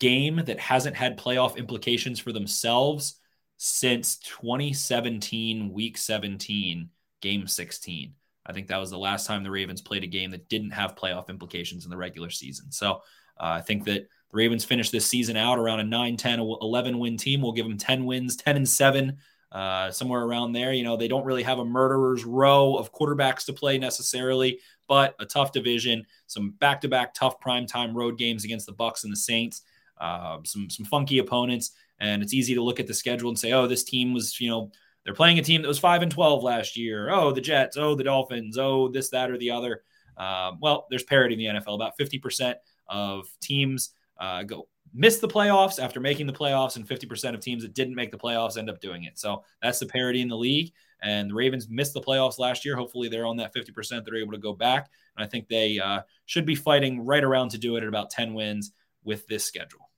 game 0.00 0.40
that 0.46 0.58
hasn't 0.58 0.96
had 0.96 1.18
playoff 1.18 1.56
implications 1.56 2.18
for 2.18 2.32
themselves 2.32 3.20
since 3.56 4.16
2017, 4.18 5.72
week 5.72 5.98
17, 5.98 6.88
game 7.20 7.46
16. 7.46 8.14
I 8.46 8.52
think 8.52 8.68
that 8.68 8.78
was 8.78 8.90
the 8.90 8.98
last 8.98 9.26
time 9.26 9.42
the 9.42 9.50
Ravens 9.50 9.82
played 9.82 10.04
a 10.04 10.08
game 10.08 10.30
that 10.30 10.48
didn't 10.48 10.70
have 10.70 10.96
playoff 10.96 11.28
implications 11.28 11.84
in 11.84 11.90
the 11.90 11.96
regular 11.96 12.30
season. 12.30 12.72
So 12.72 13.02
uh, 13.38 13.58
I 13.58 13.60
think 13.60 13.84
that 13.84 14.02
the 14.02 14.36
Ravens 14.36 14.64
finish 14.64 14.90
this 14.90 15.06
season 15.06 15.36
out 15.36 15.58
around 15.58 15.80
a 15.80 15.84
9, 15.84 16.16
10, 16.16 16.40
11 16.40 16.98
win 16.98 17.16
team. 17.16 17.42
We'll 17.42 17.52
give 17.52 17.66
them 17.66 17.78
10 17.78 18.04
wins, 18.04 18.36
10 18.36 18.56
and 18.56 18.68
7, 18.68 19.18
uh, 19.54 19.90
somewhere 19.90 20.22
around 20.22 20.52
there. 20.52 20.74
You 20.74 20.84
know, 20.84 20.98
they 20.98 21.08
don't 21.08 21.24
really 21.24 21.44
have 21.44 21.60
a 21.60 21.64
murderer's 21.64 22.26
row 22.26 22.76
of 22.76 22.92
quarterbacks 22.92 23.46
to 23.46 23.54
play 23.54 23.78
necessarily 23.78 24.58
but 24.88 25.14
a 25.18 25.26
tough 25.26 25.52
division, 25.52 26.04
some 26.26 26.50
back-to-back 26.58 27.14
tough 27.14 27.40
primetime 27.40 27.94
road 27.94 28.18
games 28.18 28.44
against 28.44 28.66
the 28.66 28.72
Bucs 28.72 29.04
and 29.04 29.12
the 29.12 29.16
Saints, 29.16 29.62
uh, 29.98 30.38
some 30.44 30.68
some 30.68 30.86
funky 30.86 31.18
opponents, 31.18 31.72
and 32.00 32.22
it's 32.22 32.34
easy 32.34 32.54
to 32.54 32.62
look 32.62 32.80
at 32.80 32.86
the 32.86 32.94
schedule 32.94 33.28
and 33.28 33.38
say, 33.38 33.52
oh, 33.52 33.66
this 33.66 33.84
team 33.84 34.12
was, 34.12 34.40
you 34.40 34.50
know, 34.50 34.70
they're 35.04 35.14
playing 35.14 35.38
a 35.38 35.42
team 35.42 35.62
that 35.62 35.68
was 35.68 35.78
five 35.78 36.02
and 36.02 36.10
twelve 36.10 36.42
last 36.42 36.76
year. 36.76 37.10
Oh, 37.10 37.32
the 37.32 37.40
Jets. 37.40 37.76
Oh, 37.76 37.94
the 37.94 38.04
Dolphins. 38.04 38.58
Oh, 38.58 38.88
this, 38.88 39.10
that, 39.10 39.30
or 39.30 39.38
the 39.38 39.50
other. 39.50 39.82
Um, 40.16 40.58
well, 40.60 40.86
there's 40.90 41.02
parity 41.02 41.34
in 41.34 41.54
the 41.54 41.60
NFL. 41.60 41.74
About 41.74 41.98
50% 41.98 42.54
of 42.88 43.26
teams 43.40 43.90
uh, 44.18 44.44
go 44.44 44.68
miss 44.92 45.18
the 45.18 45.28
playoffs 45.28 45.82
after 45.82 46.00
making 46.00 46.26
the 46.26 46.32
playoffs, 46.32 46.76
and 46.76 46.86
50% 46.86 47.34
of 47.34 47.40
teams 47.40 47.62
that 47.62 47.74
didn't 47.74 47.94
make 47.94 48.10
the 48.10 48.18
playoffs 48.18 48.56
end 48.56 48.70
up 48.70 48.80
doing 48.80 49.04
it. 49.04 49.18
So 49.18 49.42
that's 49.62 49.78
the 49.78 49.86
parity 49.86 50.20
in 50.20 50.28
the 50.28 50.36
league. 50.36 50.72
And 51.02 51.30
the 51.30 51.34
Ravens 51.34 51.68
missed 51.68 51.94
the 51.94 52.00
playoffs 52.00 52.38
last 52.38 52.64
year. 52.64 52.76
Hopefully, 52.76 53.08
they're 53.08 53.26
on 53.26 53.36
that 53.36 53.54
50%. 53.54 54.04
They're 54.04 54.16
able 54.16 54.32
to 54.32 54.38
go 54.38 54.52
back. 54.52 54.88
And 55.16 55.24
I 55.24 55.28
think 55.28 55.48
they 55.48 55.78
uh, 55.78 56.00
should 56.26 56.46
be 56.46 56.54
fighting 56.54 57.04
right 57.04 57.22
around 57.22 57.50
to 57.50 57.58
do 57.58 57.76
it 57.76 57.82
at 57.82 57.88
about 57.88 58.10
10 58.10 58.34
wins 58.34 58.72
with 59.04 59.26
this 59.26 59.44
schedule. 59.44 59.90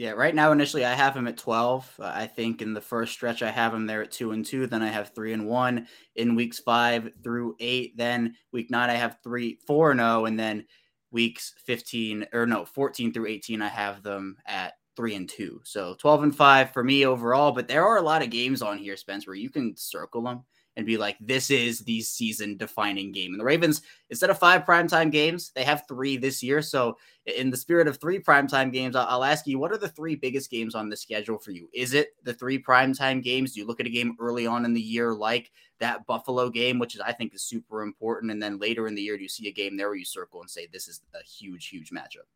Yeah, 0.00 0.12
right 0.12 0.34
now 0.34 0.50
initially 0.50 0.84
I 0.84 0.94
have 0.94 1.14
him 1.14 1.26
at 1.26 1.36
12. 1.36 1.96
Uh, 1.98 2.04
I 2.04 2.26
think 2.26 2.62
in 2.62 2.72
the 2.72 2.80
first 2.80 3.12
stretch 3.12 3.42
I 3.42 3.50
have 3.50 3.74
him 3.74 3.86
there 3.86 4.02
at 4.02 4.10
2 4.10 4.30
and 4.30 4.46
2, 4.46 4.66
then 4.66 4.82
I 4.82 4.88
have 4.88 5.14
3 5.14 5.34
and 5.34 5.46
1 5.46 5.86
in 6.16 6.36
weeks 6.36 6.58
5 6.58 7.10
through 7.22 7.56
8, 7.60 7.98
then 7.98 8.34
week 8.50 8.70
9 8.70 8.88
I 8.88 8.94
have 8.94 9.18
3 9.22 9.58
4 9.66 9.90
and 9.90 10.00
0 10.00 10.24
and 10.24 10.40
then 10.40 10.64
weeks 11.10 11.54
15 11.64 12.26
or 12.32 12.46
no, 12.46 12.64
14 12.64 13.12
through 13.12 13.26
18 13.26 13.62
I 13.62 13.68
have 13.68 14.02
them 14.02 14.36
at 14.46 14.74
three 14.96 15.14
and 15.14 15.28
two. 15.28 15.60
So 15.64 15.94
12 15.94 16.24
and 16.24 16.36
five 16.36 16.72
for 16.72 16.84
me 16.84 17.06
overall. 17.06 17.52
But 17.52 17.68
there 17.68 17.84
are 17.86 17.98
a 17.98 18.02
lot 18.02 18.22
of 18.22 18.30
games 18.30 18.62
on 18.62 18.78
here, 18.78 18.96
Spence, 18.96 19.26
where 19.26 19.36
you 19.36 19.50
can 19.50 19.76
circle 19.76 20.22
them 20.22 20.44
and 20.80 20.86
be 20.86 20.96
like, 20.96 21.16
this 21.20 21.50
is 21.50 21.80
the 21.80 22.00
season 22.00 22.56
defining 22.56 23.12
game. 23.12 23.32
And 23.32 23.40
the 23.40 23.44
Ravens, 23.44 23.82
instead 24.08 24.30
of 24.30 24.38
five 24.38 24.64
primetime 24.64 25.12
games, 25.12 25.52
they 25.54 25.62
have 25.62 25.84
three 25.86 26.16
this 26.16 26.42
year. 26.42 26.62
So, 26.62 26.96
in 27.26 27.50
the 27.50 27.56
spirit 27.56 27.86
of 27.86 27.98
three 27.98 28.18
primetime 28.18 28.72
games, 28.72 28.96
I'll 28.96 29.22
ask 29.22 29.46
you, 29.46 29.58
what 29.58 29.72
are 29.72 29.78
the 29.78 29.88
three 29.88 30.16
biggest 30.16 30.50
games 30.50 30.74
on 30.74 30.88
the 30.88 30.96
schedule 30.96 31.38
for 31.38 31.50
you? 31.50 31.68
Is 31.72 31.92
it 31.94 32.08
the 32.24 32.34
three 32.34 32.60
primetime 32.60 33.22
games? 33.22 33.52
Do 33.52 33.60
you 33.60 33.66
look 33.66 33.78
at 33.78 33.86
a 33.86 33.90
game 33.90 34.16
early 34.18 34.46
on 34.46 34.64
in 34.64 34.72
the 34.72 34.80
year 34.80 35.14
like 35.14 35.52
that 35.78 36.06
Buffalo 36.06 36.48
game, 36.48 36.78
which 36.78 36.94
is, 36.94 37.00
I 37.00 37.12
think, 37.12 37.34
is 37.34 37.42
super 37.42 37.82
important? 37.82 38.32
And 38.32 38.42
then 38.42 38.58
later 38.58 38.88
in 38.88 38.94
the 38.94 39.02
year, 39.02 39.16
do 39.16 39.22
you 39.22 39.28
see 39.28 39.48
a 39.48 39.52
game 39.52 39.76
there 39.76 39.88
where 39.88 39.96
you 39.96 40.04
circle 40.04 40.40
and 40.40 40.50
say, 40.50 40.66
this 40.72 40.88
is 40.88 41.02
a 41.14 41.22
huge, 41.22 41.68
huge 41.68 41.90
matchup? 41.90 42.26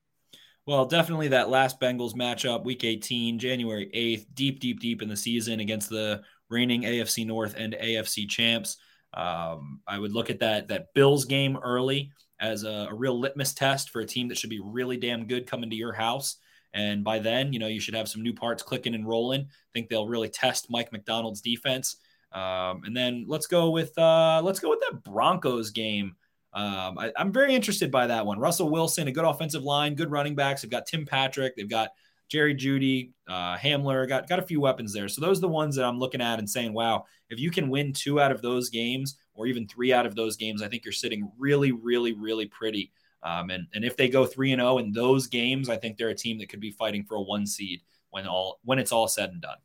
Well, 0.66 0.86
definitely 0.86 1.28
that 1.28 1.50
last 1.50 1.78
Bengals 1.78 2.14
matchup, 2.14 2.64
week 2.64 2.84
18, 2.84 3.38
January 3.38 3.90
8th, 3.94 4.26
deep, 4.32 4.60
deep, 4.60 4.80
deep 4.80 5.02
in 5.02 5.08
the 5.10 5.16
season 5.16 5.60
against 5.60 5.90
the 5.90 6.22
reigning 6.50 6.82
AFC 6.82 7.26
North 7.26 7.54
and 7.56 7.74
AFC 7.74 8.28
champs. 8.28 8.76
Um, 9.12 9.80
I 9.86 9.98
would 9.98 10.12
look 10.12 10.30
at 10.30 10.40
that 10.40 10.68
that 10.68 10.92
Bills 10.94 11.24
game 11.24 11.56
early 11.62 12.10
as 12.40 12.64
a, 12.64 12.88
a, 12.90 12.94
real 12.94 13.18
litmus 13.18 13.54
test 13.54 13.90
for 13.90 14.00
a 14.00 14.06
team 14.06 14.28
that 14.28 14.36
should 14.36 14.50
be 14.50 14.60
really 14.60 14.96
damn 14.96 15.26
good 15.26 15.46
coming 15.46 15.70
to 15.70 15.76
your 15.76 15.92
house. 15.92 16.36
And 16.72 17.04
by 17.04 17.20
then, 17.20 17.52
you 17.52 17.60
know, 17.60 17.68
you 17.68 17.80
should 17.80 17.94
have 17.94 18.08
some 18.08 18.22
new 18.22 18.34
parts 18.34 18.62
clicking 18.62 18.96
and 18.96 19.06
rolling. 19.06 19.42
I 19.42 19.70
think 19.72 19.88
they'll 19.88 20.08
really 20.08 20.28
test 20.28 20.66
Mike 20.68 20.90
Macdonald's 20.90 21.40
defense. 21.40 21.96
Um, 22.32 22.82
and 22.84 22.96
then 22.96 23.24
let's 23.28 23.46
go 23.46 23.70
with 23.70 23.96
uh, 23.96 24.42
let's 24.44 24.58
go 24.58 24.70
with 24.70 24.80
that 24.80 25.04
Broncos 25.04 25.70
game 25.70 26.16
um, 26.54 26.98
I, 26.98 27.12
am 27.16 27.32
very 27.32 27.52
interested 27.52 27.90
by 27.90 28.06
that 28.06 28.24
one. 28.24 28.38
Russell 28.38 28.70
Wilson, 28.70 29.08
a 29.08 29.12
good 29.12 29.24
offensive 29.24 29.64
line, 29.64 29.96
good 29.96 30.10
running 30.10 30.36
backs. 30.36 30.62
They've 30.62 30.70
got 30.70 30.86
Tim 30.86 31.04
Patrick. 31.04 31.56
They've 31.56 31.68
got 31.68 31.90
Jerry 32.28 32.54
Jeudy, 32.54 33.12
uh, 33.28 33.56
Hamler. 33.56 34.08
Got 34.08 34.28
got 34.28 34.38
a 34.38 34.42
few 34.42 34.60
weapons 34.60 34.92
there. 34.92 35.08
So 35.08 35.20
those 35.20 35.38
are 35.38 35.42
the 35.42 35.48
ones 35.48 35.76
that 35.76 35.84
I'm 35.84 35.98
looking 35.98 36.20
at 36.20 36.38
and 36.38 36.48
saying, 36.48 36.72
wow, 36.72 37.04
if 37.30 37.38
you 37.38 37.50
can 37.50 37.68
win 37.68 37.92
two 37.92 38.20
out 38.20 38.32
of 38.32 38.42
those 38.42 38.70
games 38.70 39.16
or 39.34 39.46
even 39.46 39.66
three 39.68 39.92
out 39.92 40.06
of 40.06 40.14
those 40.14 40.36
games, 40.36 40.62
I 40.62 40.68
think 40.68 40.84
you're 40.84 40.92
sitting 40.92 41.30
really, 41.38 41.72
really, 41.72 42.12
really 42.12 42.46
pretty 42.46 42.92
Um, 43.22 43.50
and 43.50 43.66
and 43.74 43.84
if 43.84 43.96
they 43.96 44.08
go 44.08 44.26
three 44.26 44.52
and 44.52 44.60
zero 44.60 44.78
in 44.78 44.92
those 44.92 45.26
games, 45.26 45.68
I 45.68 45.76
think 45.76 45.96
they're 45.96 46.10
a 46.10 46.14
team 46.14 46.38
that 46.38 46.48
could 46.48 46.60
be 46.60 46.70
fighting 46.70 47.04
for 47.04 47.16
a 47.16 47.22
one 47.22 47.46
seed 47.46 47.80
when 48.10 48.26
all 48.26 48.60
when 48.64 48.78
it's 48.78 48.92
all 48.92 49.08
said 49.08 49.30
and 49.30 49.40
done. 49.40 49.56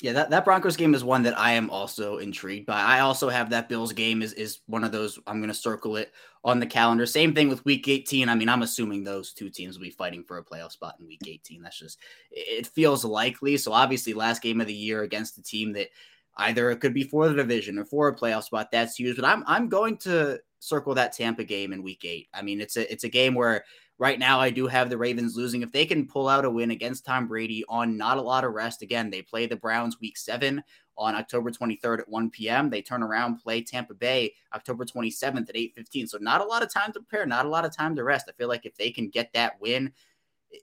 Yeah, 0.00 0.12
that, 0.12 0.30
that 0.30 0.44
Broncos 0.44 0.76
game 0.76 0.94
is 0.94 1.02
one 1.02 1.24
that 1.24 1.36
I 1.36 1.52
am 1.52 1.70
also 1.70 2.18
intrigued 2.18 2.66
by. 2.66 2.80
I 2.80 3.00
also 3.00 3.28
have 3.28 3.50
that 3.50 3.68
Bills 3.68 3.92
game 3.92 4.22
is 4.22 4.32
is 4.34 4.60
one 4.66 4.84
of 4.84 4.92
those 4.92 5.18
I'm 5.26 5.40
going 5.40 5.48
to 5.48 5.54
circle 5.54 5.96
it 5.96 6.12
on 6.44 6.60
the 6.60 6.66
calendar. 6.66 7.04
Same 7.04 7.34
thing 7.34 7.48
with 7.48 7.64
week 7.64 7.88
18. 7.88 8.28
I 8.28 8.36
mean, 8.36 8.48
I'm 8.48 8.62
assuming 8.62 9.02
those 9.02 9.32
two 9.32 9.50
teams 9.50 9.76
will 9.76 9.84
be 9.84 9.90
fighting 9.90 10.22
for 10.22 10.38
a 10.38 10.44
playoff 10.44 10.70
spot 10.70 10.94
in 11.00 11.08
week 11.08 11.22
18. 11.26 11.62
That's 11.62 11.80
just 11.80 11.98
it 12.30 12.68
feels 12.68 13.04
likely. 13.04 13.56
So 13.56 13.72
obviously 13.72 14.14
last 14.14 14.40
game 14.40 14.60
of 14.60 14.68
the 14.68 14.72
year 14.72 15.02
against 15.02 15.34
the 15.34 15.42
team 15.42 15.72
that 15.72 15.88
either 16.36 16.70
it 16.70 16.78
could 16.78 16.94
be 16.94 17.02
for 17.02 17.28
the 17.28 17.34
division 17.34 17.76
or 17.76 17.84
for 17.84 18.06
a 18.06 18.16
playoff 18.16 18.44
spot, 18.44 18.70
that's 18.70 18.94
huge. 18.94 19.16
But 19.16 19.24
I'm 19.24 19.42
I'm 19.48 19.68
going 19.68 19.96
to 19.98 20.38
circle 20.60 20.94
that 20.94 21.12
Tampa 21.12 21.42
game 21.42 21.72
in 21.72 21.82
week 21.82 22.04
8. 22.04 22.28
I 22.32 22.42
mean, 22.42 22.60
it's 22.60 22.76
a 22.76 22.90
it's 22.90 23.02
a 23.02 23.08
game 23.08 23.34
where 23.34 23.64
Right 24.00 24.18
now, 24.18 24.38
I 24.38 24.50
do 24.50 24.68
have 24.68 24.90
the 24.90 24.96
Ravens 24.96 25.36
losing. 25.36 25.62
If 25.62 25.72
they 25.72 25.84
can 25.84 26.06
pull 26.06 26.28
out 26.28 26.44
a 26.44 26.50
win 26.50 26.70
against 26.70 27.04
Tom 27.04 27.26
Brady 27.26 27.64
on 27.68 27.96
not 27.96 28.16
a 28.16 28.22
lot 28.22 28.44
of 28.44 28.52
rest, 28.52 28.80
again, 28.80 29.10
they 29.10 29.22
play 29.22 29.46
the 29.46 29.56
Browns 29.56 30.00
week 30.00 30.16
seven 30.16 30.62
on 30.96 31.16
October 31.16 31.50
23rd 31.50 32.00
at 32.00 32.08
1 32.08 32.30
p.m. 32.30 32.70
They 32.70 32.80
turn 32.80 33.02
around, 33.02 33.38
play 33.38 33.60
Tampa 33.60 33.94
Bay 33.94 34.34
October 34.54 34.84
27th 34.84 35.48
at 35.48 35.56
8:15. 35.56 36.08
So 36.08 36.18
not 36.18 36.40
a 36.40 36.44
lot 36.44 36.62
of 36.62 36.72
time 36.72 36.92
to 36.92 37.00
prepare, 37.00 37.26
not 37.26 37.44
a 37.44 37.48
lot 37.48 37.64
of 37.64 37.74
time 37.74 37.96
to 37.96 38.04
rest. 38.04 38.26
I 38.28 38.32
feel 38.32 38.48
like 38.48 38.66
if 38.66 38.76
they 38.76 38.90
can 38.90 39.08
get 39.08 39.32
that 39.32 39.60
win, 39.60 39.92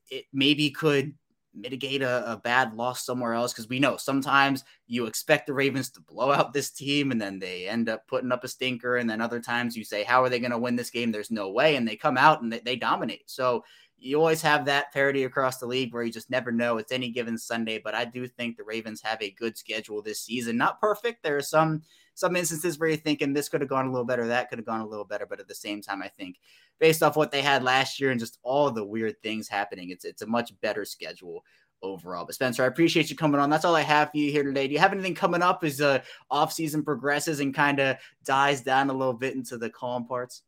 it 0.09 0.25
maybe 0.31 0.69
could 0.69 1.13
mitigate 1.55 2.01
a, 2.01 2.31
a 2.31 2.37
bad 2.37 2.75
loss 2.75 3.05
somewhere 3.05 3.33
else 3.33 3.53
because 3.53 3.69
we 3.69 3.79
know 3.79 3.97
sometimes 3.97 4.63
you 4.87 5.05
expect 5.05 5.47
the 5.47 5.53
Ravens 5.53 5.89
to 5.91 6.01
blow 6.01 6.31
out 6.31 6.53
this 6.53 6.71
team 6.71 7.11
and 7.11 7.21
then 7.21 7.39
they 7.39 7.67
end 7.67 7.89
up 7.89 8.07
putting 8.07 8.31
up 8.31 8.43
a 8.43 8.47
stinker. 8.47 8.97
And 8.97 9.09
then 9.09 9.21
other 9.21 9.39
times 9.39 9.75
you 9.75 9.83
say, 9.83 10.03
How 10.03 10.23
are 10.23 10.29
they 10.29 10.39
going 10.39 10.51
to 10.51 10.57
win 10.57 10.75
this 10.75 10.89
game? 10.89 11.11
There's 11.11 11.31
no 11.31 11.49
way. 11.49 11.75
And 11.75 11.87
they 11.87 11.95
come 11.95 12.17
out 12.17 12.41
and 12.41 12.51
they, 12.51 12.59
they 12.59 12.75
dominate. 12.75 13.29
So 13.29 13.63
you 13.97 14.19
always 14.19 14.41
have 14.41 14.65
that 14.65 14.93
parity 14.93 15.23
across 15.23 15.57
the 15.57 15.65
league 15.65 15.93
where 15.93 16.03
you 16.03 16.11
just 16.11 16.29
never 16.29 16.51
know. 16.51 16.77
It's 16.77 16.91
any 16.91 17.09
given 17.09 17.37
Sunday, 17.37 17.79
but 17.79 17.95
I 17.95 18.05
do 18.05 18.27
think 18.27 18.57
the 18.57 18.63
Ravens 18.63 19.01
have 19.01 19.21
a 19.21 19.31
good 19.31 19.57
schedule 19.57 20.01
this 20.01 20.21
season. 20.21 20.57
Not 20.57 20.81
perfect. 20.81 21.23
There 21.23 21.37
are 21.37 21.41
some 21.41 21.81
some 22.15 22.35
instances 22.35 22.79
where 22.79 22.89
you're 22.89 22.97
thinking 22.97 23.33
this 23.33 23.49
could 23.49 23.61
have 23.61 23.69
gone 23.69 23.85
a 23.85 23.91
little 23.91 24.05
better, 24.05 24.27
that 24.27 24.49
could 24.49 24.57
have 24.57 24.65
gone 24.65 24.81
a 24.81 24.87
little 24.87 25.05
better, 25.05 25.25
but 25.25 25.39
at 25.39 25.47
the 25.47 25.55
same 25.55 25.81
time, 25.81 26.01
I 26.01 26.07
think 26.07 26.39
based 26.79 27.03
off 27.03 27.15
what 27.15 27.31
they 27.31 27.41
had 27.41 27.63
last 27.63 27.99
year 27.99 28.11
and 28.11 28.19
just 28.19 28.39
all 28.41 28.71
the 28.71 28.83
weird 28.83 29.21
things 29.21 29.47
happening, 29.47 29.89
it's 29.91 30.05
it's 30.05 30.21
a 30.21 30.27
much 30.27 30.59
better 30.61 30.85
schedule 30.85 31.43
overall. 31.81 32.25
But 32.25 32.35
Spencer, 32.35 32.63
I 32.63 32.67
appreciate 32.67 33.09
you 33.09 33.15
coming 33.15 33.39
on. 33.39 33.49
That's 33.49 33.65
all 33.65 33.75
I 33.75 33.81
have 33.81 34.11
for 34.11 34.17
you 34.17 34.31
here 34.31 34.43
today. 34.43 34.67
Do 34.67 34.73
you 34.73 34.79
have 34.79 34.93
anything 34.93 35.13
coming 35.13 35.41
up 35.41 35.63
as 35.63 35.77
the 35.77 35.89
uh, 35.89 35.99
off 36.31 36.53
season 36.53 36.83
progresses 36.83 37.39
and 37.39 37.53
kind 37.53 37.79
of 37.79 37.97
dies 38.23 38.61
down 38.61 38.89
a 38.89 38.93
little 38.93 39.13
bit 39.13 39.35
into 39.35 39.57
the 39.57 39.69
calm 39.69 40.05
parts? 40.05 40.41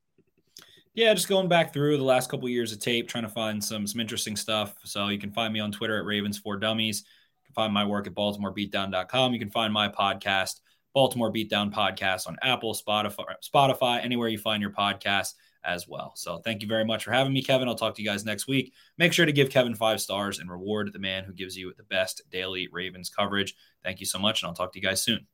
Yeah, 0.93 1.13
just 1.13 1.27
going 1.27 1.47
back 1.47 1.73
through 1.73 1.97
the 1.97 2.03
last 2.03 2.27
couple 2.27 2.47
of 2.47 2.51
years 2.51 2.71
of 2.71 2.79
tape, 2.79 3.07
trying 3.07 3.23
to 3.23 3.29
find 3.29 3.63
some 3.63 3.85
some 3.85 4.01
interesting 4.01 4.35
stuff. 4.35 4.75
So 4.83 5.09
you 5.09 5.19
can 5.19 5.31
find 5.31 5.53
me 5.53 5.59
on 5.59 5.71
Twitter 5.71 5.99
at 5.99 6.05
Ravens 6.05 6.39
for 6.39 6.57
Dummies. 6.57 7.03
You 7.43 7.45
can 7.45 7.53
find 7.53 7.73
my 7.73 7.85
work 7.85 8.07
at 8.07 8.15
BaltimoreBeatdown.com. 8.15 9.33
You 9.33 9.39
can 9.39 9.51
find 9.51 9.71
my 9.71 9.89
podcast, 9.89 10.61
Baltimore 10.97 11.31
Beatdown 11.31 11.71
Podcast, 11.71 12.27
on 12.27 12.37
Apple, 12.41 12.73
Spotify, 12.73 13.35
Spotify, 13.47 14.03
anywhere 14.03 14.29
you 14.29 14.39
find 14.39 14.63
your 14.63 14.71
podcast 14.71 15.35
as 15.63 15.87
well. 15.87 16.13
So 16.15 16.39
thank 16.39 16.63
you 16.63 16.67
very 16.67 16.85
much 16.85 17.03
for 17.03 17.11
having 17.11 17.33
me, 17.33 17.43
Kevin. 17.43 17.67
I'll 17.67 17.75
talk 17.75 17.93
to 17.93 18.01
you 18.01 18.09
guys 18.09 18.25
next 18.25 18.47
week. 18.47 18.73
Make 18.97 19.13
sure 19.13 19.27
to 19.27 19.31
give 19.31 19.51
Kevin 19.51 19.75
five 19.75 20.01
stars 20.01 20.39
and 20.39 20.49
reward 20.49 20.91
the 20.91 20.97
man 20.97 21.23
who 21.23 21.33
gives 21.33 21.55
you 21.55 21.71
the 21.77 21.83
best 21.83 22.23
daily 22.31 22.67
Ravens 22.71 23.11
coverage. 23.11 23.53
Thank 23.83 23.99
you 23.99 24.07
so 24.07 24.17
much, 24.17 24.41
and 24.41 24.47
I'll 24.47 24.55
talk 24.55 24.73
to 24.73 24.79
you 24.79 24.87
guys 24.87 25.03
soon. 25.03 25.27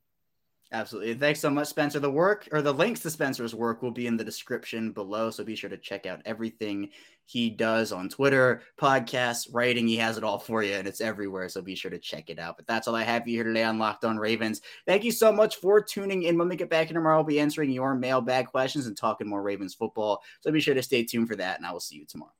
Absolutely. 0.73 1.13
Thanks 1.13 1.39
so 1.39 1.51
much, 1.51 1.67
Spencer. 1.67 1.99
The 1.99 2.09
work 2.09 2.49
or 2.51 2.63
the 2.63 2.73
links 2.73 3.01
to 3.01 3.11
Spencer's 3.11 3.53
work 3.53 3.83
will 3.83 3.91
be 3.91 4.07
in 4.07 4.17
the 4.17 4.23
description 4.23 4.91
below. 4.91 5.29
So 5.29 5.43
be 5.43 5.55
sure 5.55 5.69
to 5.69 5.77
check 5.77 6.07
out 6.07 6.23
everything 6.25 6.89
he 7.25 7.51
does 7.51 7.91
on 7.91 8.09
Twitter, 8.09 8.63
podcasts, 8.81 9.47
writing. 9.53 9.87
He 9.87 9.97
has 9.97 10.17
it 10.17 10.23
all 10.23 10.39
for 10.39 10.63
you 10.63 10.73
and 10.73 10.87
it's 10.87 10.99
everywhere. 10.99 11.47
So 11.47 11.61
be 11.61 11.75
sure 11.75 11.91
to 11.91 11.99
check 11.99 12.31
it 12.31 12.39
out. 12.39 12.57
But 12.57 12.65
that's 12.65 12.87
all 12.87 12.95
I 12.95 13.03
have 13.03 13.21
for 13.21 13.29
you 13.29 13.37
here 13.37 13.43
today 13.43 13.63
on 13.63 13.77
Locked 13.77 14.03
On 14.03 14.17
Ravens. 14.17 14.61
Thank 14.87 15.03
you 15.03 15.11
so 15.11 15.31
much 15.31 15.57
for 15.57 15.79
tuning 15.79 16.23
in. 16.23 16.39
When 16.39 16.49
we 16.49 16.55
get 16.55 16.71
back 16.71 16.89
in 16.89 16.95
tomorrow, 16.95 17.17
I'll 17.17 17.23
be 17.23 17.39
answering 17.39 17.69
your 17.69 17.93
mailbag 17.93 18.47
questions 18.47 18.87
and 18.87 18.97
talking 18.97 19.29
more 19.29 19.43
Ravens 19.43 19.75
football. 19.75 20.23
So 20.41 20.51
be 20.51 20.59
sure 20.59 20.73
to 20.73 20.81
stay 20.81 21.03
tuned 21.03 21.27
for 21.27 21.35
that. 21.35 21.57
And 21.57 21.67
I 21.67 21.71
will 21.71 21.81
see 21.81 21.97
you 21.97 22.05
tomorrow. 22.07 22.33